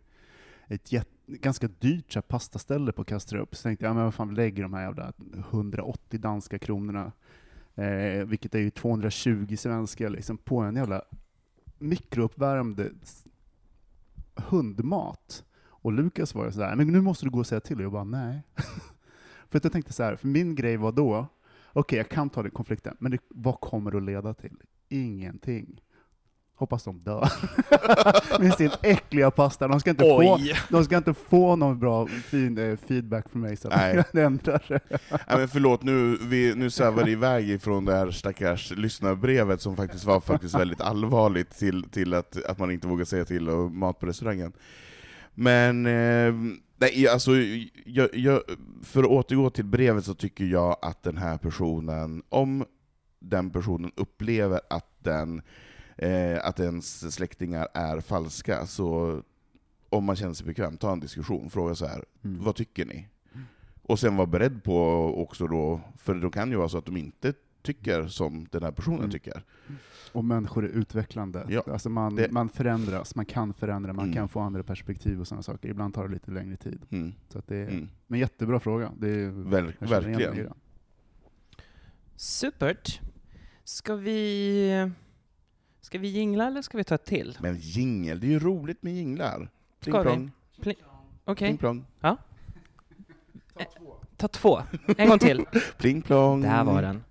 Ett 0.68 0.92
jätt, 0.92 1.10
ganska 1.28 1.68
dyrt 1.68 2.14
så 2.14 2.20
här, 2.20 2.22
pastaställe 2.22 2.92
på 2.92 3.04
Kastrup. 3.04 3.56
Så 3.56 3.64
tänkte 3.64 3.86
jag, 3.86 3.90
ja, 3.90 3.94
men 3.94 4.04
vad 4.04 4.14
fan, 4.14 4.30
vi 4.30 4.36
lägger 4.36 4.64
de 4.64 4.74
här 4.74 4.82
jävla 4.82 5.14
180 5.50 6.20
danska 6.20 6.60
kronorna, 6.60 7.12
eh, 7.76 8.26
vilket 8.26 8.56
är 8.56 8.60
ju 8.60 8.70
220 8.70 9.56
svenska, 9.56 10.10
liksom, 10.10 10.38
på 10.38 10.60
en 10.60 10.76
jävla 10.76 11.02
mikrouppvärmd 11.78 12.90
hundmat. 14.36 15.44
Och 15.68 15.92
Lukas 15.92 16.36
var 16.36 16.46
ju 16.46 16.52
sådär, 16.52 16.76
men 16.76 16.88
nu 16.88 17.02
måste 17.02 17.26
du 17.26 17.30
gå 17.30 17.40
och 17.40 17.48
säga 17.48 17.62
till. 17.62 17.78
Och 17.78 17.84
jag 17.84 17.92
bara, 17.92 18.04
nej. 18.04 18.42
för 19.50 19.58
att 19.58 19.64
jag 19.64 19.74
tänkte 19.74 19.94
så 19.94 20.04
här, 20.04 20.16
för 20.16 20.28
min 20.28 20.56
grej 20.56 20.78
var 20.78 20.92
då, 20.92 21.28
okej 21.74 21.98
jag 21.98 22.10
kan 22.10 22.30
ta 22.30 22.42
den 22.42 22.52
konflikten, 22.52 22.98
men 23.00 23.12
det, 23.12 23.18
vad 23.30 23.60
kommer 23.60 23.92
det 23.92 23.98
att 23.98 24.04
leda 24.04 24.34
till? 24.34 24.58
Ingenting. 24.90 25.82
Hoppas 26.58 26.84
de 26.84 27.00
dör. 27.00 27.32
Med 28.40 28.54
sin 28.54 28.72
äckliga 28.82 29.32
pasta. 29.32 29.68
De 29.68 29.80
ska 29.80 29.90
inte, 29.90 30.04
få, 30.04 30.40
de 30.70 30.86
ska 30.86 30.98
inte 30.98 31.14
få 31.14 31.56
någon 31.56 31.80
bra 31.80 32.08
fin, 32.08 32.58
eh, 32.58 32.78
feedback 32.88 33.30
från 33.30 33.42
mig 33.42 33.58
så 33.58 33.68
att 33.68 33.76
Nej. 33.76 34.04
det 34.12 34.22
ändrar 34.22 34.60
sig. 34.60 34.80
Nej 35.10 35.38
men 35.38 35.48
förlåt, 35.48 35.84
nu, 35.84 36.18
vi, 36.22 36.56
nu 36.56 36.70
svävar 36.70 37.04
det 37.04 37.12
iväg 37.12 37.50
ifrån 37.50 37.86
det 37.86 37.94
här 37.94 38.12
stackars 38.12 38.72
lyssnarbrevet 38.72 39.62
som 39.62 39.76
faktiskt 39.76 40.06
var 40.06 40.20
faktiskt 40.20 40.56
väldigt 40.56 40.82
allvarligt 40.82 41.58
till, 41.58 41.84
till 41.84 42.14
att, 42.14 42.46
att 42.46 42.60
man 42.60 42.72
inte 42.72 42.88
vågar 42.88 43.06
säga 43.06 43.26
till 43.26 43.50
och 43.50 43.72
mat 43.72 44.00
på 44.00 44.06
restaurangen. 44.06 44.54
Men, 45.34 45.86
eh, 45.86 46.34
nej, 46.78 47.08
alltså, 47.08 47.32
jag, 47.86 48.10
jag, 48.16 48.42
för 48.84 49.04
att 49.04 49.10
återgå 49.10 49.50
till 49.50 49.66
brevet 49.66 50.06
så 50.06 50.14
tycker 50.14 50.46
jag 50.46 50.78
att 50.82 51.04
den 51.04 51.18
här 51.18 51.38
personen, 51.38 52.24
om 52.30 52.66
den 53.20 53.50
personen 53.50 53.92
upplever 53.96 54.62
att, 54.70 55.04
den, 55.04 55.42
eh, 55.98 56.46
att 56.46 56.60
ens 56.60 57.14
släktingar 57.14 57.68
är 57.74 58.00
falska, 58.00 58.66
så 58.66 59.22
om 59.90 60.04
man 60.04 60.16
känner 60.16 60.34
sig 60.34 60.48
bekväm, 60.48 60.78
ta 60.78 60.92
en 60.92 61.00
diskussion, 61.00 61.50
fråga 61.50 61.76
så 61.76 61.86
här, 61.86 62.04
Mm. 62.24 62.44
vad 62.44 62.56
tycker 62.56 62.86
ni? 62.86 63.08
Och 63.82 64.00
sen 64.00 64.16
vara 64.16 64.28
beredd 64.28 64.64
på 64.64 64.78
också 65.22 65.48
då, 65.48 65.82
för 65.98 66.14
det 66.16 66.30
kan 66.30 66.52
ju 66.52 66.58
vara 66.58 66.70
så 66.70 66.78
att 66.78 66.86
de 66.86 66.98
inte 66.98 67.34
tycker 67.62 68.08
som 68.08 68.48
den 68.52 68.64
här 68.64 68.72
personen 68.72 69.00
Mm. 69.00 69.12
tycker. 69.12 69.44
Och 70.12 70.26
människor 70.26 70.66
är 70.66 70.70
utvecklande. 70.70 71.46
Ja, 71.50 71.64
alltså 71.72 71.90
man, 71.90 72.16
det- 72.16 72.32
man 72.32 72.50
förändras, 72.50 73.16
man 73.16 73.26
kan 73.26 73.54
förändra, 73.54 73.94
man 73.94 74.06
Mm. 74.06 74.16
kan 74.16 74.28
få 74.30 74.40
andra 74.40 74.64
perspektiv 74.64 75.20
och 75.22 75.28
sådana 75.28 75.44
saker. 75.44 75.70
Ibland 75.70 75.94
tar 75.94 76.08
det 76.08 76.14
lite 76.14 76.32
längre 76.32 76.58
tid. 76.58 76.82
Mm. 76.90 77.14
Så 77.30 77.38
att 77.40 77.48
det 77.48 77.56
är, 77.56 77.68
Mm. 77.68 77.90
Men 78.08 78.20
jättebra 78.20 78.60
fråga. 78.60 78.92
Det 78.98 79.08
är, 79.10 79.30
Ver- 79.30 79.74
jag 79.80 79.90
känner 79.90 80.02
igen 80.02 80.12
mig 80.16 80.22
i 80.24 80.26
verkligen. 80.26 80.54
Supert. 82.16 83.02
Ska 83.64 83.96
vi... 83.96 84.92
Ska 85.86 85.98
vi 86.00 86.08
jingla 86.08 86.48
eller 86.48 86.62
ska 86.62 86.78
vi 86.78 86.84
ta 86.84 86.96
ett 86.96 87.06
till? 87.06 87.38
Men 87.42 87.58
jingel, 87.58 88.20
det 88.20 88.28
är 88.28 88.30
ju 88.30 88.40
roligt 88.40 88.84
med 88.84 88.94
jinglar. 88.94 89.50
Pling 89.80 89.94
Ska 89.94 90.04
plong, 90.04 90.32
Okej, 91.26 91.48
pling 91.48 91.58
plong, 91.58 91.86
ta 94.18 94.28
två. 94.28 94.62
En 94.98 95.10
gång 95.10 95.20
till. 95.20 95.46
pling 95.78 96.02
plong. 96.02 96.42
Där 96.42 96.64
var 96.64 96.82
den. 96.82 97.04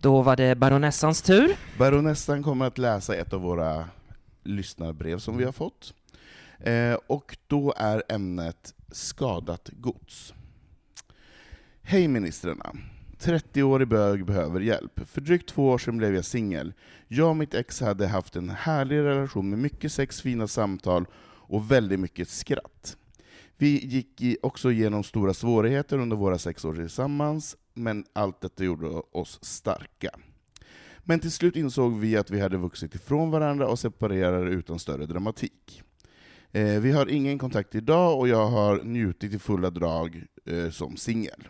Då 0.00 0.22
var 0.22 0.36
det 0.36 0.54
baronessans 0.54 1.22
tur. 1.22 1.56
Baronessan 1.78 2.42
kommer 2.42 2.66
att 2.66 2.78
läsa 2.78 3.16
ett 3.16 3.32
av 3.32 3.40
våra 3.40 3.88
lyssnarbrev 4.42 5.18
som 5.18 5.36
vi 5.36 5.44
har 5.44 5.52
fått. 5.52 5.94
Eh, 6.62 6.94
och 7.06 7.36
då 7.46 7.74
är 7.76 8.02
ämnet 8.08 8.74
skadat 8.88 9.70
gods. 9.72 10.34
Hej 11.82 12.08
ministrarna! 12.08 12.72
30-årig 13.18 13.88
bög 13.88 14.24
behöver 14.24 14.60
hjälp. 14.60 15.00
För 15.08 15.20
drygt 15.20 15.48
två 15.48 15.68
år 15.68 15.78
sedan 15.78 15.98
blev 15.98 16.14
jag 16.14 16.24
singel. 16.24 16.72
Jag 17.08 17.28
och 17.28 17.36
mitt 17.36 17.54
ex 17.54 17.80
hade 17.80 18.06
haft 18.06 18.36
en 18.36 18.50
härlig 18.50 18.98
relation 18.98 19.50
med 19.50 19.58
mycket 19.58 19.92
sex, 19.92 20.20
fina 20.20 20.48
samtal 20.48 21.06
och 21.24 21.70
väldigt 21.70 22.00
mycket 22.00 22.28
skratt. 22.28 22.96
Vi 23.56 23.86
gick 23.86 24.38
också 24.42 24.70
igenom 24.70 25.04
stora 25.04 25.34
svårigheter 25.34 25.98
under 25.98 26.16
våra 26.16 26.38
sex 26.38 26.64
år 26.64 26.74
tillsammans, 26.74 27.56
men 27.74 28.04
allt 28.12 28.40
detta 28.40 28.64
gjorde 28.64 28.86
oss 29.12 29.38
starka. 29.42 30.10
Men 30.98 31.20
till 31.20 31.32
slut 31.32 31.56
insåg 31.56 31.98
vi 31.98 32.16
att 32.16 32.30
vi 32.30 32.40
hade 32.40 32.56
vuxit 32.56 32.94
ifrån 32.94 33.30
varandra 33.30 33.68
och 33.68 33.78
separerade 33.78 34.50
utan 34.50 34.78
större 34.78 35.06
dramatik. 35.06 35.82
Eh, 36.54 36.80
vi 36.80 36.92
har 36.92 37.08
ingen 37.08 37.38
kontakt 37.38 37.74
idag 37.74 38.18
och 38.18 38.28
jag 38.28 38.46
har 38.46 38.82
njutit 38.82 39.34
i 39.34 39.38
fulla 39.38 39.70
drag 39.70 40.24
eh, 40.44 40.70
som 40.70 40.96
singel. 40.96 41.48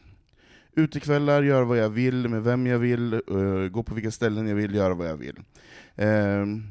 Utekvällar, 0.72 1.42
göra 1.42 1.64
vad 1.64 1.78
jag 1.78 1.90
vill, 1.90 2.28
med 2.28 2.42
vem 2.42 2.66
jag 2.66 2.78
vill, 2.78 3.12
eh, 3.12 3.68
gå 3.70 3.82
på 3.82 3.94
vilka 3.94 4.10
ställen 4.10 4.48
jag 4.48 4.54
vill, 4.54 4.74
göra 4.74 4.94
vad 4.94 5.08
jag 5.08 5.16
vill. 5.16 5.40
Ehm, 5.96 6.62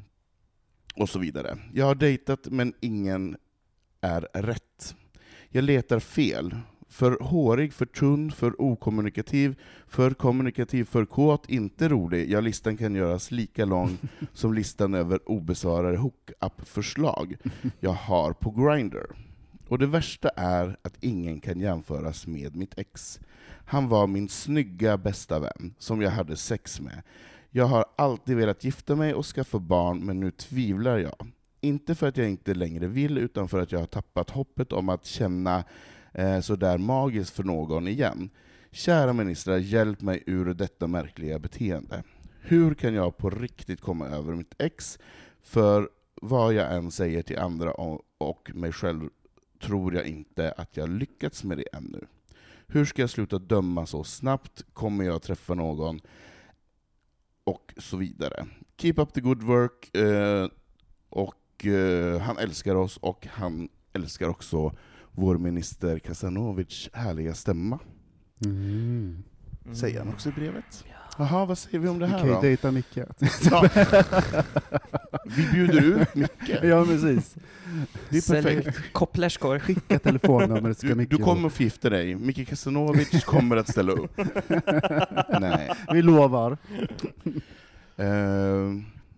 och 0.95 1.09
så 1.09 1.19
vidare. 1.19 1.57
Jag 1.73 1.85
har 1.85 1.95
dejtat, 1.95 2.47
men 2.51 2.73
ingen 2.79 3.37
är 4.01 4.21
rätt. 4.33 4.95
Jag 5.49 5.63
letar 5.63 5.99
fel. 5.99 6.55
För 6.91 7.17
hårig, 7.21 7.73
för 7.73 7.85
tunn, 7.85 8.31
för 8.31 8.61
okommunikativ, 8.61 9.59
för 9.87 10.11
kommunikativ, 10.11 10.83
för 10.83 11.05
kåt, 11.05 11.49
inte 11.49 11.89
rolig. 11.89 12.31
Ja, 12.31 12.39
listan 12.39 12.77
kan 12.77 12.95
göras 12.95 13.31
lika 13.31 13.65
lång 13.65 13.97
som 14.33 14.53
listan 14.53 14.93
över 14.93 15.29
obesvarade 15.29 15.97
hookup-förslag 15.97 17.37
jag 17.79 17.93
har 17.93 18.33
på 18.33 18.51
Grindr. 18.51 19.05
Och 19.67 19.79
det 19.79 19.87
värsta 19.87 20.29
är 20.29 20.77
att 20.81 20.97
ingen 20.99 21.39
kan 21.39 21.59
jämföras 21.59 22.27
med 22.27 22.55
mitt 22.55 22.77
ex. 22.77 23.19
Han 23.65 23.89
var 23.89 24.07
min 24.07 24.29
snygga 24.29 24.97
bästa 24.97 25.39
vän, 25.39 25.73
som 25.77 26.01
jag 26.01 26.11
hade 26.11 26.37
sex 26.37 26.81
med. 26.81 27.03
Jag 27.49 27.65
har 27.65 27.85
alltid 27.95 28.37
velat 28.37 28.63
gifta 28.63 28.95
mig 28.95 29.13
och 29.13 29.25
skaffa 29.25 29.59
barn, 29.59 30.05
men 30.05 30.19
nu 30.19 30.31
tvivlar 30.31 30.97
jag. 30.97 31.27
Inte 31.61 31.95
för 31.95 32.07
att 32.07 32.17
jag 32.17 32.29
inte 32.29 32.53
längre 32.53 32.87
vill, 32.87 33.17
utan 33.17 33.49
för 33.49 33.61
att 33.61 33.71
jag 33.71 33.79
har 33.79 33.85
tappat 33.85 34.29
hoppet 34.29 34.73
om 34.73 34.89
att 34.89 35.05
känna 35.05 35.63
eh, 36.11 36.39
sådär 36.39 36.77
magiskt 36.77 37.35
för 37.35 37.43
någon 37.43 37.87
igen. 37.87 38.29
Kära 38.71 39.13
ministrar, 39.13 39.57
hjälp 39.57 40.01
mig 40.01 40.23
ur 40.25 40.53
detta 40.53 40.87
märkliga 40.87 41.39
beteende. 41.39 42.03
Hur 42.41 42.73
kan 42.73 42.93
jag 42.93 43.17
på 43.17 43.29
riktigt 43.29 43.81
komma 43.81 44.07
över 44.07 44.35
mitt 44.35 44.55
ex? 44.57 44.99
För 45.41 45.89
vad 46.21 46.53
jag 46.53 46.75
än 46.75 46.91
säger 46.91 47.21
till 47.21 47.39
andra 47.39 47.71
och, 48.17 48.51
mig 48.53 48.71
själv 48.71 49.09
tror 49.61 49.95
jag 49.95 50.05
inte 50.07 50.51
att 50.51 50.77
jag 50.77 50.89
lyckats 50.89 51.43
med 51.43 51.57
det 51.57 51.65
ännu. 51.73 52.07
Hur 52.67 52.85
ska 52.85 53.01
jag 53.01 53.09
sluta 53.09 53.39
döma 53.39 53.85
så 53.85 54.03
snabbt? 54.03 54.65
Kommer 54.73 55.03
jag 55.03 55.21
träffa 55.21 55.53
någon? 55.53 55.99
Och 57.43 57.73
så 57.77 57.97
vidare. 57.97 58.47
Keep 58.77 58.93
up 58.97 59.13
the 59.13 59.21
good 59.21 59.43
work, 59.43 59.95
eh, 59.97 60.47
och 61.09 61.65
eh, 61.65 62.19
han 62.19 62.37
älskar 62.37 62.75
oss, 62.75 62.97
och 62.97 63.27
han 63.31 63.69
älskar 63.93 64.29
också 64.29 64.75
vår 65.15 65.37
minister 65.37 65.99
Kasanovic 65.99 66.89
härliga 66.93 67.33
stämma, 67.33 67.79
Mm. 68.45 69.23
säger 69.73 69.99
han 69.99 70.09
också 70.09 70.29
i 70.29 70.31
brevet. 70.31 70.85
Jaha, 71.17 71.45
vad 71.45 71.57
säger 71.57 71.79
vi 71.79 71.87
om 71.87 71.99
det 71.99 72.07
här 72.07 72.27
då? 72.27 72.41
dejta 72.41 72.71
Micke. 72.71 72.97
Ja. 73.51 73.69
Vi 75.25 75.47
bjuder 75.51 75.81
ut 75.81 76.15
Micke. 76.15 76.49
ja, 76.63 76.85
precis. 76.85 77.35
Det 78.09 78.17
är 78.17 78.21
Sälj 78.21 78.43
perfekt. 78.43 78.93
Kopplärskor. 78.93 79.59
Skicka 79.59 79.99
telefonnumret 79.99 80.77
ska 80.77 80.87
Du, 80.87 80.95
Micke 80.95 81.09
du 81.09 81.17
kommer 81.17 81.47
att 81.47 81.53
förgifta 81.53 81.89
dig. 81.89 82.15
Micke 82.15 82.47
Kasanovic 82.47 83.23
kommer 83.25 83.57
att 83.57 83.69
ställa 83.69 83.91
upp. 83.91 84.17
Nej. 85.39 85.69
Vi 85.93 86.01
lovar. 86.01 86.51
Uh, 86.51 88.07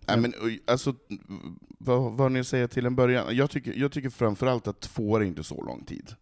nej, 0.06 0.16
men, 0.16 0.32
alltså, 0.66 0.94
vad, 1.84 2.12
vad 2.12 2.32
ni 2.32 2.44
säga 2.44 2.68
till 2.68 2.86
en 2.86 2.94
början? 2.96 3.36
Jag 3.36 3.50
tycker, 3.50 3.72
jag 3.74 3.92
tycker 3.92 4.10
framförallt 4.10 4.68
att 4.68 4.80
två 4.80 5.10
år 5.10 5.20
är 5.20 5.24
inte 5.24 5.44
så 5.44 5.62
lång 5.62 5.84
tid. 5.84 6.12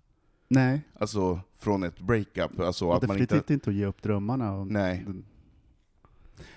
Nej, 0.48 0.80
Alltså 0.94 1.40
från 1.56 1.82
ett 1.82 2.00
breakup, 2.00 2.60
alltså 2.60 2.86
och 2.86 2.96
att 2.96 3.08
man 3.08 3.18
inte... 3.18 3.42
inte 3.48 3.70
att 3.70 3.76
ge 3.76 3.86
upp 3.86 4.02
drömmarna. 4.02 4.52
Och 4.52 4.66
Nej. 4.66 5.04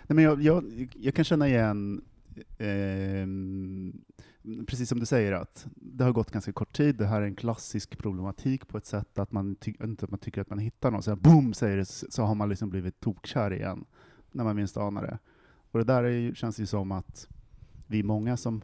Nej, 0.07 0.15
men 0.15 0.23
jag, 0.23 0.41
jag, 0.41 0.89
jag 0.93 1.15
kan 1.15 1.25
känna 1.25 1.47
igen, 1.47 2.01
ehm, 2.57 4.01
precis 4.67 4.89
som 4.89 4.99
du 4.99 5.05
säger, 5.05 5.31
att 5.31 5.67
det 5.75 6.03
har 6.03 6.11
gått 6.11 6.31
ganska 6.31 6.53
kort 6.53 6.73
tid. 6.77 6.95
Det 6.95 7.05
här 7.05 7.21
är 7.21 7.25
en 7.25 7.35
klassisk 7.35 7.97
problematik 7.97 8.67
på 8.67 8.77
ett 8.77 8.85
sätt 8.85 9.19
att 9.19 9.31
man, 9.31 9.55
ty, 9.55 9.73
inte 9.83 10.05
att 10.05 10.11
man 10.11 10.19
tycker 10.19 10.41
att 10.41 10.49
man 10.49 10.59
hittar 10.59 10.91
någon, 10.91 11.03
sen 11.03 11.19
boom 11.19 11.53
säger 11.53 11.77
det, 11.77 11.85
så 11.85 12.23
har 12.23 12.35
man 12.35 12.49
liksom 12.49 12.69
blivit 12.69 12.99
tokkär 12.99 13.53
igen, 13.53 13.85
när 14.31 14.43
man 14.43 14.55
minst 14.55 14.77
anar 14.77 15.01
det. 15.01 15.19
Och 15.71 15.79
det 15.79 15.85
där 15.85 16.03
är 16.03 16.09
ju, 16.09 16.35
känns 16.35 16.59
ju 16.59 16.65
som 16.65 16.91
att 16.91 17.27
vi 17.87 17.99
är 17.99 18.03
många 18.03 18.37
som 18.37 18.61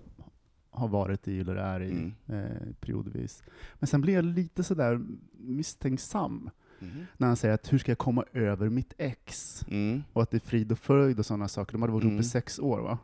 har 0.71 0.87
varit 0.87 1.27
i, 1.27 1.39
eller 1.39 1.55
är 1.55 1.81
i, 1.81 1.91
Mm. 1.91 2.13
eh, 2.27 2.73
periodvis. 2.79 3.43
Men 3.79 3.87
sen 3.87 4.01
blir 4.01 4.13
jag 4.13 4.25
lite 4.25 4.63
sådär 4.63 5.01
misstänksam 5.31 6.49
Mhm. 6.79 7.05
när 7.17 7.27
han 7.27 7.35
säger 7.35 7.53
att 7.53 7.73
hur 7.73 7.77
ska 7.77 7.91
jag 7.91 7.97
komma 7.97 8.23
över 8.33 8.69
mitt 8.69 8.93
ex? 8.97 9.61
Mm. 9.67 10.03
Och 10.13 10.21
att 10.23 10.31
det 10.31 10.37
är 10.37 10.39
frid 10.39 10.71
och 10.71 10.79
fröjd 10.79 11.19
och 11.19 11.25
sådana 11.25 11.47
saker. 11.47 11.71
De 11.71 11.81
hade 11.81 11.93
varit 11.93 12.03
ihop 12.03 12.11
Mm. 12.11 12.21
i 12.21 12.23
sex 12.23 12.59
år 12.59 12.79
va? 12.79 12.97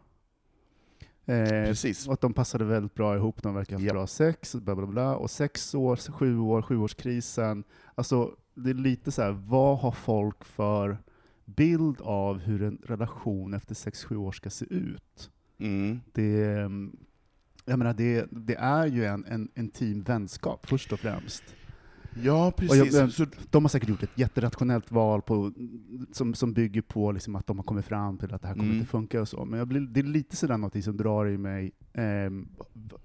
Eh, 1.25 1.45
Precis. 1.47 2.07
och 2.07 2.13
att 2.13 2.21
de 2.21 2.33
passade 2.33 2.65
väldigt 2.65 2.93
bra 2.93 3.15
ihop, 3.15 3.43
de 3.43 3.55
verkar 3.55 3.71
ha 3.75 3.79
haft 3.79 3.87
Ja. 3.87 3.93
bra 3.93 4.07
sex, 4.07 4.55
bla 4.55 4.75
bla 4.75 4.85
bla. 4.85 5.15
Och 5.15 5.31
sex 5.31 5.75
år, 5.75 5.95
sju 6.11 6.37
år, 6.39 6.61
sjuårskrisen. 6.61 7.63
Alltså, 7.95 8.35
det 8.53 8.69
är 8.69 8.73
lite 8.73 9.11
så 9.11 9.21
här, 9.21 9.31
vad 9.31 9.77
har 9.79 9.91
folk 9.91 10.43
för 10.45 10.97
bild 11.45 12.01
av 12.01 12.39
hur 12.39 12.63
en 12.63 12.77
relation 12.85 13.53
efter 13.53 13.75
sex, 13.75 14.03
sju 14.03 14.15
år 14.15 14.31
ska 14.31 14.49
se 14.49 14.65
ut? 14.69 15.31
Mm. 15.57 15.99
Det, 16.13 16.43
ehm, 16.59 16.97
jag 17.67 17.79
menar, 17.79 17.93
det, 17.93 18.25
det 18.31 18.55
är 18.55 18.85
ju 18.85 19.05
en, 19.05 19.25
en 19.25 19.49
intim 19.55 20.01
vänskap, 20.03 20.65
först 20.65 20.93
och 20.93 20.99
främst. 20.99 21.43
Ja, 22.23 22.51
precis. 22.57 22.93
jag- 22.93 23.11
så, 23.11 23.25
De 23.49 23.63
har 23.63 23.69
säkert 23.69 23.89
gjort 23.89 24.03
ett 24.03 24.17
jätterationellt 24.17 24.91
val 24.91 25.21
på, 25.21 25.51
som, 26.11 26.33
som 26.33 26.53
bygger 26.53 26.81
på 26.81 27.11
liksom 27.11 27.35
att 27.35 27.47
de 27.47 27.57
har 27.57 27.63
kommit 27.63 27.85
fram 27.85 28.17
till 28.17 28.33
att 28.33 28.41
det 28.41 28.47
här 28.47 28.55
kommer 28.55 28.65
Mm. 28.65 28.77
inte 28.77 28.89
funka 28.91 29.21
och 29.21 29.27
så. 29.27 29.45
Men 29.45 29.59
jag 29.59 29.67
blir, 29.67 29.79
det 29.81 29.99
är 29.99 30.03
lite 30.03 30.35
sådär 30.35 30.57
något 30.57 30.83
som 30.83 30.97
drar 30.97 31.27
i 31.27 31.37
mig 31.37 31.71
ehm, 31.93 32.47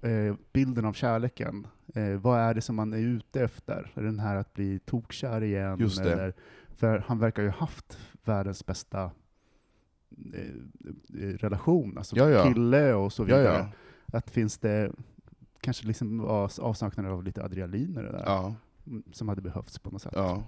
eh, 0.01 0.35
bilden 0.53 0.85
av 0.85 0.93
kärleken. 0.93 1.67
Eh, 1.95 2.13
vad 2.13 2.39
är 2.39 2.53
det 2.53 2.61
som 2.61 2.75
man 2.75 2.93
är 2.93 2.97
ute 2.97 3.41
efter? 3.43 3.91
Är 3.95 4.01
den 4.03 4.19
här 4.19 4.35
att 4.35 4.53
bli 4.53 4.79
tokkär 4.79 5.43
igen? 5.43 5.79
Just 5.79 6.03
det. 6.03 6.13
Eller, 6.13 6.33
för 6.77 7.03
han 7.07 7.19
verkar 7.19 7.43
ju 7.43 7.49
ha 7.49 7.57
haft 7.59 7.97
världens 8.23 8.65
bästa 8.65 9.11
eh, 10.33 10.41
eh, 11.23 11.27
relation, 11.37 11.97
alltså 11.97 12.15
Ja, 12.17 12.29
ja. 12.29 12.43
kille 12.53 12.93
och 12.93 13.13
så 13.13 13.21
ja, 13.21 13.25
vidare. 13.25 13.57
ja. 13.57 13.67
Att 14.13 14.29
finns 14.29 14.57
det 14.57 14.91
kanske 15.61 15.87
liksom 15.87 16.17
var 16.17 16.51
avsaknaden 16.61 17.11
av 17.11 17.23
lite 17.23 17.43
adrenalin 17.43 17.91
i 17.91 18.01
det 18.01 18.11
där, 18.11 18.23
ja, 18.25 18.55
mm, 18.87 19.03
som 19.11 19.29
hade 19.29 19.41
behövts 19.41 19.79
på 19.79 19.89
något 19.91 20.01
sätt. 20.01 20.13
ja. 20.15 20.43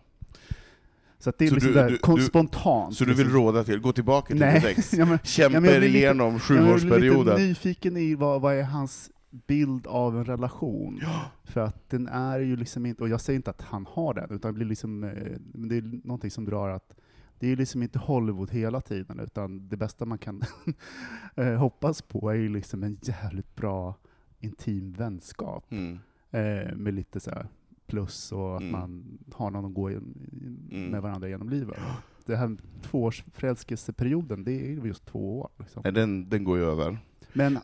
Så 1.20 1.32
det 1.38 1.46
är 1.46 1.50
Så 1.50 1.56
liksom 1.56 1.72
du- 1.74 1.80
där, 1.80 2.16
du- 2.18 2.24
spontant. 2.24 2.96
Så 2.96 3.04
du 3.06 3.14
vill 3.14 3.26
liksom. 3.26 3.42
råda 3.42 3.64
till, 3.64 3.80
gå 3.80 3.94
tillbaka 3.94 4.28
till 4.28 4.40
Nej. 4.40 4.66
ex, 4.78 4.94
ja, 4.98 5.06
men, 5.06 5.20
kämpa 5.24 5.58
Ja, 5.58 5.58
er 5.58 5.62
blir 5.80 5.80
lite- 5.90 5.98
igenom 5.98 6.34
jag 6.34 6.42
blir 6.48 6.58
lite 6.64 6.68
sjuårsperioden. 6.68 7.36
nyfiken 7.48 7.98
i 7.98 8.16
vad, 8.16 8.42
vad 8.42 8.54
är 8.56 8.64
hans 8.64 9.12
bild 9.48 9.88
av 9.88 10.18
en 10.18 10.26
relation? 10.26 11.00
Ja. 11.02 11.22
För 11.44 11.62
att 11.62 11.90
den 11.90 12.08
är 12.08 12.40
ju 12.40 12.56
liksom 12.56 12.86
inte, 12.86 13.04
och 13.04 13.10
jag 13.10 13.22
säger 13.22 13.36
inte 13.38 13.50
att 13.50 13.62
han 13.62 13.86
har 13.90 14.14
den, 14.14 14.32
utan 14.32 14.52
det 14.52 14.56
blir 14.56 14.68
liksom, 14.68 15.04
eh, 15.04 15.10
det 15.54 15.78
är 15.78 16.08
någonting 16.08 16.32
som 16.32 16.46
drar 16.46 16.70
att 16.70 16.96
det 17.40 17.48
är 17.48 17.56
liksom 17.56 17.84
inte 17.84 18.00
Hollywood 18.00 18.52
hela 18.52 18.82
tiden, 18.82 19.20
utan 19.20 19.68
det 19.70 19.78
bästa 19.78 20.06
man 20.06 20.18
kan 20.18 20.42
eh, 21.36 21.54
hoppas 21.54 22.02
på 22.02 22.30
är 22.30 22.36
ju 22.36 22.50
liksom 22.50 22.84
en 22.84 22.98
jävligt 23.02 23.56
bra 23.56 23.96
intim 24.40 24.94
vänskap 24.94 25.72
Mm. 25.72 26.00
eh, 26.32 26.76
med 26.76 26.94
lite 26.94 27.20
så 27.20 27.30
här 27.32 27.48
plus 27.88 28.32
och 28.32 28.56
att 28.56 28.62
Mm. 28.62 28.72
man 28.72 29.18
har 29.34 29.52
någon 29.52 29.66
att 29.66 29.74
gå 29.74 29.90
Mm. 29.90 30.08
med 30.92 31.02
varandra 31.02 31.30
genom 31.30 31.50
livet. 31.50 31.78
Det 32.26 32.36
här 32.36 32.58
tvåårsförälskelseperioden, 32.82 34.44
det 34.44 34.52
är 34.52 34.70
ju 34.70 34.82
just 34.88 35.06
två 35.06 35.40
år. 35.40 35.50
Liksom. 35.60 35.82
Nej, 35.84 35.94
den, 35.94 36.30
den 36.30 36.44
går 36.44 36.58
ju 36.58 36.64
över. 36.64 36.98
Men 37.34 37.60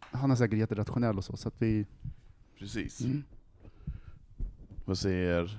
han 0.00 0.30
är 0.30 0.34
säkert 0.34 0.58
jätterationell 0.58 1.16
och 1.18 1.24
så, 1.24 1.36
så 1.36 1.48
att 1.48 1.62
vi... 1.62 1.86
Precis. 2.58 3.00
Mm. 3.00 3.22
Vad 4.84 4.98
säger 4.98 5.58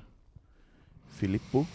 Filippo? 1.09 1.65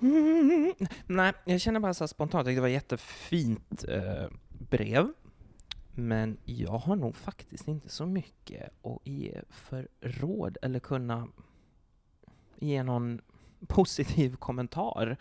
Mm. 0.00 0.74
Nej, 1.06 1.32
jag 1.44 1.60
känner 1.60 1.80
bara 1.80 1.94
så 1.94 2.08
spontant 2.08 2.48
att 2.48 2.54
det 2.54 2.60
var 2.60 2.68
ett 2.68 2.74
jättefint 2.74 3.84
eh, 3.88 4.28
brev. 4.48 5.12
Men 5.94 6.38
jag 6.44 6.78
har 6.78 6.96
nog 6.96 7.16
faktiskt 7.16 7.68
inte 7.68 7.88
så 7.88 8.06
mycket 8.06 8.70
att 8.86 9.06
ge 9.06 9.40
för 9.50 9.88
råd 10.00 10.56
eller 10.62 10.80
kunna 10.80 11.28
ge 12.58 12.82
någon 12.82 13.20
positiv 13.66 14.36
kommentar. 14.36 15.16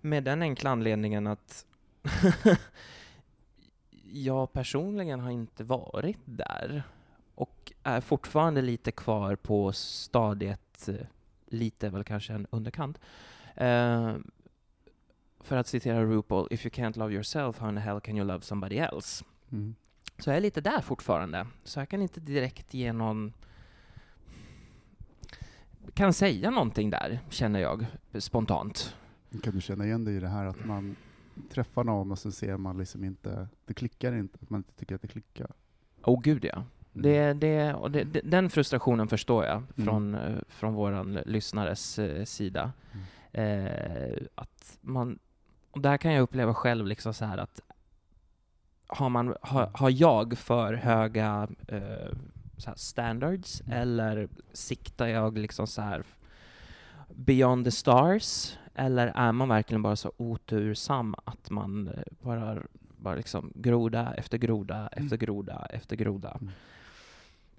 Med 0.00 0.24
den 0.24 0.42
enkla 0.42 0.70
anledningen 0.70 1.26
att 1.26 1.66
jag 4.12 4.52
personligen 4.52 5.20
har 5.20 5.30
inte 5.30 5.64
varit 5.64 6.18
där 6.24 6.82
och 7.34 7.72
är 7.82 8.00
fortfarande 8.00 8.62
lite 8.62 8.92
kvar 8.92 9.36
på 9.36 9.72
stadiet, 9.72 10.88
eh, 10.88 11.06
lite 11.46 11.88
väl 11.88 12.04
kanske 12.04 12.32
en 12.32 12.46
underkant. 12.50 12.98
Eh, 13.56 14.16
för 15.40 15.56
att 15.56 15.66
citera 15.66 16.04
RuPaul, 16.04 16.48
if 16.50 16.66
you 16.66 16.70
can't 16.70 16.98
love 16.98 17.12
yourself, 17.12 17.58
how 17.58 17.68
in 17.68 17.74
the 17.74 17.80
hell 17.80 18.00
can 18.00 18.16
you 18.16 18.26
love 18.26 18.40
somebody 18.40 18.78
else? 18.78 19.24
Mm. 19.52 19.74
Så 20.18 20.30
jag 20.30 20.36
är 20.36 20.40
lite 20.40 20.60
där 20.60 20.80
fortfarande. 20.80 21.46
Så 21.64 21.80
jag 21.80 21.88
kan 21.88 22.02
inte 22.02 22.20
direkt 22.20 22.74
ge 22.74 22.92
någon... 22.92 23.32
Kan 25.94 26.12
säga 26.12 26.50
någonting 26.50 26.90
där, 26.90 27.20
känner 27.30 27.60
jag, 27.60 27.86
spontant. 28.18 28.96
Kan 29.42 29.54
du 29.54 29.60
känna 29.60 29.84
igen 29.86 30.04
dig 30.04 30.16
i 30.16 30.20
det 30.20 30.28
här 30.28 30.46
att 30.46 30.64
man 30.64 30.96
träffar 31.50 31.84
någon 31.84 32.12
och 32.12 32.18
så 32.18 32.32
ser 32.32 32.56
man 32.56 32.78
liksom 32.78 33.04
inte, 33.04 33.48
det 33.66 33.74
klickar 33.74 34.16
inte, 34.16 34.38
att 34.42 34.50
man 34.50 34.60
inte 34.60 34.72
tycker 34.72 34.94
att 34.94 35.02
det 35.02 35.08
klickar? 35.08 35.50
Åh 36.02 36.14
oh, 36.14 36.20
gud 36.22 36.44
ja. 36.44 36.54
Mm. 36.54 37.02
Det, 37.02 37.32
det, 37.32 37.74
och 37.74 37.90
det, 37.90 38.04
den 38.04 38.50
frustrationen 38.50 39.08
förstår 39.08 39.44
jag 39.44 39.62
från, 39.76 40.14
eh, 40.14 40.38
från 40.48 40.74
våran 40.74 41.12
lyssnares 41.12 41.98
eh, 41.98 42.24
sida. 42.24 42.72
Eh, 43.36 44.16
att 44.34 44.78
man, 44.80 45.18
och 45.70 45.80
där 45.80 45.96
kan 45.96 46.12
jag 46.12 46.22
uppleva 46.22 46.54
själv 46.54 46.86
liksom 46.86 47.14
så 47.14 47.24
här 47.24 47.38
att 47.38 47.60
har, 48.86 49.08
man, 49.08 49.34
har, 49.40 49.70
har 49.74 49.90
jag 49.90 50.38
för 50.38 50.74
höga 50.74 51.48
eh, 51.68 52.12
standards 52.76 53.60
Mm. 53.60 53.82
eller 53.82 54.28
siktar 54.52 55.06
jag 55.06 55.38
liksom 55.38 55.66
så 55.66 55.82
här 55.82 56.02
beyond 57.08 57.64
the 57.64 57.70
stars? 57.70 58.56
Eller 58.74 59.06
är 59.06 59.32
man 59.32 59.48
verkligen 59.48 59.82
bara 59.82 59.96
så 59.96 60.12
otursam 60.16 61.14
att 61.24 61.50
man 61.50 61.88
eh, 61.88 62.02
bara, 62.22 62.58
bara 62.96 63.14
liksom 63.14 63.52
groda 63.54 64.14
efter 64.14 64.38
groda 64.38 64.88
efter 64.92 65.16
groda 65.16 65.66
efter 65.70 65.96
groda? 65.96 66.38
Mm. 66.40 66.52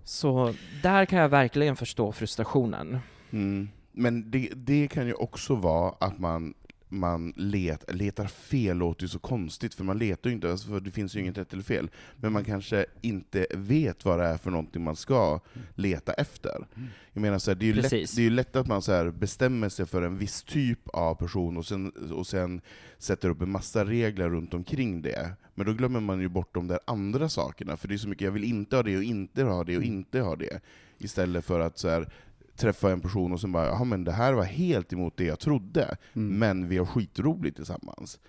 Så 0.03 0.53
där 0.83 1.05
kan 1.05 1.19
jag 1.19 1.29
verkligen 1.29 1.75
förstå 1.75 2.11
frustrationen. 2.11 2.99
Mm. 3.31 3.69
Men 3.97 4.31
det, 4.31 4.49
det 4.55 4.87
kan 4.87 5.07
ju 5.07 5.13
också 5.13 5.55
vara 5.55 5.95
att 5.99 6.19
man 6.19 6.53
man 6.89 7.33
let, 7.35 7.95
letar 7.95 8.27
fel 8.27 8.77
låter 8.77 9.03
ju 9.03 9.07
så 9.07 9.19
konstigt, 9.19 9.73
för 9.73 9.83
man 9.83 9.97
letar 9.97 10.29
ju 10.29 10.35
inte, 10.35 10.51
alltså, 10.51 10.67
för 10.67 10.79
det 10.79 10.91
finns 10.91 11.15
ju 11.15 11.19
inget 11.19 11.37
rätt 11.37 11.53
eller 11.53 11.63
fel. 11.63 11.89
Men 12.15 12.33
man 12.33 12.43
kanske 12.43 12.85
inte 13.01 13.47
vet 13.53 14.05
vad 14.05 14.19
det 14.19 14.25
är 14.25 14.37
för 14.37 14.51
någonting 14.51 14.83
man 14.83 14.95
ska 14.95 15.39
leta 15.75 16.13
efter. 16.13 16.67
Jag 17.13 17.21
menar 17.21 17.39
så 17.39 17.51
här, 17.51 17.55
det, 17.55 17.65
är 17.65 17.67
ju 17.67 17.73
lätt, 17.73 17.91
det 17.91 18.17
är 18.17 18.23
ju 18.23 18.29
lätt 18.29 18.55
att 18.55 18.67
man 18.67 18.81
så 18.81 19.11
bestämmer 19.11 19.69
sig 19.69 19.85
för 19.85 20.01
en 20.01 20.17
viss 20.17 20.43
typ 20.43 20.87
av 20.87 21.15
person, 21.15 21.57
och 21.57 21.65
sen, 21.65 21.89
och 21.89 22.27
sen 22.27 22.61
sätter 22.97 23.29
upp 23.29 23.41
en 23.41 23.51
massa 23.51 23.85
regler 23.85 24.29
runt 24.29 24.53
omkring 24.53 25.01
det. 25.01 25.31
Men 25.55 25.65
då 25.65 25.73
glömmer 25.73 25.99
man 25.99 26.19
ju 26.19 26.29
bort 26.29 26.53
de 26.53 26.67
där 26.67 26.79
andra 26.85 27.29
sakerna, 27.29 27.77
för 27.77 27.87
det 27.87 27.93
är 27.93 27.97
så 27.97 28.09
mycket, 28.09 28.25
jag 28.25 28.31
vill 28.31 28.43
inte 28.43 28.75
ha 28.75 28.83
det 28.83 28.97
och 28.97 29.03
inte 29.03 29.43
ha 29.43 29.63
det 29.63 29.77
och 29.77 29.83
inte 29.83 30.19
ha 30.19 30.35
det. 30.35 30.59
Istället 30.99 31.45
för 31.45 31.59
att 31.59 31.77
så 31.77 31.89
här, 31.89 32.09
träffa 32.57 32.91
en 32.91 33.01
person 33.01 33.33
och 33.33 33.41
sen 33.41 33.51
bara, 33.51 33.65
ja 33.67 33.83
men 33.83 34.03
det 34.03 34.11
här 34.11 34.33
var 34.33 34.43
helt 34.43 34.93
emot 34.93 35.17
det 35.17 35.25
jag 35.25 35.39
trodde, 35.39 35.97
Mm. 36.13 36.39
men 36.39 36.67
vi 36.67 36.77
har 36.77 36.85
skitroligt 36.85 37.55
tillsammans. 37.55 38.19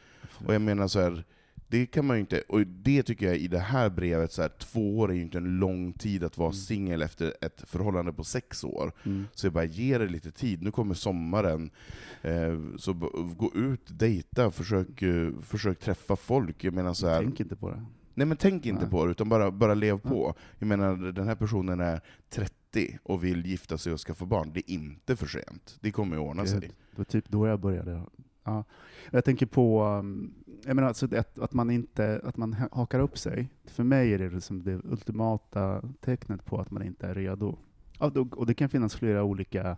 Och 0.46 0.54
jag 0.54 0.62
menar 0.62 0.88
så 0.88 1.00
här, 1.00 1.24
det 1.70 1.86
kan 1.86 2.06
man 2.06 2.16
ju 2.16 2.20
inte, 2.20 2.40
och 2.48 2.66
det 2.66 3.02
tycker 3.02 3.26
jag 3.26 3.36
i 3.36 3.48
det 3.48 3.58
här 3.58 3.90
brevet, 3.90 4.32
så 4.32 4.42
här, 4.42 4.48
två 4.58 4.98
år 4.98 5.10
är 5.10 5.14
ju 5.14 5.22
inte 5.22 5.38
en 5.38 5.58
lång 5.58 5.92
tid 5.92 6.24
att 6.24 6.38
vara 6.38 6.48
Mm. 6.48 6.54
singel 6.56 7.02
efter 7.02 7.34
ett 7.40 7.62
förhållande 7.66 8.12
på 8.12 8.24
sex 8.24 8.64
år. 8.64 8.92
Mm. 9.04 9.24
Så 9.34 9.46
jag 9.46 9.52
bara, 9.52 9.64
ge 9.64 9.98
det 9.98 10.06
lite 10.08 10.30
tid, 10.30 10.62
nu 10.62 10.70
kommer 10.70 10.94
sommaren, 10.94 11.70
eh, 12.22 12.58
så 12.78 12.92
gå 13.36 13.52
ut, 13.54 13.98
dejta, 13.98 14.50
försök, 14.50 15.02
eh, 15.02 15.30
försök 15.42 15.78
träffa 15.78 16.16
folk. 16.16 16.64
Jag 16.64 16.74
menar 16.74 16.94
så 16.94 17.06
här, 17.08 17.18
Tänk 17.22 17.40
inte 17.40 17.56
på 17.56 17.70
det. 17.70 17.84
Nej 18.14 18.26
men 18.26 18.36
tänk 18.36 18.66
inte 18.66 18.82
Nej. 18.82 18.90
på 18.90 19.04
det, 19.04 19.10
utan 19.10 19.28
bara, 19.28 19.50
bara 19.50 19.74
lev 19.74 19.98
på. 19.98 20.34
Jag 20.58 20.66
menar, 20.66 20.96
den 21.12 21.26
här 21.28 21.34
personen 21.34 21.80
är 21.80 22.00
30 22.30 22.54
och 23.02 23.24
vill 23.24 23.46
gifta 23.46 23.78
sig 23.78 23.92
och 23.92 24.00
skaffa 24.00 24.26
barn. 24.26 24.50
Det 24.54 24.70
är 24.70 24.74
inte 24.74 25.16
för 25.16 25.26
sent. 25.26 25.78
Det 25.80 25.90
kommer 25.92 26.16
att 26.16 26.22
ordna 26.22 26.42
Det, 26.42 26.48
sig. 26.48 26.60
det 26.60 26.68
var 26.96 27.04
typ 27.04 27.28
då 27.28 27.46
jag 27.46 27.60
började. 27.60 28.02
Ja. 28.44 28.64
Jag 29.10 29.24
tänker 29.24 29.46
på 29.46 29.84
um, 29.84 30.34
jag 30.64 30.74
menar 30.76 30.88
alltså 30.88 31.16
att, 31.16 31.38
att, 31.38 31.52
man 31.52 31.70
inte, 31.70 32.20
att 32.24 32.36
man 32.36 32.52
ha- 32.52 32.68
hakar 32.72 33.00
upp 33.00 33.18
sig. 33.18 33.48
För 33.64 33.84
mig 33.84 34.12
är 34.14 34.18
det 34.18 34.30
liksom 34.30 34.62
det 34.64 34.80
ultimata 34.84 35.82
tecknet 36.00 36.44
på 36.44 36.60
att 36.60 36.70
man 36.70 36.82
inte 36.82 37.06
är 37.06 37.14
redo. 37.14 37.58
Och 38.30 38.46
det 38.46 38.54
kan 38.54 38.68
finnas 38.68 38.94
flera 38.96 39.22
olika 39.24 39.76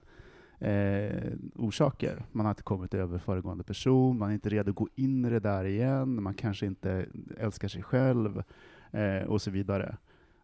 eh, 0.58 1.32
orsaker. 1.54 2.24
Man 2.32 2.46
har 2.46 2.50
inte 2.52 2.62
kommit 2.62 2.94
över 2.94 3.18
föregående 3.18 3.64
person, 3.64 4.18
man 4.18 4.30
är 4.30 4.34
inte 4.34 4.48
redo 4.48 4.70
att 4.70 4.76
gå 4.76 4.88
in 4.94 5.24
i 5.24 5.30
det 5.30 5.40
där 5.40 5.64
igen, 5.64 6.22
man 6.22 6.34
kanske 6.34 6.66
inte 6.66 7.06
älskar 7.38 7.68
sig 7.68 7.82
själv 7.82 8.42
eh, 8.90 9.22
och 9.28 9.42
så 9.42 9.50
vidare. 9.50 9.96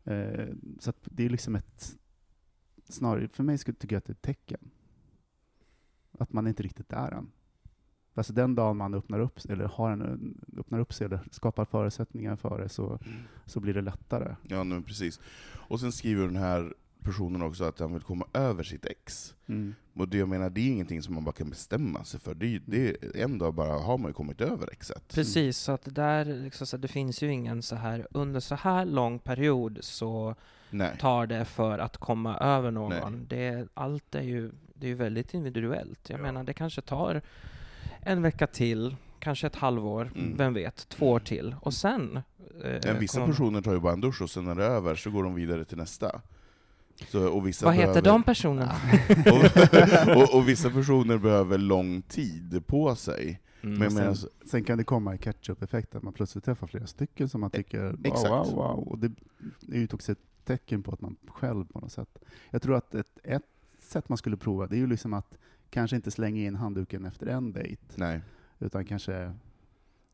Eh, 0.05 0.47
så 0.79 0.93
det 1.05 1.25
är 1.25 1.29
liksom 1.29 1.57
ett, 1.57 1.97
snarare, 2.89 3.29
för 3.29 3.43
mig 3.43 3.59
skulle 3.59 3.77
tycker 3.77 3.97
jag 3.97 3.99
att 3.99 4.05
det 4.05 4.11
är 4.11 4.15
ett 4.15 4.23
tecken. 4.23 4.71
Att 6.19 6.33
man 6.33 6.47
inte 6.47 6.63
riktigt 6.63 6.93
är 6.93 7.13
än. 7.13 7.31
Alltså 8.15 8.33
den 8.33 8.55
dagen 8.55 8.77
man 8.77 8.95
öppnar 8.95 9.21
upp, 9.21 9.39
eller 9.49 9.65
har 9.65 9.91
en, 9.91 10.41
öppnar 10.59 10.79
upp 10.79 10.93
sig 10.93 11.05
eller 11.05 11.21
skapar 11.31 11.65
förutsättningar 11.65 12.37
för 12.37 12.59
det 12.59 12.69
så, 12.69 12.99
så 13.47 13.61
blir 13.61 13.75
det 13.75 13.81
lättare. 13.81 14.37
Ja, 14.43 14.65
men 14.65 14.83
precis. 14.83 15.21
Och 15.69 15.81
sen 15.81 15.93
skriver 15.93 16.27
den 16.27 16.37
här 16.37 16.75
personen 17.07 17.43
också 17.43 17.65
att 17.65 17.79
han 17.81 17.93
vill 17.93 18.03
komma 18.03 18.27
över 18.33 18.63
sitt 18.63 18.85
ex. 18.87 19.35
Och 19.95 20.09
det, 20.09 20.19
jag 20.19 20.29
menar, 20.29 20.51
det 20.51 20.61
är 20.61 20.73
ingenting 20.73 21.03
som 21.03 21.15
man 21.15 21.25
bara 21.25 21.33
kan 21.33 21.51
bestämma 21.51 22.05
sig 22.05 22.21
för. 22.21 22.35
Det 22.35 22.55
är, 22.55 22.61
det 22.67 22.89
är, 22.89 23.17
en 23.25 23.39
dag 23.39 23.55
bara 23.55 23.79
har 23.79 23.99
man 23.99 24.11
ju 24.11 24.13
kommit 24.15 24.41
över 24.41 24.69
exet. 24.73 25.09
Precis, 25.15 25.59
så 25.59 25.73
att 25.73 25.95
där, 25.95 26.25
liksom, 26.25 26.67
så 26.67 26.77
det 26.77 26.89
finns 26.89 27.23
ju 27.23 27.33
ingen 27.33 27.63
så 27.63 27.77
här, 27.77 28.07
under 28.11 28.41
så 28.41 28.55
här 28.55 28.85
lång 28.85 29.19
period 29.19 29.79
så 29.83 30.35
Nej. 30.71 30.97
tar 31.01 31.27
det 31.27 31.45
för 31.45 31.79
att 31.79 31.97
komma 31.97 32.37
över 32.39 32.71
någon. 32.71 33.13
Nej. 33.13 33.27
Det, 33.29 33.69
allt 33.75 34.15
är 34.15 34.23
ju, 34.23 34.51
det 34.75 34.87
är 34.87 34.89
ju 34.89 34.95
väldigt 34.95 35.35
individuellt. 35.35 36.11
Jag 36.11 36.19
Ja. 36.19 36.23
menar, 36.23 36.45
det 36.45 36.55
kanske 36.55 36.81
tar 36.81 37.23
en 38.01 38.23
vecka 38.23 38.47
till, 38.47 38.97
kanske 39.19 39.47
ett 39.47 39.57
halvår, 39.57 40.11
Mm. 40.17 40.37
vem 40.37 40.55
vet, 40.55 40.89
två 40.89 41.11
år 41.11 41.21
till. 41.21 41.55
Och 41.61 41.75
sen... 41.75 42.21
eh, 42.65 42.95
vissa 42.99 43.27
personer 43.27 43.61
tar 43.63 43.73
ju 43.73 43.81
bara 43.81 43.93
en 43.93 44.01
dusch 44.01 44.23
och 44.23 44.31
sen 44.31 44.45
när 44.45 44.55
det 44.55 44.65
är 44.65 44.71
över 44.71 44.95
så 44.95 45.11
går 45.11 45.25
de 45.25 45.35
vidare 45.35 45.65
till 45.65 45.77
nästa. 45.79 46.21
Så, 47.09 47.29
och 47.29 47.47
vissa 47.47 47.67
Vad 47.67 47.75
heter 47.75 47.87
behöver, 47.87 48.11
de 48.11 48.23
personerna? 48.23 48.75
och, 50.17 50.23
och, 50.23 50.35
och 50.39 50.49
vissa 50.49 50.71
personer 50.71 51.19
behöver 51.19 51.59
lång 51.59 52.03
tid 52.03 52.63
på 52.67 52.95
sig. 52.95 53.41
Mm. 53.63 53.79
Men 53.79 53.91
sen- 53.91 54.31
Sen 54.47 54.65
kan 54.65 54.79
det 54.79 54.85
komma 54.85 55.15
i 55.15 55.19
ketchup-effekt, 55.19 55.95
att 55.95 56.03
man 56.03 56.13
plötsligt 56.13 56.45
träffar 56.45 56.67
flera 56.67 56.87
stycken 56.87 57.29
som 57.29 57.41
man 57.41 57.51
tycker 57.51 57.83
wow, 57.83 58.01
exakt. 58.05 58.29
wow, 58.29 58.55
wow. 58.55 58.89
Och 58.89 58.99
det 58.99 59.13
är 59.73 59.79
ju 59.79 59.89
också 59.93 60.13
ett 60.13 60.19
tecken 60.45 60.83
på 60.83 60.93
att 60.93 61.01
man 61.01 61.17
själv 61.29 61.65
på 61.65 61.81
något 61.81 61.93
sätt. 61.93 62.19
Jag 62.51 62.63
tror 62.63 62.77
att 62.77 62.95
ett, 62.95 63.19
ett 63.23 63.43
sätt 63.79 64.09
man 64.09 64.19
skulle 64.19 64.37
prova, 64.37 64.67
det 64.67 64.77
är 64.77 64.79
ju 64.79 64.87
liksom 64.87 65.15
att 65.15 65.39
kanske 65.71 65.97
inte 65.97 66.11
slänga 66.11 66.43
in 66.43 66.55
handduken 66.55 67.05
efter 67.05 67.27
en 67.27 67.53
dejt, 67.53 67.83
nej. 67.95 68.21
utan 68.59 68.85
kanske 68.85 69.33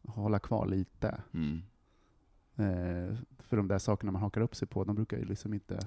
hålla 0.07 0.39
kvar 0.39 0.67
lite. 0.67 1.21
Mm. 1.35 1.63
Eh, 2.57 3.17
för 3.39 3.57
de 3.57 3.69
där 3.69 3.79
sakerna 3.79 4.13
man 4.13 4.23
hakar 4.23 4.41
upp 4.41 4.57
sig 4.57 4.69
på, 4.69 4.85
de 4.85 4.95
brukar 4.97 5.17
ju 5.19 5.25
liksom 5.25 5.55
inte... 5.55 5.79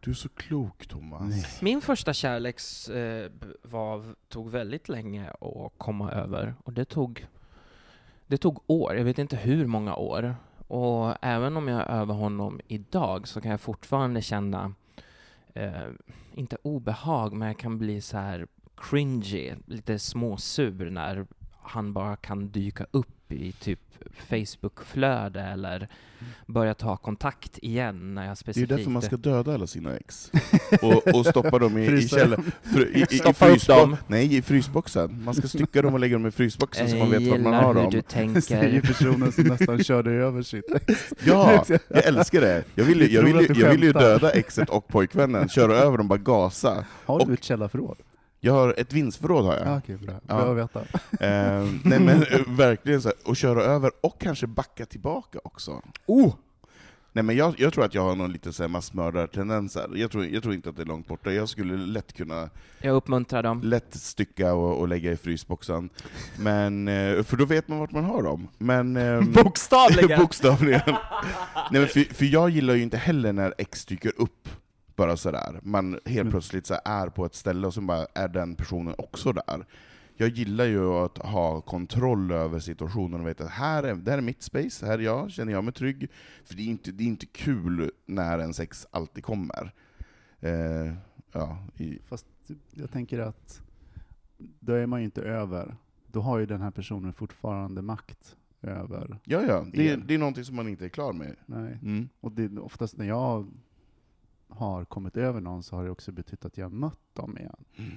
Du 0.00 0.10
är 0.10 0.14
så 0.14 0.28
klok 0.28 0.86
Thomas. 0.86 1.22
Nej. 1.22 1.44
Min 1.60 1.80
första 1.80 2.12
kärleks 2.12 2.88
eh, 2.88 3.30
var, 3.62 4.14
tog 4.28 4.50
väldigt 4.50 4.88
länge 4.88 5.30
att 5.30 5.72
komma 5.78 6.12
över. 6.12 6.54
Och 6.64 6.72
det 6.72 6.84
tog, 6.84 7.26
det 8.26 8.36
tog 8.36 8.62
år, 8.66 8.96
jag 8.96 9.04
vet 9.04 9.18
inte 9.18 9.36
hur 9.36 9.66
många 9.66 9.96
år. 9.96 10.36
Och 10.68 11.14
även 11.22 11.56
om 11.56 11.68
jag 11.68 11.80
är 11.80 11.86
över 11.86 12.14
honom 12.14 12.60
idag 12.68 13.28
så 13.28 13.40
kan 13.40 13.50
jag 13.50 13.60
fortfarande 13.60 14.22
känna, 14.22 14.74
eh, 15.54 15.88
inte 16.34 16.56
obehag, 16.62 17.32
men 17.32 17.48
jag 17.48 17.58
kan 17.58 17.78
bli 17.78 18.00
så 18.00 18.16
här 18.18 18.46
cringy, 18.76 19.54
lite 19.66 19.98
småsur 19.98 20.90
när 20.90 21.26
han 21.68 21.92
bara 21.92 22.16
kan 22.16 22.48
dyka 22.48 22.86
upp 22.90 23.32
i 23.32 23.52
typ 23.52 23.80
Facebook-flöde 24.28 25.40
eller 25.42 25.88
börja 26.46 26.74
ta 26.74 26.96
kontakt 26.96 27.58
igen 27.58 28.14
när 28.14 28.22
jag 28.22 28.28
Det 28.28 28.32
är 28.32 28.34
specifikt... 28.34 28.68
därför 28.68 28.90
man 28.90 29.02
ska 29.02 29.16
döda 29.16 29.54
alla 29.54 29.66
sina 29.66 29.96
ex. 29.96 30.30
Och, 30.82 31.06
och 31.14 31.26
stoppa 31.26 31.58
dem 31.58 31.78
i, 31.78 31.86
i 31.86 32.08
källaren. 32.08 32.52
Fr, 32.62 32.78
i, 32.80 32.98
i, 33.00 33.02
i 33.02 33.06
Stoppa 33.18 33.46
frysbo- 33.46 33.76
dem. 33.80 33.96
Nej, 34.06 34.36
i 34.36 34.42
frysboxen. 34.42 35.24
Man 35.24 35.34
ska 35.34 35.48
stycka 35.48 35.82
dem 35.82 35.94
och 35.94 36.00
lägga 36.00 36.12
dem 36.16 36.26
i 36.26 36.30
frysboxen 36.30 36.90
så 36.90 36.96
man 36.96 37.10
vet 37.10 37.28
var 37.30 37.38
man 37.38 37.54
har 37.54 37.74
hur 37.74 37.82
dem. 37.82 37.90
du 37.90 38.02
Säger 38.42 38.62
tänker. 38.62 38.80
personen 38.80 39.32
som 39.32 39.44
nästan 39.44 39.84
körde 39.84 40.10
över 40.10 40.42
sitt 40.42 40.64
ex. 40.88 41.12
Ja, 41.24 41.64
jag 41.88 42.04
älskar 42.06 42.40
det. 42.40 42.64
Jag 42.74 42.84
vill, 42.84 43.00
ju- 43.00 43.08
jag 43.14 43.22
vill, 43.22 43.36
ju- 43.56 43.60
jag 43.62 43.70
vill 43.70 43.82
ju 43.82 43.92
döda 43.92 44.30
exet 44.30 44.68
och 44.70 44.88
pojkvännen, 44.88 45.48
köra 45.48 45.74
över 45.76 45.98
dem, 45.98 46.08
bara 46.08 46.18
gasa. 46.18 46.84
Har 47.06 47.18
du 47.18 47.24
Och- 47.24 47.32
ett 47.32 47.44
källarförråd? 47.44 47.96
Jag 48.46 48.52
har 48.52 48.74
ett 48.78 48.92
vinstförråd 48.92 49.44
har 49.44 49.56
jag. 49.56 49.66
Ja, 49.66 49.78
okej, 49.78 49.96
bra. 49.96 50.14
Ja. 50.26 50.34
Bra 50.36 50.50
att 50.50 50.56
veta. 50.56 50.80
Eh, 51.26 51.64
nej 51.84 52.00
men 52.00 52.22
eh, 52.22 52.40
verkligen 52.48 53.02
så 53.02 53.08
här, 53.08 53.16
och 53.24 53.36
köra 53.36 53.62
över 53.62 53.90
och 54.00 54.20
kanske 54.20 54.46
backa 54.46 54.86
tillbaka 54.86 55.38
också. 55.44 55.82
Oh! 56.06 56.34
Nej 57.12 57.24
men 57.24 57.36
jag, 57.36 57.54
jag 57.58 57.72
tror 57.72 57.84
att 57.84 57.94
jag 57.94 58.02
har 58.02 58.16
någon 58.16 58.32
lite 58.32 58.52
så 58.52 58.62
här 58.62 58.68
massmördartendenser. 58.68 59.90
Jag 59.94 60.10
tror, 60.10 60.26
jag 60.26 60.42
tror 60.42 60.54
inte 60.54 60.68
att 60.68 60.76
det 60.76 60.82
är 60.82 60.86
långt 60.86 61.08
borta. 61.08 61.32
Jag 61.32 61.48
skulle 61.48 61.76
lätt 61.76 62.12
kunna 62.12 62.50
Jag 62.78 62.94
uppmuntrar 62.96 63.42
dem. 63.42 63.60
lätt 63.62 63.94
stycka 63.94 64.54
och, 64.54 64.80
och 64.80 64.88
lägga 64.88 65.12
i 65.12 65.16
frysboxen. 65.16 65.90
Men, 66.38 66.88
eh, 66.88 67.22
för 67.22 67.36
då 67.36 67.44
vet 67.44 67.68
man 67.68 67.78
vart 67.78 67.92
man 67.92 68.04
har 68.04 68.22
dem. 68.22 68.48
Men, 68.58 68.96
ehm, 68.96 69.32
Bokstavligen! 69.44 70.18
Bokstavligen. 70.22 70.80
Nej, 71.70 71.80
men 71.80 71.88
för, 71.88 72.14
för 72.14 72.24
jag 72.24 72.50
gillar 72.50 72.74
ju 72.74 72.82
inte 72.82 72.96
heller 72.96 73.32
när 73.32 73.54
ex 73.58 73.84
dyker 73.84 74.12
upp 74.16 74.48
bara 74.96 75.16
sådär. 75.16 75.60
Man 75.62 75.92
helt 75.92 76.06
Mm. 76.20 76.30
plötsligt 76.30 76.66
så 76.66 76.76
är 76.84 77.08
på 77.08 77.24
ett 77.26 77.34
ställe 77.34 77.66
och 77.66 77.74
så 77.74 77.80
bara 77.80 78.06
är 78.14 78.28
den 78.28 78.54
personen 78.54 78.94
också 78.98 79.32
där. 79.32 79.66
Jag 80.18 80.28
gillar 80.28 80.64
ju 80.64 80.88
att 80.88 81.18
ha 81.18 81.60
kontroll 81.60 82.30
över 82.32 82.58
situationen 82.58 83.20
och 83.20 83.26
veta 83.26 83.44
att 83.44 83.50
här 83.50 83.82
är, 83.82 83.94
det 83.94 84.10
här 84.10 84.18
är 84.18 84.22
mitt 84.22 84.42
space, 84.42 84.86
här 84.86 84.98
är 84.98 85.02
jag, 85.02 85.30
känner 85.30 85.52
jag 85.52 85.64
mig 85.64 85.74
trygg. 85.74 86.08
För 86.44 86.54
det 86.54 86.62
är 86.62 86.66
inte, 86.66 86.92
det 86.92 87.04
är 87.04 87.08
inte 87.08 87.26
kul 87.26 87.90
när 88.06 88.38
en 88.38 88.54
sex 88.54 88.86
alltid 88.90 89.24
kommer. 89.24 89.72
Eh, 90.40 90.92
ja, 91.32 91.58
i, 91.76 91.98
Fast 92.08 92.26
jag 92.70 92.90
tänker 92.90 93.18
att 93.18 93.62
då 94.38 94.72
är 94.72 94.86
man 94.86 95.00
ju 95.00 95.04
inte 95.04 95.22
över. 95.22 95.76
Då 96.06 96.20
har 96.20 96.38
ju 96.38 96.46
den 96.46 96.60
här 96.60 96.70
personen 96.70 97.12
fortfarande 97.12 97.82
makt 97.82 98.36
över. 98.62 99.18
ja, 99.24 99.42
ja 99.42 99.66
det, 99.72 99.88
är, 99.88 99.96
det 99.96 100.14
är 100.14 100.18
någonting 100.18 100.44
som 100.44 100.56
man 100.56 100.68
inte 100.68 100.84
är 100.84 100.88
klar 100.88 101.12
med. 101.12 101.36
Nej. 101.46 101.78
Mm. 101.82 102.08
Och 102.20 102.32
det, 102.32 102.60
oftast 102.60 102.96
när 102.96 103.06
jag 103.06 103.46
har 104.48 104.84
kommit 104.84 105.16
över 105.16 105.40
någon 105.40 105.62
så 105.62 105.76
har 105.76 105.84
det 105.84 105.90
också 105.90 106.12
betytt 106.12 106.44
att 106.44 106.58
jag 106.58 106.72
mött 106.72 107.14
dem 107.14 107.38
igen. 107.38 107.64
Mm. 107.76 107.90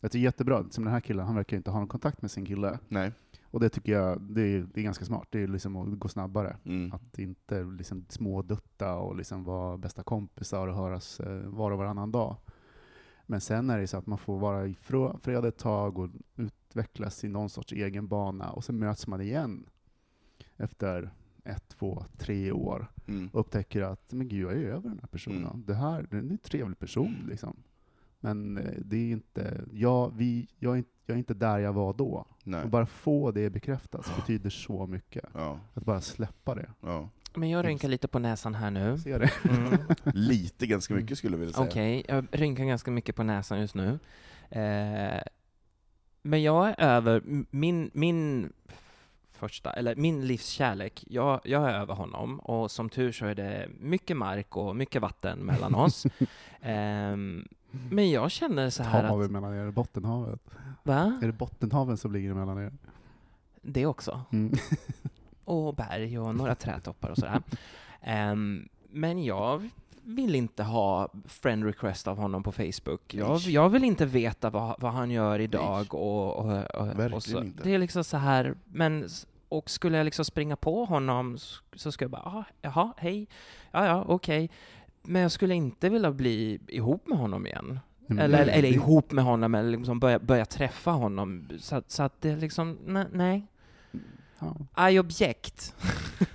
Jag 0.00 0.12
tycker 0.12 0.24
jättebra, 0.24 0.64
som 0.70 0.84
den 0.84 0.92
här 0.92 1.00
killen, 1.00 1.26
han 1.26 1.36
verkar 1.36 1.56
inte 1.56 1.70
ha 1.70 1.78
någon 1.78 1.88
kontakt 1.88 2.22
med 2.22 2.30
sin 2.30 2.44
kille. 2.44 2.78
Nej. 2.88 3.12
Och 3.50 3.60
det 3.60 3.68
tycker 3.68 3.92
jag, 3.92 4.22
det 4.22 4.42
är, 4.42 4.68
det 4.74 4.80
är 4.80 4.84
ganska 4.84 5.04
smart. 5.04 5.28
Det 5.30 5.42
är 5.42 5.48
liksom 5.48 5.76
att 5.76 5.98
gå 5.98 6.08
snabbare. 6.08 6.56
Mm. 6.64 6.92
Att 6.92 7.18
inte 7.18 7.64
liksom 7.64 8.04
smådutta 8.08 8.94
och 8.94 9.16
liksom 9.16 9.44
vara 9.44 9.76
bästa 9.76 10.02
kompisar 10.02 10.68
och 10.68 10.74
höras 10.74 11.20
eh, 11.20 11.46
var 11.46 11.70
och 11.70 11.78
varannan 11.78 12.12
dag. 12.12 12.36
Men 13.26 13.40
sen 13.40 13.70
är 13.70 13.78
det 13.78 13.86
så 13.86 13.96
att 13.96 14.06
man 14.06 14.18
får 14.18 14.38
vara 14.38 14.66
i 14.66 14.74
fred 15.20 15.44
ett 15.44 15.58
tag 15.58 15.98
och 15.98 16.10
utvecklas 16.36 17.24
i 17.24 17.28
någon 17.28 17.50
sorts 17.50 17.72
egen 17.72 18.08
bana 18.08 18.50
och 18.50 18.64
sen 18.64 18.78
möts 18.78 19.06
man 19.06 19.20
igen 19.20 19.66
efter 20.56 21.10
ett, 21.46 21.68
två, 21.68 22.04
tre 22.18 22.52
år 22.52 22.86
Mm. 23.08 23.30
och 23.32 23.40
upptäcker 23.40 23.82
att 23.82 24.12
men 24.12 24.28
gud, 24.28 24.44
jag 24.44 24.52
är 24.52 24.56
över 24.56 24.88
den 24.88 24.98
här 25.00 25.08
personen. 25.08 25.44
Mm. 25.44 25.64
Det 25.66 25.74
här 25.74 26.06
det 26.10 26.16
är 26.16 26.20
en 26.20 26.38
trevlig 26.38 26.78
person. 26.78 27.26
Liksom. 27.28 27.56
Men 28.20 28.58
eh, 28.58 28.72
det 28.84 28.96
är 28.96 29.10
inte, 29.10 29.64
jag, 29.72 30.12
vi, 30.16 30.48
jag, 30.58 30.72
är 30.72 30.76
inte, 30.76 30.90
jag 31.06 31.14
är 31.14 31.18
inte 31.18 31.34
där 31.34 31.58
jag 31.58 31.72
var 31.72 31.94
då. 31.94 32.26
Nej. 32.44 32.62
Och 32.64 32.70
bara 32.70 32.86
få 32.86 33.30
det 33.30 33.50
bekräftat 33.50 34.16
betyder 34.16 34.50
så 34.50 34.86
mycket. 34.86 35.24
Ja, 35.34 35.60
Att 35.74 35.84
bara 35.84 36.00
släppa 36.00 36.54
det. 36.54 36.70
ja. 36.80 37.08
Men 37.34 37.50
jag 37.50 37.66
rynkar 37.66 37.88
lite 37.88 38.08
på 38.08 38.18
näsan 38.18 38.54
här 38.54 38.70
nu. 38.70 38.98
Se 38.98 39.18
det. 39.18 39.30
Mm. 39.50 39.78
Lite, 40.04 40.66
ganska 40.66 40.94
mycket 40.94 41.18
skulle 41.18 41.34
jag 41.34 41.38
vilja 41.40 41.54
säga. 41.54 41.66
Okej, 41.68 42.04
jag 42.08 42.26
rynkar 42.30 42.64
ganska 42.64 42.90
mycket 42.90 43.16
på 43.16 43.22
näsan 43.22 43.60
just 43.60 43.74
nu. 43.74 43.98
Eh, 44.50 45.20
men 46.22 46.42
jag 46.42 46.68
är 46.68 46.74
över, 46.80 47.22
min, 47.50 47.90
min 47.94 48.52
första, 49.36 49.72
eller 49.72 49.96
min 49.96 50.26
livskärlek, 50.26 51.04
jag, 51.06 51.40
jag 51.44 51.70
är 51.70 51.74
över 51.74 51.94
honom 51.94 52.40
och 52.40 52.70
som 52.70 52.88
tur 52.88 53.12
så 53.12 53.26
är 53.26 53.34
det 53.34 53.68
mycket 53.80 54.16
mark 54.16 54.56
och 54.56 54.76
mycket 54.76 55.02
vatten 55.02 55.38
mellan 55.38 55.74
oss. 55.84 56.06
Ehm, 56.60 57.48
men 57.70 58.10
jag 58.10 58.30
känner 58.30 58.70
så 58.70 58.82
här 58.82 59.02
Havet 59.04 59.24
att, 59.24 59.30
mellan 59.30 59.54
er, 59.54 59.70
Bottenhavet. 59.70 60.40
va? 60.82 61.18
Är 61.22 61.26
det 61.26 61.32
Bottenhaven 61.32 61.96
som 61.96 62.12
ligger 62.12 62.34
mellan 62.34 62.58
er? 62.58 62.72
Det 63.62 63.86
också. 63.86 64.20
Mm. 64.32 64.52
och 65.44 65.74
berg 65.74 66.18
och 66.18 66.34
några 66.34 66.54
trädtoppar 66.54 67.10
och 67.10 67.16
sådär. 67.18 67.42
Ehm, 68.00 68.68
men 68.90 69.24
jag 69.24 69.70
vill 70.06 70.34
inte 70.34 70.62
ha 70.62 71.08
friend 71.24 71.64
request 71.64 72.08
av 72.08 72.16
honom 72.18 72.42
på 72.42 72.52
Facebook. 72.52 73.14
Jag, 73.14 73.30
Nej. 73.30 73.52
jag 73.52 73.68
vill 73.68 73.84
inte 73.84 74.06
veta 74.06 74.50
vad, 74.50 74.76
vad 74.80 74.92
han 74.92 75.10
gör 75.10 75.38
idag 75.40 75.94
och, 75.94 76.36
och, 76.36 76.46
och, 76.74 76.86
Verkligen 76.86 77.12
och 77.12 77.22
så. 77.22 77.38
inte. 77.42 77.62
Det 77.62 77.74
är 77.74 77.78
liksom 77.78 78.04
så 78.04 78.16
här, 78.16 78.54
men 78.64 79.08
och 79.48 79.70
skulle 79.70 79.96
jag 79.96 80.04
liksom 80.04 80.24
springa 80.24 80.56
på 80.56 80.84
honom 80.84 81.38
så 81.76 81.92
skulle 81.92 82.04
jag 82.04 82.10
bara, 82.10 82.22
ah, 82.38 82.44
jaha, 82.62 82.92
hej, 82.96 83.28
ja, 83.70 83.86
ja, 83.86 84.04
okej. 84.08 84.50
Men 85.02 85.22
jag 85.22 85.32
skulle 85.32 85.54
inte 85.54 85.88
vilja 85.88 86.12
bli 86.12 86.58
ihop 86.68 87.08
med 87.08 87.18
honom 87.18 87.46
igen. 87.46 87.80
Men 88.06 88.18
Eller, 88.18 88.38
eller 88.42 88.62
det- 88.62 88.68
ihop 88.68 89.12
med 89.12 89.24
honom, 89.24 89.54
eller 89.54 89.70
liksom 89.78 90.00
börja, 90.00 90.18
börja 90.18 90.44
träffa 90.44 90.90
honom. 90.90 91.48
Så, 91.58 91.76
att- 91.76 91.90
så 91.90 92.02
att 92.02 92.20
det 92.20 92.36
liksom, 92.36 92.78
ne- 92.86 93.06
nej. 93.12 93.46
Ja. 94.38 94.90
I 94.90 94.98
object. 94.98 95.74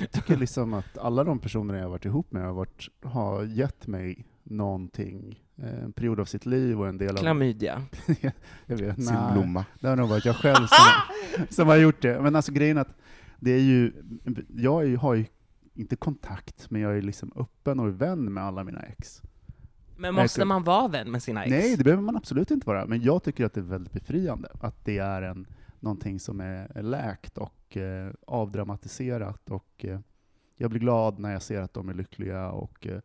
Jag 0.00 0.10
tycker 0.12 0.36
liksom 0.36 0.74
att 0.74 0.98
alla 0.98 1.24
de 1.24 1.38
personer 1.38 1.74
jag 1.74 1.82
har 1.82 1.90
varit 1.90 2.04
ihop 2.04 2.32
med 2.32 2.42
har, 2.44 2.52
varit, 2.52 2.88
har 3.02 3.44
gett 3.44 3.86
mig 3.86 4.26
någonting. 4.42 5.44
Eh, 5.56 5.84
En 5.84 5.92
period 5.92 6.20
av 6.20 6.24
sitt 6.24 6.46
liv 6.46 6.80
och 6.80 6.88
en 6.88 6.98
del 6.98 7.10
av... 7.10 7.20
Klamydia. 7.20 7.82
jag 8.66 8.76
vet, 8.76 8.96
Sin 8.96 9.14
nej. 9.14 9.32
blomma. 9.32 9.64
Det 9.80 9.88
har 9.88 9.96
nog 9.96 10.08
varit 10.08 10.24
jag 10.24 10.36
själv 10.36 10.66
som, 10.66 11.46
som 11.50 11.68
har 11.68 11.76
gjort 11.76 12.02
det. 12.02 12.20
Men 12.20 12.36
alltså 12.36 12.52
grejen 12.52 12.78
att 12.78 12.88
det 13.40 13.50
är 13.50 13.60
ju, 13.60 13.92
jag 14.56 14.82
är 14.82 14.86
ju, 14.86 14.96
har 14.96 15.14
ju 15.14 15.24
inte 15.74 15.96
kontakt, 15.96 16.70
men 16.70 16.80
jag 16.80 16.96
är 16.96 17.02
liksom 17.02 17.32
öppen 17.36 17.80
och 17.80 18.00
vän 18.00 18.32
med 18.32 18.44
alla 18.44 18.64
mina 18.64 18.80
ex. 18.82 19.22
Men 19.96 20.14
måste 20.14 20.44
man 20.44 20.62
vara 20.64 20.88
vän 20.88 21.10
med 21.10 21.22
sina 21.22 21.44
ex? 21.44 21.50
Nej, 21.50 21.76
det 21.76 21.84
behöver 21.84 22.02
man 22.02 22.16
absolut 22.16 22.50
inte 22.50 22.66
vara. 22.66 22.86
Men 22.86 23.02
jag 23.02 23.22
tycker 23.22 23.44
att 23.44 23.54
det 23.54 23.60
är 23.60 23.64
väldigt 23.64 23.92
befriande 23.92 24.48
att 24.60 24.84
det 24.84 24.98
är 24.98 25.22
en, 25.22 25.46
någonting 25.84 26.20
som 26.20 26.40
är, 26.40 26.72
är 26.74 26.82
läkt 26.82 27.38
och 27.38 27.76
eh, 27.76 28.12
avdramatiserat. 28.26 29.50
Och, 29.50 29.84
eh, 29.84 30.00
jag 30.56 30.70
blir 30.70 30.80
glad 30.80 31.18
när 31.18 31.32
jag 31.32 31.42
ser 31.42 31.60
att 31.60 31.74
de 31.74 31.88
är 31.88 31.94
lyckliga 31.94 32.50
och 32.50 32.86
eh, 32.86 33.00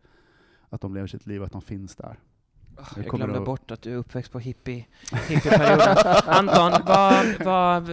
att 0.70 0.82
de 0.82 0.94
lever 0.94 1.08
sitt 1.08 1.26
liv, 1.26 1.44
att 1.44 1.52
de 1.52 1.62
finns 1.62 1.96
där. 1.96 2.20
Ah, 2.82 2.86
Jag 2.96 3.06
glömde 3.06 3.40
att- 3.40 3.46
bort 3.46 3.72
att 3.72 3.82
du 3.82 3.94
är 3.94 3.98
uppväxt 3.98 4.32
på 4.32 4.40
hippie, 4.40 4.86
hippieperioden. 5.28 5.98
Anton, 6.26 6.72
vad, 6.86 7.26
vad, 7.46 7.88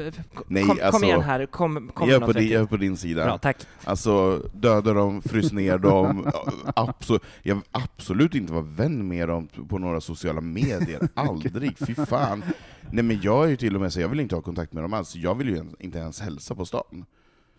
Nej, 0.47 0.65
kom, 0.65 0.77
kom 0.77 0.87
alltså, 0.87 1.05
igen 1.05 1.21
här, 1.21 1.47
kom, 1.47 1.91
kom 1.95 2.09
Jag 2.09 2.23
är, 2.23 2.27
på 2.27 2.33
din, 2.33 2.53
jag 2.53 2.63
är 2.63 2.67
på 2.67 2.77
din 2.77 2.97
sida. 2.97 3.25
Bra, 3.25 3.39
tack. 3.39 3.57
Alltså, 3.85 4.43
döda 4.53 4.93
dem, 4.93 5.23
frys 5.23 5.53
ner 5.53 5.79
dem. 5.79 6.31
Absolut, 6.77 7.23
jag 7.43 7.55
vill 7.55 7.65
absolut 7.71 8.35
inte 8.35 8.53
vara 8.53 8.65
vän 8.65 9.09
med 9.09 9.29
dem 9.29 9.49
på 9.69 9.79
några 9.79 10.01
sociala 10.01 10.41
medier. 10.41 11.09
Aldrig, 11.15 11.79
fy 11.79 11.95
fan. 11.95 12.45
Nej 12.91 13.05
men 13.05 13.21
jag 13.21 13.45
är 13.45 13.49
ju 13.49 13.57
till 13.57 13.75
och 13.75 13.81
med 13.81 13.93
så 13.93 14.01
jag 14.01 14.09
vill 14.09 14.21
inte 14.21 14.35
ha 14.35 14.43
kontakt 14.43 14.73
med 14.73 14.85
dem 14.85 14.93
alls. 14.93 15.15
Jag 15.17 15.35
vill 15.35 15.49
ju 15.49 15.65
inte 15.79 15.99
ens 15.99 16.21
hälsa 16.21 16.55
på 16.55 16.65
stan. 16.67 17.05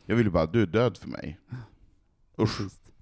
Jag 0.05 0.15
vill 0.15 0.25
ju 0.25 0.32
bara, 0.32 0.45
du 0.45 0.61
är 0.61 0.65
död 0.65 0.97
för 0.97 1.07
mig. 1.07 1.39
Usch. 2.41 2.59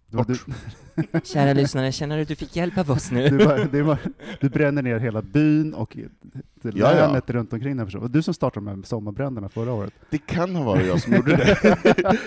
Du, 0.10 0.24
du. 0.28 1.20
Kära 1.24 1.54
lyssnare, 1.54 1.92
känner 1.92 2.16
du 2.16 2.22
att 2.22 2.28
du 2.28 2.36
fick 2.36 2.56
hjälp 2.56 2.78
av 2.78 2.92
oss 2.92 3.12
nu? 3.12 3.30
du, 3.30 3.46
bara, 3.46 3.66
det 3.66 3.82
var, 3.82 3.98
du 4.40 4.50
bränner 4.50 4.82
ner 4.82 5.00
hela 5.00 5.22
byn 5.22 5.74
och 5.74 5.98
det 6.62 6.70
Ja, 6.80 6.96
ja. 6.96 7.08
länet 7.08 7.30
runt 7.30 7.54
omkring 7.54 7.78
den 7.78 8.12
Du 8.12 8.22
som 8.22 8.34
startade 8.34 8.66
de 8.66 8.76
här 8.76 8.84
sommarbränderna 8.84 9.50
förra 9.50 9.74
året. 9.74 9.94
Det 10.10 10.18
kan 10.18 10.56
ha 10.56 10.64
varit 10.64 10.88
jag 10.88 11.02
som 11.02 11.14
gjorde 11.14 11.36
det. 11.36 11.58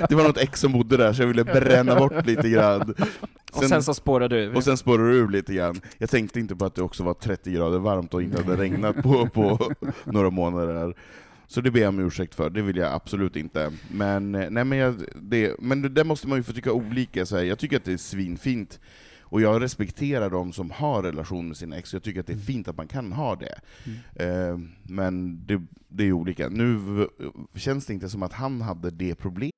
Det 0.09 0.15
var 0.15 0.23
något 0.25 0.39
ex 0.39 0.61
som 0.61 0.73
bodde 0.73 0.97
där, 0.97 1.13
så 1.13 1.23
jag 1.23 1.27
ville 1.27 1.45
bränna 1.45 1.99
bort 1.99 2.27
lite 2.27 2.49
grann. 2.49 2.95
och 3.53 3.65
sen 3.65 3.83
så 3.83 3.95
spårar 3.95 4.29
du. 4.29 4.53
Och 4.55 4.65
sen 4.65 4.77
spårar 4.77 5.05
du 5.05 5.29
lite 5.29 5.55
grann. 5.55 5.81
Jag 5.99 6.11
tänkte 6.11 6.41
inte 6.41 6.57
på 6.57 6.65
att 6.65 6.75
det 6.75 6.83
också 6.83 7.03
var 7.05 7.15
30 7.15 7.53
grader 7.53 7.79
varmt 7.79 8.15
och 8.15 8.23
inte 8.23 8.43
hade 8.43 8.63
regnat 8.63 9.03
på, 9.03 9.27
på 9.27 9.73
några 10.05 10.31
månader. 10.31 10.95
Så 11.51 11.61
det 11.61 11.71
ber 11.71 11.81
jag 11.81 11.89
om 11.89 11.99
ursäkt 11.99 12.35
för, 12.35 12.51
det 12.51 12.63
vill 12.63 12.77
jag 12.77 12.93
absolut 12.93 13.37
inte. 13.37 13.73
Men, 13.91 14.35
eh, 14.35 14.51
nej, 14.51 14.65
men, 14.65 14.79
jag, 14.79 15.03
det, 15.15 15.55
men 15.59 15.83
det 15.83 15.89
där 15.89 16.05
måste 16.05 16.29
man 16.29 16.39
ju 16.39 16.43
få 16.43 16.53
tycka 16.53 16.73
olika. 16.73 17.27
Så 17.27 17.37
här. 17.37 17.45
Jag 17.45 17.59
tycker 17.59 17.77
att 17.77 17.85
det 17.85 17.93
är 17.93 17.97
svinfint, 17.97 18.81
och 19.21 19.41
jag 19.41 19.63
respekterar 19.63 20.31
de 20.31 20.53
som 20.53 20.71
har 20.71 21.03
relation 21.03 21.49
med 21.49 21.57
sina 21.57 21.77
ex, 21.77 21.93
jag 21.93 22.03
tycker 22.03 22.21
att 22.21 22.27
det 22.27 22.33
är 22.33 22.37
fint 22.37 22.69
att 22.69 22.77
man 22.77 22.89
kan 22.89 23.13
ha 23.13 23.37
det. 23.37 23.61
Eh, 24.15 24.59
men 24.83 25.47
det, 25.47 25.63
det 25.89 26.05
är 26.05 26.13
olika. 26.13 26.49
Nu 26.49 26.81
känns 27.55 27.87
det 27.87 27.93
inte 27.93 28.09
som 28.09 28.23
att 28.23 28.33
han 28.33 28.61
hade 28.61 28.91
det 28.91 29.15
problemet. 29.15 29.58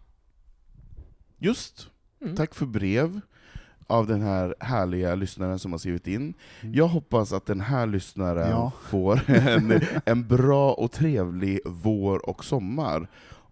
Just. 1.43 1.89
Mm. 2.21 2.35
Tack 2.35 2.55
för 2.55 2.65
brev 2.65 3.19
av 3.87 4.07
den 4.07 4.21
här 4.21 4.55
härliga 4.59 5.15
lyssnaren 5.15 5.59
som 5.59 5.71
har 5.71 5.79
skrivit 5.79 6.07
in. 6.07 6.33
Jag 6.61 6.87
hoppas 6.87 7.33
att 7.33 7.45
den 7.45 7.61
här 7.61 7.87
lyssnaren 7.87 8.49
Ja. 8.49 8.71
får 8.81 9.29
en, 9.29 9.81
en 10.05 10.27
bra 10.27 10.73
och 10.73 10.91
trevlig 10.91 11.59
vår 11.65 12.29
och 12.29 12.45
sommar, 12.45 13.07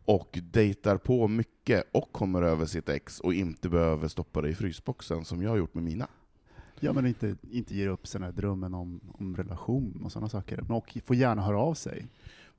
och 0.06 0.40
dejtar 0.52 0.98
på 0.98 1.28
mycket 1.28 1.84
och 1.92 2.12
kommer 2.12 2.42
över 2.42 2.66
sitt 2.66 2.90
ex 2.90 3.20
och 3.20 3.34
inte 3.34 3.70
behöver 3.70 4.08
stoppa 4.08 4.42
det 4.42 4.50
i 4.50 4.56
frysboxen 4.56 5.26
som 5.26 5.42
jag 5.44 5.50
har 5.50 5.58
gjort 5.58 5.74
med 5.74 5.84
mina. 5.84 6.08
Ja, 6.80 6.94
men 6.94 7.06
inte, 7.06 7.36
inte 7.52 7.76
ger 7.76 7.88
upp 7.88 8.08
här 8.24 8.32
drömmen 8.32 8.74
om, 8.74 9.00
om 9.20 9.36
relation 9.36 10.02
och 10.06 10.12
sådana 10.12 10.30
saker. 10.30 10.62
Men 10.62 10.72
Och 10.72 10.98
får 11.06 11.16
gärna 11.16 11.42
höra 11.42 11.60
av 11.60 11.74
sig. 11.74 12.08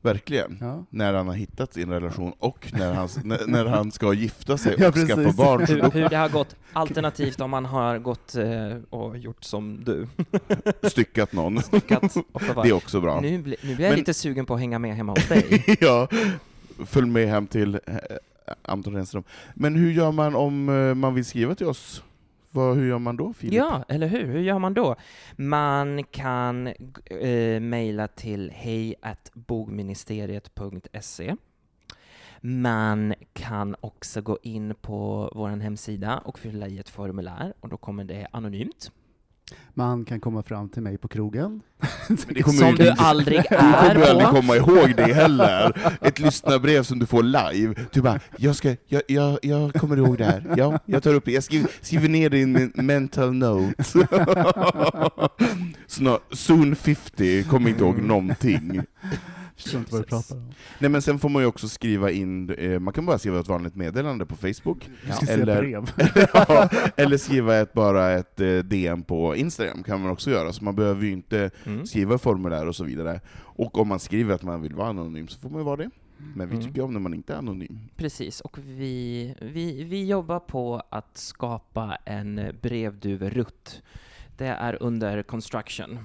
Verkligen. 0.02 0.58
Ja. 0.60 0.84
När 0.90 1.14
han 1.14 1.26
har 1.28 1.34
hittat 1.34 1.74
sin 1.74 1.90
relation 1.90 2.32
och 2.38 2.72
när 2.72 2.92
han, 2.92 3.08
när, 3.24 3.46
när 3.46 3.64
han 3.66 3.92
ska 3.92 4.12
gifta 4.12 4.58
sig 4.58 4.74
och 4.74 4.80
Ja, 4.80 4.92
skaffa 4.92 5.32
barn. 5.32 5.66
Hur, 5.66 5.90
hur 5.90 6.08
det 6.08 6.16
har 6.16 6.28
gått, 6.28 6.56
alternativt 6.72 7.40
om 7.40 7.50
man 7.50 7.64
har 7.64 7.98
gått 7.98 8.34
eh, 8.34 8.76
och 8.90 9.18
gjort 9.18 9.44
som 9.44 9.84
du. 9.84 10.06
styckat 10.88 11.32
någon. 11.32 11.62
Styckat 11.62 12.16
och 12.32 12.42
Det 12.62 12.68
är 12.68 12.72
också 12.72 13.00
bra. 13.00 13.20
Nu, 13.20 13.38
bli, 13.38 13.56
nu 13.62 13.74
blir 13.74 13.84
jag 13.86 13.90
Men- 13.90 13.98
lite 13.98 14.14
sugen 14.14 14.46
på 14.46 14.54
att 14.54 14.60
hänga 14.60 14.78
med 14.78 14.96
hemma 14.96 15.12
hos 15.12 15.28
dig. 15.28 15.76
ja, 15.80 16.08
följ 16.86 17.06
med 17.06 17.28
hem 17.28 17.46
till 17.46 17.74
eh, 17.86 17.96
Anton 18.62 18.94
Renström. 18.94 19.22
Men 19.54 19.74
hur 19.74 19.92
gör 19.92 20.12
man 20.12 20.34
om 20.34 20.68
eh, 20.68 20.94
man 20.94 21.14
vill 21.14 21.24
skriva 21.24 21.54
till 21.54 21.66
oss? 21.66 22.02
Vad, 22.52 22.76
hur 22.76 22.88
gör 22.88 22.98
man 22.98 23.16
då, 23.16 23.32
Filip? 23.32 23.54
Ja, 23.54 23.84
eller 23.88 24.06
hur? 24.06 24.26
Hur 24.26 24.40
gör 24.40 24.58
man 24.58 24.74
då? 24.74 24.96
Man 25.36 26.04
kan 26.04 26.66
eh, 27.04 27.60
mejla 27.60 28.08
till 28.08 28.50
hejatbogministeriet.se. 28.50 31.36
Man 32.40 33.14
kan 33.32 33.76
också 33.80 34.20
gå 34.20 34.38
in 34.42 34.74
på 34.74 35.32
vår 35.34 35.48
hemsida 35.48 36.18
och 36.18 36.38
fylla 36.38 36.68
i 36.68 36.78
ett 36.78 36.88
formulär 36.88 37.54
och 37.60 37.68
då 37.68 37.76
kommer 37.76 38.04
det 38.04 38.26
anonymt. 38.30 38.92
Man 39.74 40.04
kan 40.04 40.20
komma 40.20 40.42
fram 40.42 40.68
till 40.68 40.82
mig 40.82 40.98
på 40.98 41.08
krogen. 41.08 41.60
Det 42.28 42.42
kommer 42.42 42.58
Som 42.58 42.74
du 42.74 42.90
aldrig 42.98 43.38
Du 43.50 43.56
kommer 43.56 43.72
är 44.00 44.10
aldrig 44.10 44.28
på. 44.28 44.34
komma 44.34 44.56
ihåg 44.56 44.96
det 44.96 45.14
heller. 45.14 45.92
Ett 46.00 46.18
lyssnarbrev 46.18 46.82
som 46.82 46.98
du 46.98 47.06
får 47.06 47.22
live. 47.22 47.74
Du 47.92 48.02
bara, 48.02 48.20
jag, 48.36 48.56
ska, 48.56 48.76
jag, 48.86 49.02
jag, 49.08 49.38
jag 49.42 49.74
kommer 49.74 49.96
ihåg 49.96 50.18
det 50.18 50.24
här. 50.24 50.54
Ja, 50.56 50.78
jag 50.86 51.02
tar 51.02 51.14
upp 51.14 51.24
det. 51.24 51.32
Jag 51.32 51.44
skriver, 51.44 51.70
skriver 51.80 52.08
ner 52.08 52.30
det 52.30 52.38
i 52.38 52.46
min 52.46 52.72
mental 52.74 53.34
note. 53.34 53.84
Snart, 55.86 56.22
soon 56.30 56.76
50, 56.76 57.42
kommer 57.44 57.70
inte 57.70 57.84
ihåg 57.84 58.02
någonting. 58.02 58.82
Förstår 59.62 59.78
inte 59.80 59.92
vad 59.92 60.00
du 60.02 60.06
pratar 60.06 60.36
om. 60.36 60.52
Nej 60.78 60.90
men 60.90 61.02
sen 61.02 61.18
får 61.18 61.28
man 61.28 61.42
ju 61.42 61.46
också 61.48 61.68
skriva 61.68 62.10
in, 62.10 62.50
eh, 62.50 62.80
man 62.80 62.92
kan 62.94 63.06
bara 63.06 63.18
skriva 63.18 63.40
ett 63.40 63.48
vanligt 63.48 63.74
meddelande 63.74 64.26
på 64.26 64.36
Facebook, 64.36 64.88
Du 65.06 65.12
ska 65.12 65.26
se 65.26 65.32
eller, 65.32 65.60
brev. 65.62 65.90
ja, 66.34 66.68
eller 66.96 67.16
skriva 67.16 67.56
ett, 67.56 67.72
bara 67.72 68.10
ett 68.10 68.40
eh, 68.40 68.58
DM 68.58 69.02
på 69.02 69.36
Instagram 69.36 69.82
kan 69.82 70.00
man 70.02 70.10
också 70.10 70.30
göra, 70.30 70.52
så 70.52 70.64
man 70.64 70.74
behöver 70.76 71.04
ju 71.04 71.12
inte 71.12 71.50
Mm. 71.66 71.86
skriva 71.86 72.18
formulär 72.18 72.66
och 72.68 72.76
så 72.76 72.84
vidare. 72.84 73.20
Och 73.38 73.78
om 73.78 73.88
man 73.88 74.00
skriver 74.00 74.34
att 74.34 74.42
man 74.42 74.62
vill 74.62 74.74
vara 74.74 74.88
anonym 74.88 75.28
så 75.28 75.40
får 75.40 75.50
man 75.50 75.60
ju 75.60 75.64
vara 75.64 75.76
det. 75.76 75.90
Men 76.34 76.48
vi 76.48 76.54
Mm. 76.56 76.66
tycker 76.66 76.82
om 76.82 76.92
när 76.92 77.00
man 77.00 77.14
inte 77.14 77.32
är 77.34 77.36
anonym. 77.38 77.78
Precis, 77.96 78.40
och 78.40 78.58
vi, 78.58 79.34
vi, 79.40 79.84
vi 79.84 80.06
jobbar 80.06 80.40
på 80.40 80.82
att 80.90 81.16
skapa 81.18 81.98
en 82.04 82.40
brevduverutt. 82.62 83.82
Det 84.36 84.46
är 84.46 84.82
under 84.82 85.22
construction. 85.22 85.98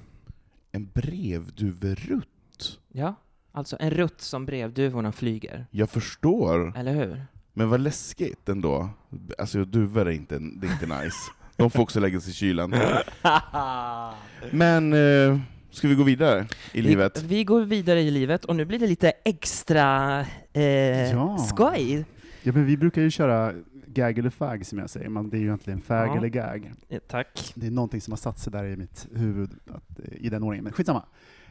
En 0.72 0.89
brevduverutt? 0.93 2.80
Ja, 2.91 3.16
alltså 3.56 3.78
en 3.80 3.89
rutt 3.91 4.22
som 4.22 4.45
brevduvorna 4.45 5.12
flyger. 5.12 5.66
Jag 5.72 5.89
förstår, 5.89 6.74
Eller 6.78 6.93
hur? 6.93 7.26
men 7.53 7.70
vad 7.70 7.80
läskigt 7.80 8.49
ändå. 8.49 8.89
Alltså 9.38 9.66
duvor 9.66 10.08
är 10.08 10.12
inte, 10.12 10.38
det 10.39 10.68
är 10.68 10.72
inte 10.72 11.03
nice. 11.03 11.18
De 11.58 11.72
får 11.72 11.84
också 11.84 11.99
lägga 11.99 12.20
sig 12.20 12.32
i 12.32 12.34
kylan. 12.34 12.76
Men, 14.51 14.93
eh, 14.93 15.39
ska 15.72 15.88
vi 15.88 15.95
gå 15.95 16.03
vidare 16.03 16.47
i 16.74 16.82
livet? 16.82 17.22
Vi, 17.24 17.28
vi 17.36 17.43
går 17.43 17.62
vidare 17.62 18.01
i 18.01 18.12
livet 18.12 18.45
och 18.45 18.56
nu 18.56 18.66
blir 18.66 18.80
det 18.80 18.88
lite 18.88 19.10
extra 19.26 20.20
eh, 20.53 20.64
Ja. 21.12 21.38
skoj. 21.38 22.06
Ja, 22.43 22.51
men 22.51 22.66
vi 22.66 22.78
brukar 22.78 23.01
ju 23.01 23.12
köra 23.12 23.53
gag 23.88 24.18
eller 24.20 24.30
fag 24.30 24.66
som 24.66 24.80
jag 24.80 24.89
säger, 24.89 25.10
men 25.10 25.30
det 25.30 25.38
är 25.38 25.39
ju 25.39 25.45
egentligen 25.45 25.82
fag 25.82 26.08
Ja. 26.08 26.18
eller 26.18 26.28
gag. 26.28 26.74
Eh, 26.89 26.99
Tack. 27.08 27.51
Det 27.56 27.68
är 27.68 27.72
någonting 27.72 28.01
som 28.01 28.12
har 28.12 28.18
satt 28.18 28.39
sig 28.39 28.51
där 28.53 28.64
i 28.66 28.76
mitt 28.78 29.08
huvud, 29.16 29.49
att, 29.68 29.99
eh, 29.99 30.06
i 30.26 30.30
den 30.30 30.43
ordningen. 30.43 30.64
Men 30.64 30.74
skitsamma. 30.74 31.03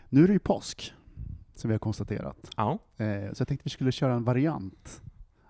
Nu 0.08 0.22
är 0.22 0.26
det 0.26 0.32
ju 0.32 0.38
påsk, 0.38 0.92
som 1.54 1.68
vi 1.68 1.74
har 1.74 1.78
konstaterat. 1.78 2.50
Ja. 2.56 2.78
Eh, 2.96 3.32
så 3.32 3.40
jag 3.40 3.48
tänkte 3.48 3.64
vi 3.64 3.70
skulle 3.70 3.92
köra 3.92 4.14
en 4.14 4.24
variant. 4.24 5.02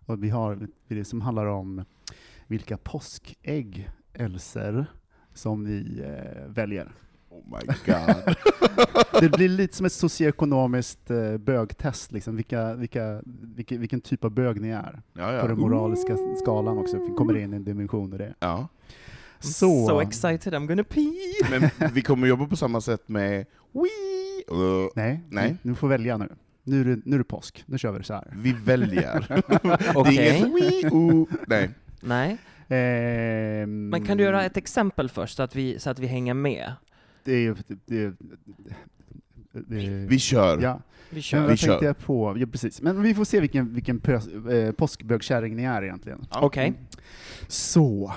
Och 0.07 0.25
vi 0.25 0.31
har 0.31 0.69
som 1.05 1.21
handlar 1.21 1.47
om 1.47 1.85
vilka 2.47 2.77
påskägg, 2.77 3.91
Elser, 4.13 4.87
som 5.35 5.65
vi 5.65 6.03
eh, 6.03 6.49
väljer. 6.49 6.93
Oh 7.29 7.43
my 7.47 7.75
god. 7.87 8.37
Det 9.21 9.29
blir 9.29 9.49
lite 9.49 9.77
som 9.77 9.87
ett 9.87 9.93
socioekonomiskt 9.93 11.11
eh, 11.11 11.37
bögtest, 11.37 12.13
liksom. 12.13 12.37
vilka, 12.37 12.75
vilka, 12.75 13.23
vilken, 13.25 13.81
vilken 13.81 14.01
typ 14.01 14.25
av 14.25 14.31
bög 14.31 14.61
ni 14.61 14.69
är. 14.69 15.03
Ja, 15.13 15.33
ja. 15.33 15.41
På 15.41 15.47
den 15.47 15.61
moraliska 15.61 16.17
skalan 16.43 16.79
också, 16.79 16.99
Vi 16.99 17.15
kommer 17.17 17.37
in 17.37 17.53
i 17.53 17.57
en 17.57 17.65
dimension 17.65 18.15
i 18.15 18.19
det. 18.19 18.35
Ja. 18.39 18.69
Så, 19.39 19.87
So 19.89 20.01
excited 20.01 20.55
I'm 20.55 20.67
gonna 20.67 20.85
pee. 20.85 21.15
Men 21.51 21.71
vi 21.95 22.03
kommer 22.03 22.27
jobba 22.27 22.47
på 22.47 22.57
samma 22.57 22.81
sätt 22.81 23.09
med 23.09 23.47
Wii. 23.73 24.34
Uh, 24.53 24.89
nej, 24.95 25.21
Nej. 25.29 25.57
Du, 25.63 25.69
du 25.71 25.75
får 25.75 25.89
välja 25.89 26.17
nu. 26.19 26.29
Nu 26.67 26.81
är, 26.81 26.85
det, 26.85 27.01
nu 27.05 27.15
är 27.15 27.19
det 27.19 27.25
påsk, 27.25 27.65
nu 27.67 27.79
kör 27.79 27.93
vi 27.93 28.05
så 28.05 28.15
här. 28.15 28.33
vi 28.37 28.53
väljer. 28.53 29.27
Det 29.63 29.93
Okej. 29.95 30.19
är 30.29 30.37
inget 30.47 30.55
Wii. 30.55 30.85
Uh. 30.93 31.25
Nej. 31.47 31.71
Nej. 32.01 32.37
Ehm, 32.69 33.89
Men 33.89 34.05
kan 34.07 34.17
du 34.17 34.25
göra 34.25 34.45
ett 34.45 34.57
exempel 34.57 35.09
först, 35.09 35.37
så 35.37 35.43
att 35.43 35.57
vi, 35.57 35.79
så 35.79 35.91
att 35.91 35.99
vi 35.99 36.07
hänger 36.07 36.35
med? 36.35 36.73
Det 37.25 37.33
är 37.33 37.39
ju... 37.41 37.55
Det, 37.87 38.03
är- 38.03 38.15
det, 39.53 39.87
är- 39.87 40.07
Vi 40.07 40.19
kör. 40.19 40.61
Ja, 40.63 40.81
Vi 41.11 41.23
kör. 41.23 41.43
vi 41.43 41.49
jag 41.49 41.59
kör. 41.59 41.69
tänkte 41.69 41.87
jag 41.87 41.99
på, 41.99 42.37
ja, 42.39 42.47
precis. 42.47 42.83
Men 42.83 43.03
vi 43.03 43.15
får 43.15 43.25
se 43.25 43.41
vilken, 43.41 43.75
vilken 43.75 44.01
pös, 44.01 44.27
eh, 44.29 44.73
påskbögkärring 44.73 45.57
ni 45.57 45.63
är 45.65 45.83
egentligen. 45.83 46.27
Okej. 46.31 46.73
Så, 47.49 48.13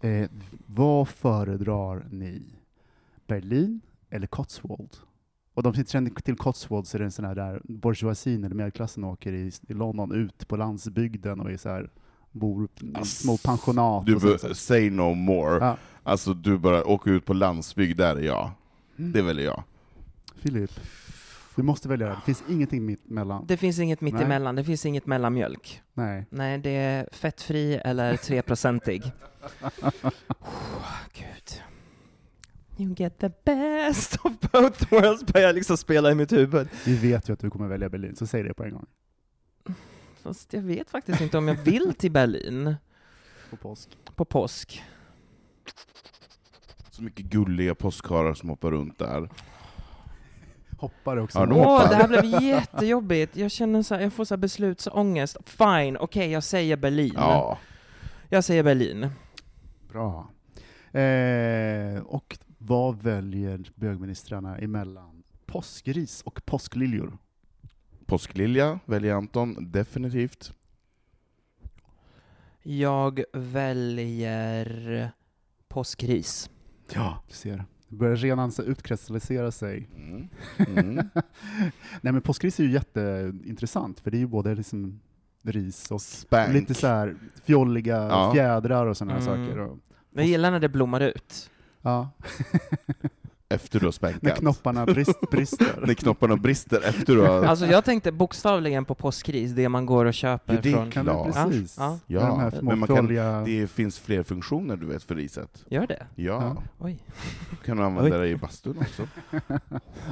eh, 0.00 0.28
vad 0.66 1.08
föredrar 1.08 2.06
ni? 2.10 2.42
Berlin 3.26 3.80
eller 4.10 4.26
Cotswold? 4.26 4.90
Och 5.54 5.62
de 5.62 5.72
som 5.72 5.80
inte 5.80 5.92
känner 5.92 6.10
till 6.10 6.36
Cotswold 6.36 6.86
så 6.86 6.96
är 6.96 6.98
det 6.98 7.04
en 7.04 7.10
sån 7.12 7.24
här 7.24 7.34
där 7.34 7.60
bourgeoisien 7.64 8.44
eller 8.44 8.54
medelklassen 8.54 9.04
åker 9.04 9.32
i, 9.32 9.52
i 9.68 9.74
London 9.74 10.12
ut 10.12 10.48
på 10.48 10.56
landsbygden 10.56 11.40
och 11.40 11.50
är 11.50 11.56
så 11.56 11.68
här, 11.68 11.90
bor 12.32 12.68
i 13.02 13.04
små 13.04 13.36
pensionat. 13.36 14.06
Du 14.06 14.16
bör, 14.16 14.54
say 14.54 14.90
no 14.90 15.14
more. 15.14 15.64
Ja. 15.64 15.76
Alltså 16.02 16.34
du 16.34 16.58
bara 16.58 16.84
åker 16.84 17.10
ut 17.10 17.24
på 17.24 17.32
landsbygd, 17.32 17.98
där 17.98 18.16
är 18.16 18.20
jag. 18.20 18.50
Det 18.96 19.22
väljer 19.22 19.44
jag. 19.44 19.62
Filip, 20.36 20.70
du 21.56 21.62
måste 21.62 21.88
välja 21.88 22.06
det. 22.08 22.14
Det 22.14 22.22
finns 22.24 22.42
ingenting 22.48 22.86
mitt 22.86 23.10
mellan. 23.10 23.46
Det 23.46 23.56
finns 23.56 23.78
inget 23.78 24.00
mitt 24.00 24.14
Nej. 24.14 24.24
emellan, 24.24 24.56
det 24.56 24.64
finns 24.64 24.86
inget 24.86 25.06
mellanmjölk. 25.06 25.82
Nej. 25.94 26.26
Nej, 26.30 26.58
det 26.58 26.70
är 26.70 27.08
fettfri 27.12 27.74
eller 27.74 28.16
3-procentig. 28.16 29.12
oh, 29.62 29.90
Gud. 31.12 31.62
You 32.76 32.94
get 32.96 33.18
the 33.18 33.30
best 33.44 34.16
of 34.24 34.32
both 34.52 34.92
worlds, 34.92 35.24
börjar 35.32 35.52
liksom 35.52 35.76
spela 35.76 36.10
i 36.10 36.14
mitt 36.14 36.32
huvud. 36.32 36.68
Vi 36.86 36.96
vet 36.96 37.28
ju 37.28 37.32
att 37.32 37.38
du 37.40 37.50
kommer 37.50 37.68
välja 37.68 37.88
Berlin, 37.88 38.16
så 38.16 38.26
säg 38.26 38.42
det 38.42 38.54
på 38.54 38.64
en 38.64 38.70
gång. 38.72 38.86
Fast 40.22 40.52
jag 40.52 40.62
vet 40.62 40.90
faktiskt 40.90 41.20
inte 41.20 41.38
om 41.38 41.48
jag 41.48 41.54
vill 41.54 41.94
till 41.94 42.10
Berlin 42.12 42.76
På 43.50 43.56
påsk. 43.56 43.88
på 44.16 44.24
påsk. 44.24 44.82
Så 46.90 47.02
mycket 47.02 47.26
gulliga 47.26 47.74
påskharar 47.74 48.34
som 48.34 48.48
hoppar 48.48 48.70
runt 48.70 48.98
där. 48.98 49.28
Hoppar 50.78 51.16
också. 51.16 51.38
Ja, 51.38 51.46
de 51.46 51.56
Åh, 51.58 51.72
hoppar. 51.72 51.88
det 51.88 51.94
här 51.94 52.08
blev 52.08 52.42
jättejobbigt. 52.42 53.36
Jag 53.36 53.50
känner 53.50 53.82
så 53.82 53.94
här, 53.94 54.02
jag 54.02 54.12
får 54.12 54.24
så 54.24 54.34
här 54.34 54.38
beslutsångest. 54.38 55.36
Fine, 55.46 55.96
okej, 55.96 56.30
jag 56.30 56.44
säger 56.44 56.76
Berlin. 56.76 57.12
Ja. 57.16 57.58
Jag 58.28 58.44
säger 58.44 58.62
Berlin. 58.62 59.10
Bra. 59.88 60.28
Eh, 61.00 62.02
och 62.02 62.38
vad 62.66 63.02
väljer 63.02 63.70
bögministrarna 63.74 64.58
emellan 64.58 65.22
påskris 65.46 66.22
och 66.22 66.46
påskliljor? 66.46 67.18
Påsklilja 68.06 68.78
väljer 68.86 69.14
Anton, 69.14 69.70
definitivt. 69.72 70.54
Jag 72.62 73.24
väljer 73.32 75.10
påskris. 75.68 76.50
Ja, 76.94 77.22
du 77.28 77.34
ser. 77.34 77.64
Det 77.88 77.96
börjar 77.96 78.16
redan 78.16 78.52
utkristallisera 78.66 79.50
sig. 79.50 79.88
Mm. 79.96 80.28
Mm. 80.68 80.94
Nej 82.00 82.12
men 82.12 82.22
påskris 82.22 82.60
är 82.60 82.64
ju 82.64 82.70
jätteintressant, 82.72 84.00
för 84.00 84.10
det 84.10 84.16
är 84.16 84.18
ju 84.18 84.26
både 84.26 84.54
liksom 84.54 85.00
ris 85.42 85.90
och 85.90 86.00
Spank. 86.02 86.52
lite 86.52 86.74
så 86.74 86.86
här 86.86 87.16
fjolliga 87.44 87.96
Ja. 87.96 88.32
fjädrar 88.34 88.86
och 88.86 88.96
sådana 88.96 89.20
här 89.20 89.28
Mm. 89.34 89.46
saker. 89.46 89.58
Och, 89.60 89.78
Jag 90.10 90.24
gillar 90.26 90.50
när 90.50 90.60
det 90.60 90.68
blommar 90.68 91.00
ut 91.00 91.50
ja. 91.84 92.12
Efter 93.52 93.80
du 93.80 93.86
har 93.86 93.92
spankat. 93.92 94.22
När 94.22 94.30
knopparna 94.30 94.86
brist, 94.86 95.20
brister. 95.30 95.84
När 95.86 95.94
knopparna 95.94 96.36
brister 96.36 96.80
efter 96.88 97.14
du 97.14 97.20
har... 97.20 97.44
Alltså 97.44 97.66
jag 97.66 97.84
tänkte 97.84 98.12
bokstavligen 98.12 98.84
på 98.84 98.94
påskris, 98.94 99.50
det 99.52 99.68
man 99.68 99.86
går 99.86 100.04
och 100.04 100.14
köper 100.14 100.54
Jo, 100.54 100.60
det 100.62 100.72
från... 100.72 100.90
kan 100.90 101.04
du 101.04 101.10
klart. 101.12 101.34
precis? 101.34 101.76
Ja, 101.78 101.98
Ja, 102.06 102.50
de 102.52 102.66
men 102.66 102.78
man 102.78 102.88
kan-. 102.88 103.44
Det 103.44 103.70
finns 103.70 103.98
fler 103.98 104.22
funktioner 104.22 104.76
du 104.76 104.86
vet 104.86 105.02
för 105.04 105.14
riset. 105.14 105.64
Gör 105.68 105.86
det? 105.86 106.06
Ja, 106.14 106.22
Ja. 106.42 106.62
Oj. 106.78 106.98
kan 107.64 107.76
du 107.76 107.82
använda 107.82 108.16
Oj. 108.16 108.22
det 108.22 108.28
i 108.28 108.36
bastun 108.36 108.78
också. 108.80 109.02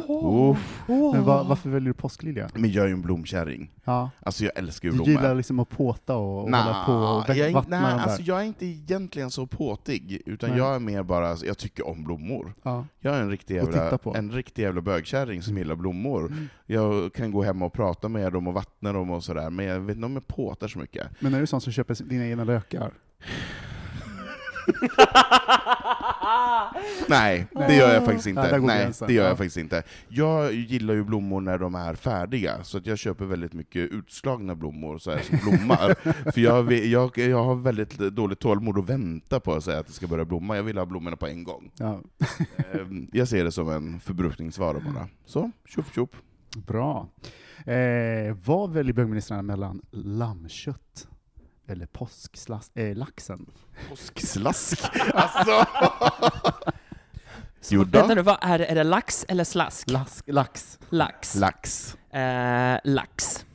Uff. 0.08 0.82
Men 0.88 1.24
va, 1.24 1.42
varför 1.42 1.70
väljer 1.70 1.86
du 1.88 1.94
påsklilja? 1.94 2.48
Men 2.54 2.72
jag 2.72 2.84
är 2.84 2.88
ju 2.88 2.94
en 2.94 3.02
blomkärring. 3.02 3.70
Ja. 3.84 4.10
Alltså 4.22 4.44
jag 4.44 4.52
älskar 4.58 4.88
ju 4.88 4.92
Du 4.92 4.96
blommor. 4.96 5.12
gillar 5.12 5.34
liksom 5.34 5.60
att 5.60 5.68
påta 5.68 6.16
och, 6.16 6.36
och 6.38 6.42
hålla 6.42 6.82
på 6.86 6.92
och 6.92 7.36
jag, 7.36 7.52
vattna 7.52 7.80
nej, 7.80 7.94
där? 7.94 7.98
alltså 8.02 8.22
jag 8.22 8.40
är 8.40 8.44
inte 8.44 8.66
egentligen 8.66 9.30
så 9.30 9.46
påtig, 9.46 10.22
utan 10.26 10.50
Nej. 10.50 10.58
jag 10.58 10.74
är 10.74 10.78
mer 10.78 11.02
bara, 11.02 11.36
jag 11.44 11.58
tycker 11.58 11.86
om 11.88 12.04
blommor. 12.04 12.54
Ja. 12.62 12.86
Jag 13.00 13.14
är 13.16 13.20
en 13.20 13.29
riktig 13.30 13.62
Och 13.62 13.72
titta 13.72 13.98
jävla, 13.98 14.14
en 14.14 14.32
riktig 14.32 14.62
jävla 14.62 14.80
bögkärring 14.80 15.42
som 15.42 15.58
gillar 15.58 15.74
blommor. 15.74 16.26
Mm. 16.26 16.48
Jag 16.66 17.12
kan 17.12 17.30
gå 17.30 17.42
hem 17.42 17.62
och 17.62 17.72
prata 17.72 18.08
med 18.08 18.32
dem 18.32 18.46
och 18.46 18.54
vattna 18.54 18.92
dem 18.92 19.10
och 19.10 19.24
sådär, 19.24 19.50
men 19.50 19.66
jag 19.66 19.80
vet 19.80 19.96
inte 19.96 20.06
om 20.06 20.14
jag 20.14 20.26
påtar 20.26 20.68
så 20.68 20.78
mycket. 20.78 21.08
Men 21.20 21.34
är 21.34 21.40
du 21.40 21.46
sån 21.46 21.60
som 21.60 21.72
köper 21.72 22.04
dina 22.04 22.26
egna 22.26 22.44
lökar? 22.44 22.92
Nej, 27.08 27.46
det 27.52 27.76
gör 27.76 27.94
jag 27.94 28.04
faktiskt 28.04 28.26
Ja, 28.26 28.32
där 28.34 28.44
inte. 28.44 28.58
går 28.58 28.66
Nej, 28.66 28.82
gränsen. 28.82 29.08
det 29.08 29.14
gör 29.14 29.22
Ja. 29.22 29.28
jag 29.28 29.38
faktiskt 29.38 29.56
inte. 29.56 29.82
Jag 30.08 30.52
gillar 30.52 30.94
ju 30.94 31.04
blommor 31.04 31.40
när 31.40 31.58
de 31.58 31.74
är 31.74 31.94
färdiga, 31.94 32.64
så 32.64 32.78
att 32.78 32.86
jag 32.86 32.98
köper 32.98 33.24
väldigt 33.24 33.52
mycket 33.52 33.90
utslagna 33.92 34.54
blommor 34.54 34.98
så 34.98 35.10
här, 35.10 35.18
som 35.22 35.38
blommar. 35.50 35.94
För 36.32 36.40
jag, 36.40 36.62
vill- 36.62 36.92
jag, 36.92 37.18
jag 37.18 37.44
har 37.44 37.54
väldigt 37.54 37.98
dåligt 37.98 38.38
tålamod 38.38 38.78
att 38.78 38.88
vänta 38.90 39.40
på 39.40 39.52
att, 39.54 39.64
säga 39.64 39.78
att 39.78 39.86
det 39.86 39.92
ska 39.92 40.06
börja 40.06 40.24
blomma. 40.24 40.56
Jag 40.56 40.62
vill 40.62 40.78
ha 40.78 40.86
blommorna 40.86 41.16
på 41.16 41.26
en 41.26 41.44
gång. 41.44 41.70
Ja. 41.76 42.00
Ehm, 42.74 43.08
Jag 43.12 43.28
ser 43.28 43.44
det 43.44 43.52
som 43.52 43.70
en 43.70 44.00
förbrukningsvara 44.00 44.78
bara. 44.94 45.08
Så, 45.26 45.50
tjoff 45.66 45.94
tjoff. 45.94 46.10
Bra. 46.66 47.08
Eh, 47.66 48.36
vad 48.44 48.72
väljer 48.72 48.92
bögministrarna 48.94 49.42
mellan 49.42 49.80
lammkött 49.90 51.08
eller 51.70 51.86
påsklaxen? 51.86 52.94
Laxen? 52.94 53.46
Påskslask. 53.88 54.80
Alltså! 55.14 55.66
Så, 57.60 57.84
vänta 57.84 58.14
nu, 58.14 58.22
vad 58.22 58.38
är 58.42 58.58
det? 58.58 58.66
Är 58.66 58.74
det 58.74 58.84
lax 58.84 59.24
eller 59.28 59.44
slask? 59.44 59.90
Lask, 59.90 60.24
lax. 60.28 60.78
Lax. 60.88 61.34
Lax. 61.34 61.96
Eh, 62.10 62.78
lax. 62.84 63.46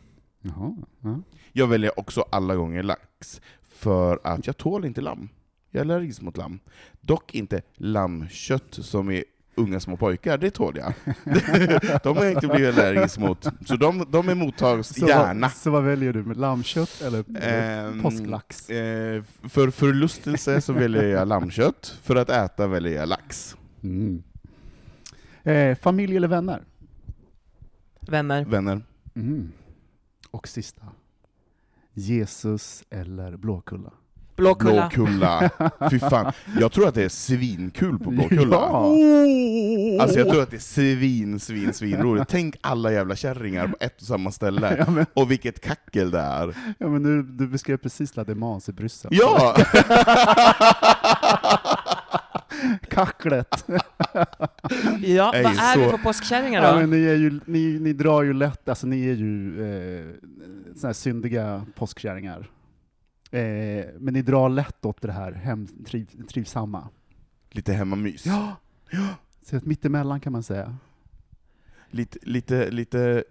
Jaha. 0.41 0.75
Ja. 1.01 1.21
Jag 1.51 1.67
väljer 1.67 1.99
också 1.99 2.25
alla 2.29 2.55
gånger 2.55 2.83
lax, 2.83 3.41
för 3.61 4.19
att 4.23 4.47
jag 4.47 4.57
tål 4.57 4.85
inte 4.85 5.01
lamm. 5.01 5.29
Jag 5.71 5.79
är 5.79 5.85
allergisk 5.85 6.21
mot 6.21 6.37
lamm. 6.37 6.59
Dock 7.01 7.35
inte 7.35 7.61
lammkött 7.75 8.73
som 8.81 9.11
är 9.11 9.23
unga 9.55 9.79
små 9.79 9.97
pojkar, 9.97 10.37
det 10.37 10.51
tål 10.51 10.77
jag. 10.77 10.93
de 12.03 12.17
har 12.17 12.25
inte 12.25 12.47
blivit 12.47 12.77
allergisk 12.79 13.17
mot, 13.19 13.47
så 13.65 13.75
de, 13.75 14.05
de 14.09 14.29
är 14.29 14.35
mottags 14.35 14.87
Så, 14.87 15.07
gärna. 15.07 15.47
vad, 15.47 15.51
så 15.55 15.71
vad 15.71 15.83
väljer 15.83 16.13
du? 16.13 16.23
Med 16.23 16.37
lammkött 16.37 17.01
eller 17.01 17.23
Ehm, 17.41 18.01
påsklax? 18.03 18.69
Eh, 18.69 19.23
för 19.43 19.69
förlustelse 19.69 20.61
så 20.61 20.73
väljer 20.73 21.03
jag 21.03 21.27
lammkött, 21.27 21.99
för 22.03 22.15
att 22.15 22.29
äta 22.29 22.67
väljer 22.67 22.95
jag 22.95 23.09
lax. 23.09 23.55
Mm. 23.83 24.23
Eh, 25.43 25.77
familj 25.77 26.15
eller 26.17 26.27
vänner? 26.27 26.63
Vänner. 27.99 28.45
Vänner. 28.45 28.81
Mm. 29.15 29.51
Och 30.31 30.47
sista. 30.47 30.83
Jesus 31.93 32.83
eller 32.89 33.37
Blåkulla? 33.37 33.91
Blåkulla. 34.35 34.91
Blåkulla. 34.95 35.49
Fy 35.91 35.99
fan. 35.99 36.31
Jag 36.59 36.71
tror 36.71 36.87
att 36.87 36.95
det 36.95 37.03
är 37.03 37.09
svinkul 37.09 37.99
på 37.99 38.11
Blåkulla. 38.11 38.55
Ja. 38.55 38.95
Alltså 40.01 40.19
jag 40.19 40.29
tror 40.29 40.41
att 40.43 40.49
det 40.51 40.57
är 40.57 40.59
svin, 40.59 41.39
svin, 41.39 41.73
svin 41.73 41.97
roligt. 42.01 42.27
Tänk 42.27 42.55
alla 42.61 42.91
jävla 42.91 43.15
kärringar 43.15 43.67
på 43.67 43.77
ett 43.79 44.01
och 44.01 44.07
samma 44.07 44.31
ställe. 44.31 44.75
Ja, 44.79 44.91
men, 44.91 45.05
Och 45.13 45.31
vilket 45.31 45.61
kackel 45.61 46.11
det 46.11 46.19
är. 46.19 46.55
ja, 46.77 46.87
men 46.87 47.03
nu, 47.03 47.23
du 47.23 47.47
beskrev 47.47 47.77
precis 47.77 48.15
La 48.15 48.23
Demans 48.23 48.69
i 48.69 48.73
Bryssel. 48.73 49.11
Ja! 49.13 49.55
Kacklet! 52.89 53.65
Ja, 55.01 55.29
Nej, 55.33 55.43
vad 55.43 55.53
är 55.53 55.73
så- 55.73 55.79
vi 55.79 55.89
för 55.89 55.97
påskkärringar 55.97 56.63
Ja, 56.63 56.71
då? 56.71 56.79
men 56.79 56.89
ni, 56.89 57.05
är 57.05 57.15
ju, 57.15 57.39
ni, 57.45 57.79
ni 57.79 57.93
drar 57.93 58.23
ju 58.23 58.33
lätt, 58.33 58.69
alltså 58.69 58.87
ni 58.87 59.09
är 59.09 59.13
ju 59.13 59.61
eh, 59.99 60.05
såna 60.75 60.87
här 60.89 60.93
syndiga 60.93 61.65
påskkärringar. 61.75 62.49
Eh, 63.35 63.85
men 63.99 64.13
ni 64.13 64.21
drar 64.21 64.49
lätt 64.49 64.85
åt 64.85 65.01
det 65.01 65.11
här 65.11 65.31
hem, 65.31 65.67
triv, 65.85 66.25
trivsamma. 66.27 66.89
Lite 67.51 67.73
hemmamys. 67.73 68.25
Ja! 68.25 68.55
Så 69.41 69.55
ett 69.55 69.65
mittemellan 69.65 70.19
kan 70.19 70.33
man 70.33 70.43
säga. 70.43 70.77
Lite, 71.89 72.19
lite, 72.21 72.71
lite 72.71 73.23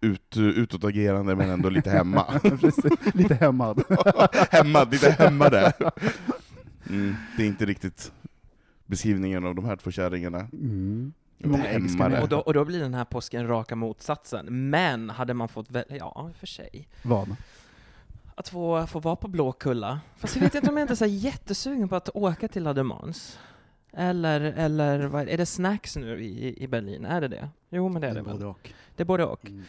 ut, 0.00 0.36
utåtagerande 0.36 1.36
men 1.36 1.50
ändå 1.50 1.68
lite 1.68 1.90
hemma. 1.90 2.24
Precis. 2.42 3.14
Lite 3.14 3.34
hämmad. 3.34 3.84
hemma, 4.50 4.84
lite 4.84 5.10
hämmade. 5.10 5.72
Mm, 6.88 7.14
det 7.36 7.42
är 7.42 7.46
inte 7.46 7.66
riktigt 7.66 8.12
beskrivningen 8.86 9.46
av 9.46 9.54
de 9.54 9.64
här 9.64 9.76
två 9.76 9.90
kärringarna. 9.90 10.48
Mm. 10.52 11.12
Och 12.22 12.28
då, 12.28 12.38
och 12.38 12.54
då 12.54 12.64
blir 12.64 12.80
den 12.80 12.94
här 12.94 13.04
påsken 13.04 13.46
raka 13.46 13.76
motsatsen. 13.76 14.70
Men 14.70 15.10
hade 15.10 15.34
man 15.34 15.48
fått 15.48 15.70
välja, 15.70 15.96
ja 15.96 16.30
för 16.38 16.46
sig, 16.46 16.88
Vad? 17.02 17.36
Att 18.42 18.48
få, 18.48 18.86
få 18.86 18.98
vara 19.00 19.16
på 19.16 19.28
Blåkulla. 19.28 20.00
Fast 20.16 20.36
jag 20.36 20.42
vet 20.42 20.54
inte 20.54 20.70
om 20.70 20.76
jag 20.76 20.84
inte 20.84 20.92
är 20.94 20.96
så 20.96 21.06
jättesugen 21.06 21.88
på 21.88 21.96
att 21.96 22.08
åka 22.14 22.48
till 22.48 22.62
La 22.62 22.72
Demans. 22.72 23.38
Eller, 23.92 24.40
eller 24.40 25.06
vad, 25.06 25.28
är 25.28 25.36
det 25.38 25.46
snacks 25.46 25.96
nu 25.96 26.20
i, 26.24 26.62
i 26.64 26.66
Berlin? 26.68 27.04
Är 27.04 27.20
det 27.20 27.28
det? 27.28 27.48
Jo, 27.70 27.88
men 27.88 28.02
det 28.02 28.08
är 28.08 28.14
det 28.14 28.22
väl. 28.22 28.32
Både 28.32 28.46
och. 28.46 28.70
Det 28.96 29.02
är 29.02 29.04
både 29.04 29.24
och. 29.24 29.46
Mm. 29.50 29.62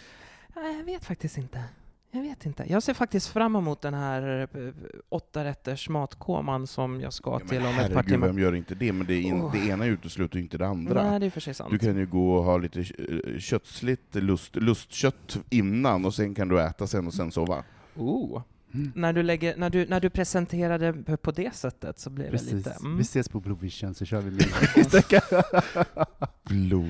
Nej, 0.56 0.78
jag 0.78 0.84
vet 0.84 1.06
faktiskt 1.06 1.38
inte. 1.38 1.64
Jag 2.12 2.22
vet 2.22 2.46
inte. 2.46 2.66
Jag 2.68 2.84
ser 2.84 2.94
faktiskt 2.94 3.28
fram 3.28 3.56
emot 3.56 3.82
den 3.82 3.94
här 3.94 4.48
eh, 4.54 4.74
åtta 5.10 5.44
rätters 5.44 5.90
matkoman 5.90 6.68
som 6.68 7.02
jag 7.02 7.14
ska 7.14 7.32
Ja, 7.44 7.48
till 7.48 7.58
om 7.62 7.66
ett 7.66 7.76
par 7.76 7.82
herregud, 7.82 8.06
timmar. 8.08 8.28
vem 8.28 8.40
gör 8.40 8.56
inte 8.56 8.76
det? 8.76 8.94
Men 8.94 9.08
det, 9.08 9.14
är 9.14 9.22
in, 9.22 9.42
Oh. 9.42 9.52
det 9.52 9.68
ena 9.68 9.86
utesluter 9.86 10.40
inte 10.40 10.58
det 10.58 10.68
andra. 10.68 11.10
Nej, 11.10 11.20
det 11.20 11.26
är 11.26 11.30
för 11.30 11.42
sig 11.42 11.54
sant. 11.54 11.72
Du 11.72 11.80
kan 11.80 11.98
ju 11.98 12.06
gå 12.06 12.36
och 12.36 12.44
ha 12.44 12.58
lite 12.58 12.80
eh, 12.80 13.40
köttsligt 13.40 14.16
lust, 14.16 14.56
lustkött 14.56 15.38
innan, 15.50 16.06
och 16.06 16.14
sen 16.14 16.36
kan 16.36 16.48
du 16.48 16.62
äta 16.62 16.88
sen 16.88 17.08
och 17.08 17.14
sen 17.14 17.32
sova. 17.32 17.64
Oh. 17.96 18.42
Mm. 18.74 18.92
När, 18.96 19.14
du 19.14 19.24
lägger, 19.24 19.56
när, 19.58 19.70
du, 19.70 19.86
när 19.86 20.00
du 20.00 20.10
presenterade 20.10 20.94
p- 20.94 21.18
på 21.18 21.32
det 21.32 21.56
sättet 21.56 22.00
så 22.00 22.10
blev 22.10 22.26
det 22.26 22.32
Precis. 22.32 22.54
lite... 22.54 22.70
Mm. 22.72 22.98
Vi 22.98 23.02
ses 23.02 23.30
på 23.30 23.40
Blue 23.40 23.58
Vision 23.62 23.94
så 23.96 24.06
kör 24.06 24.22
vi 24.22 24.32
min. 24.32 24.40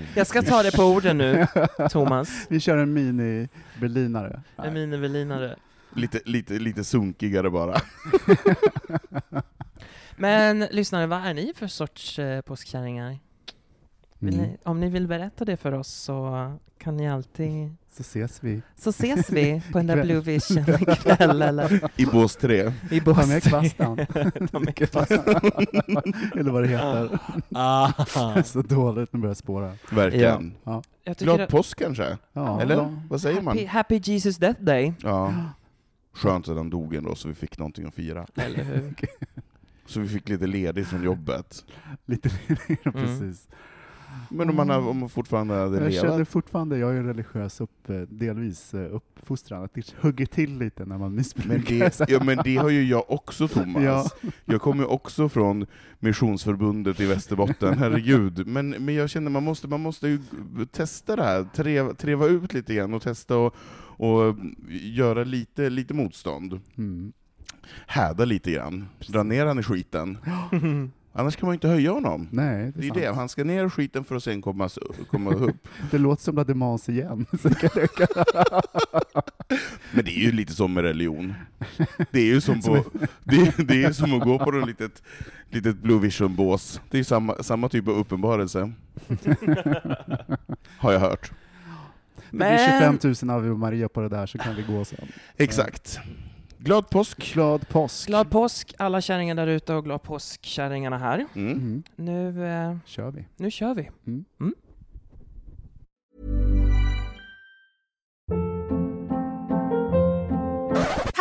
Jag 0.16 0.28
ska 0.28 0.42
ta 0.42 0.64
det 0.64 0.72
på 0.72 0.84
orden 0.84 1.18
nu, 1.18 1.48
Thomas. 1.92 2.30
vi 2.50 2.60
kör 2.60 2.78
en 2.78 2.94
mini-berlinare. 2.94 4.42
En 4.58 4.74
miniberlinare. 4.74 5.56
Lite, 5.96 6.20
lite, 6.26 6.54
lite 6.54 6.84
sunkigare 6.84 7.50
bara. 7.50 7.82
Men 10.18 10.60
lyssnare, 10.60 11.08
vad 11.08 11.26
är 11.26 11.34
ni 11.34 11.54
för 11.56 11.68
sorts 11.68 12.20
eh, 12.20 12.42
påskkärringar? 12.42 13.20
Vill 14.24 14.34
Mm. 14.34 14.46
ni, 14.50 14.58
om 14.64 14.80
ni 14.80 14.90
vill 14.90 15.08
berätta 15.08 15.46
det 15.46 15.58
för 15.58 15.72
oss 15.72 15.88
så 15.88 16.52
kan 16.78 16.98
ni 16.98 17.10
alltid... 17.10 17.76
Så 17.92 18.02
ses 18.02 18.44
vi. 18.44 18.62
Så 18.76 18.90
ses 18.90 19.30
vi 19.32 19.62
på 19.72 19.78
den 19.78 19.88
där. 19.88 20.04
Blue 20.04 20.22
Vision 20.22 20.58
ikväll 20.60 21.42
eller 21.42 21.90
I 22.02 22.06
bås 22.06 22.36
3. 22.36 22.72
i 22.92 23.00
Ta 23.00 23.06
Båstad. 23.06 23.28
med 23.28 23.44
kvastan. 23.44 23.98
Ta 24.52 24.60
med 24.60 24.76
kvastan. 24.76 25.20
Eller 26.36 26.52
vad 26.52 26.64
det 26.64 26.68
heter. 26.68 27.20
Ah. 27.52 28.44
Så 28.44 28.62
dåligt, 28.62 29.14
nu 29.14 29.20
börjar 29.20 29.36
spåra. 29.36 29.74
Verkligen. 29.92 30.54
Ja. 30.64 30.84
Glad 31.20 31.42
att, 31.42 31.50
påsk 31.50 31.80
kanske? 31.80 32.18
Ja. 32.34 32.62
Eller? 32.62 32.76
Ja. 32.76 32.94
Vad 33.10 33.22
säger 33.22 33.42
man? 33.42 33.58
happy, 33.58 33.66
happy 33.66 33.98
Jesus 34.04 34.38
Death 34.38 34.62
Day. 34.62 34.94
Ja. 35.04 35.34
Skönt 36.14 36.48
att 36.50 36.58
han 36.58 36.70
dog 36.70 36.96
ändå, 36.96 37.16
så 37.16 37.28
vi 37.28 37.36
fick 37.36 37.58
någonting 37.58 37.86
att 37.86 37.94
fira. 37.94 38.26
Eller 38.36 38.64
hur? 38.64 38.94
Så 39.86 40.00
vi 40.00 40.08
fick 40.08 40.30
lite 40.30 40.48
ledigt 40.48 40.88
från 40.88 41.04
jobbet. 41.04 41.66
Lite, 42.06 42.30
precis. 42.84 43.48
Men 44.30 44.50
om 44.50 44.56
man, 44.56 44.70
har, 44.70 44.88
om 44.88 44.98
man 44.98 45.10
fortfarande 45.10 45.54
hade 45.54 45.84
Jag 45.84 45.94
känner 45.94 46.12
levat. 46.12 46.28
fortfarande, 46.28 46.78
jag 46.78 46.90
är 46.90 46.94
ju 46.94 47.04
religiös 47.04 47.62
upp, 47.62 47.90
eh, 47.90 47.96
delvis 47.96 48.74
eh, 48.74 48.96
uppfostran, 48.96 49.64
att 49.64 49.74
det 49.74 49.94
hugger 50.02 50.26
till 50.26 50.58
lite 50.58 50.86
när 50.86 50.98
man 50.98 51.16
missbrukar. 51.16 51.80
Men 51.80 51.92
det, 51.98 52.10
ja, 52.12 52.24
men 52.24 52.38
det 52.44 52.56
har 52.56 52.70
ju 52.70 52.84
jag 52.84 53.12
också, 53.12 53.48
Thomas. 53.54 53.84
Ja. 53.84 54.10
Jag 54.46 54.62
kommer 54.62 54.84
ju 54.84 54.90
också 54.90 55.30
från 55.30 55.66
Missionsförbundet 56.00 57.00
i 57.00 57.06
Västerbotten, 57.06 57.78
herregud. 57.78 58.48
Men, 58.48 58.70
men 58.70 58.96
jag 58.96 59.10
känner 59.10 59.32
man 59.32 59.44
måste, 59.44 59.68
man 59.68 59.82
måste 59.82 60.08
ju 60.08 60.20
testa 60.72 61.16
det 61.16 61.24
här, 61.24 61.44
treva, 61.44 61.94
treva 61.94 62.28
ut 62.28 62.54
lite 62.54 62.74
grann 62.74 62.94
och 62.94 63.02
testa 63.02 63.38
och, 63.38 63.56
och 63.82 64.36
göra 64.70 65.24
lite, 65.24 65.70
lite 65.70 65.94
motstånd. 65.94 66.60
Mm. 66.78 67.14
Häda 67.88 68.26
lite 68.26 68.52
grann, 68.52 68.88
dra 69.08 69.24
ner 69.24 69.46
han 69.46 69.60
i 69.60 69.64
skiten. 69.64 70.18
Annars 71.16 71.36
kan 71.36 71.48
man 71.48 71.54
ju 71.54 71.56
inte 71.56 71.68
höja 71.68 71.92
honom. 71.92 72.28
Nej, 72.32 72.72
det 72.76 72.88
är, 72.88 72.92
Det 72.94 73.00
är 73.00 73.02
det, 73.10 73.16
han 73.16 73.30
ska 73.30 73.44
ner 73.44 73.66
i 73.66 73.70
skiten 73.70 74.04
för 74.04 74.16
att 74.16 74.24
sen 74.24 74.42
komma, 74.42 74.70
komma 75.12 75.32
upp. 75.32 75.68
Det 75.92 75.98
låter 75.98 76.24
som 76.24 76.36
La 76.36 76.44
Demans 76.44 76.90
igen. 76.90 77.26
Men 79.94 80.06
det 80.06 80.12
är 80.12 80.20
ju 80.20 80.32
lite 80.32 80.54
som 80.54 80.74
med 80.74 80.84
religion. 80.84 81.34
Det 82.12 82.20
är 82.20 82.26
ju 82.26 82.42
som, 82.42 82.62
på, 82.62 82.76
det, 83.24 83.58
det 83.68 83.74
är 83.74 83.88
ju 83.88 83.94
som 83.94 84.14
att 84.14 84.24
gå 84.24 84.40
på 84.40 84.52
något 84.52 84.68
litet, 84.68 85.04
litet 85.50 85.78
Blue 85.78 86.00
Vision-bås. 86.00 86.82
Det 86.90 87.00
är 87.00 87.04
samma, 87.04 87.44
samma 87.44 87.70
typ 87.70 87.88
av 87.88 87.94
uppenbarelse. 87.94 88.72
Har 90.78 90.92
jag 90.92 91.00
hört. 91.00 91.32
Det 92.32 92.38
blir 92.38 92.48
Men- 92.48 92.98
25 93.00 93.14
000 93.30 93.38
Ave 93.38 93.54
Maria 93.56 93.90
på 93.90 94.02
det 94.02 94.10
där 94.10 94.26
så 94.26 94.38
kan 94.38 94.56
vi 94.56 94.62
gå 94.62 94.86
sen. 94.86 95.08
Exakt. 95.38 96.00
Glad 96.66 96.90
påsk! 96.90 97.34
Glad 97.34 97.70
påsk! 97.70 98.08
Glad 98.08 98.32
påsk 98.32 98.74
alla 98.78 99.02
kärringar 99.02 99.36
där 99.36 99.48
ute 99.48 99.74
och 99.74 99.84
glad 99.84 100.04
påsk 100.04 100.46
kärringarna 100.46 100.98
här. 100.98 101.26
Mm. 101.36 101.52
Mm. 101.52 101.84
Nu, 101.96 102.48
eh, 102.48 102.78
kör 102.86 103.12
vi. 103.12 103.26
nu 103.38 103.52
kör 103.52 103.74
vi. 103.76 103.90
Mm. 104.08 104.26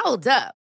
Hold 0.05 0.26
up. 0.26 0.61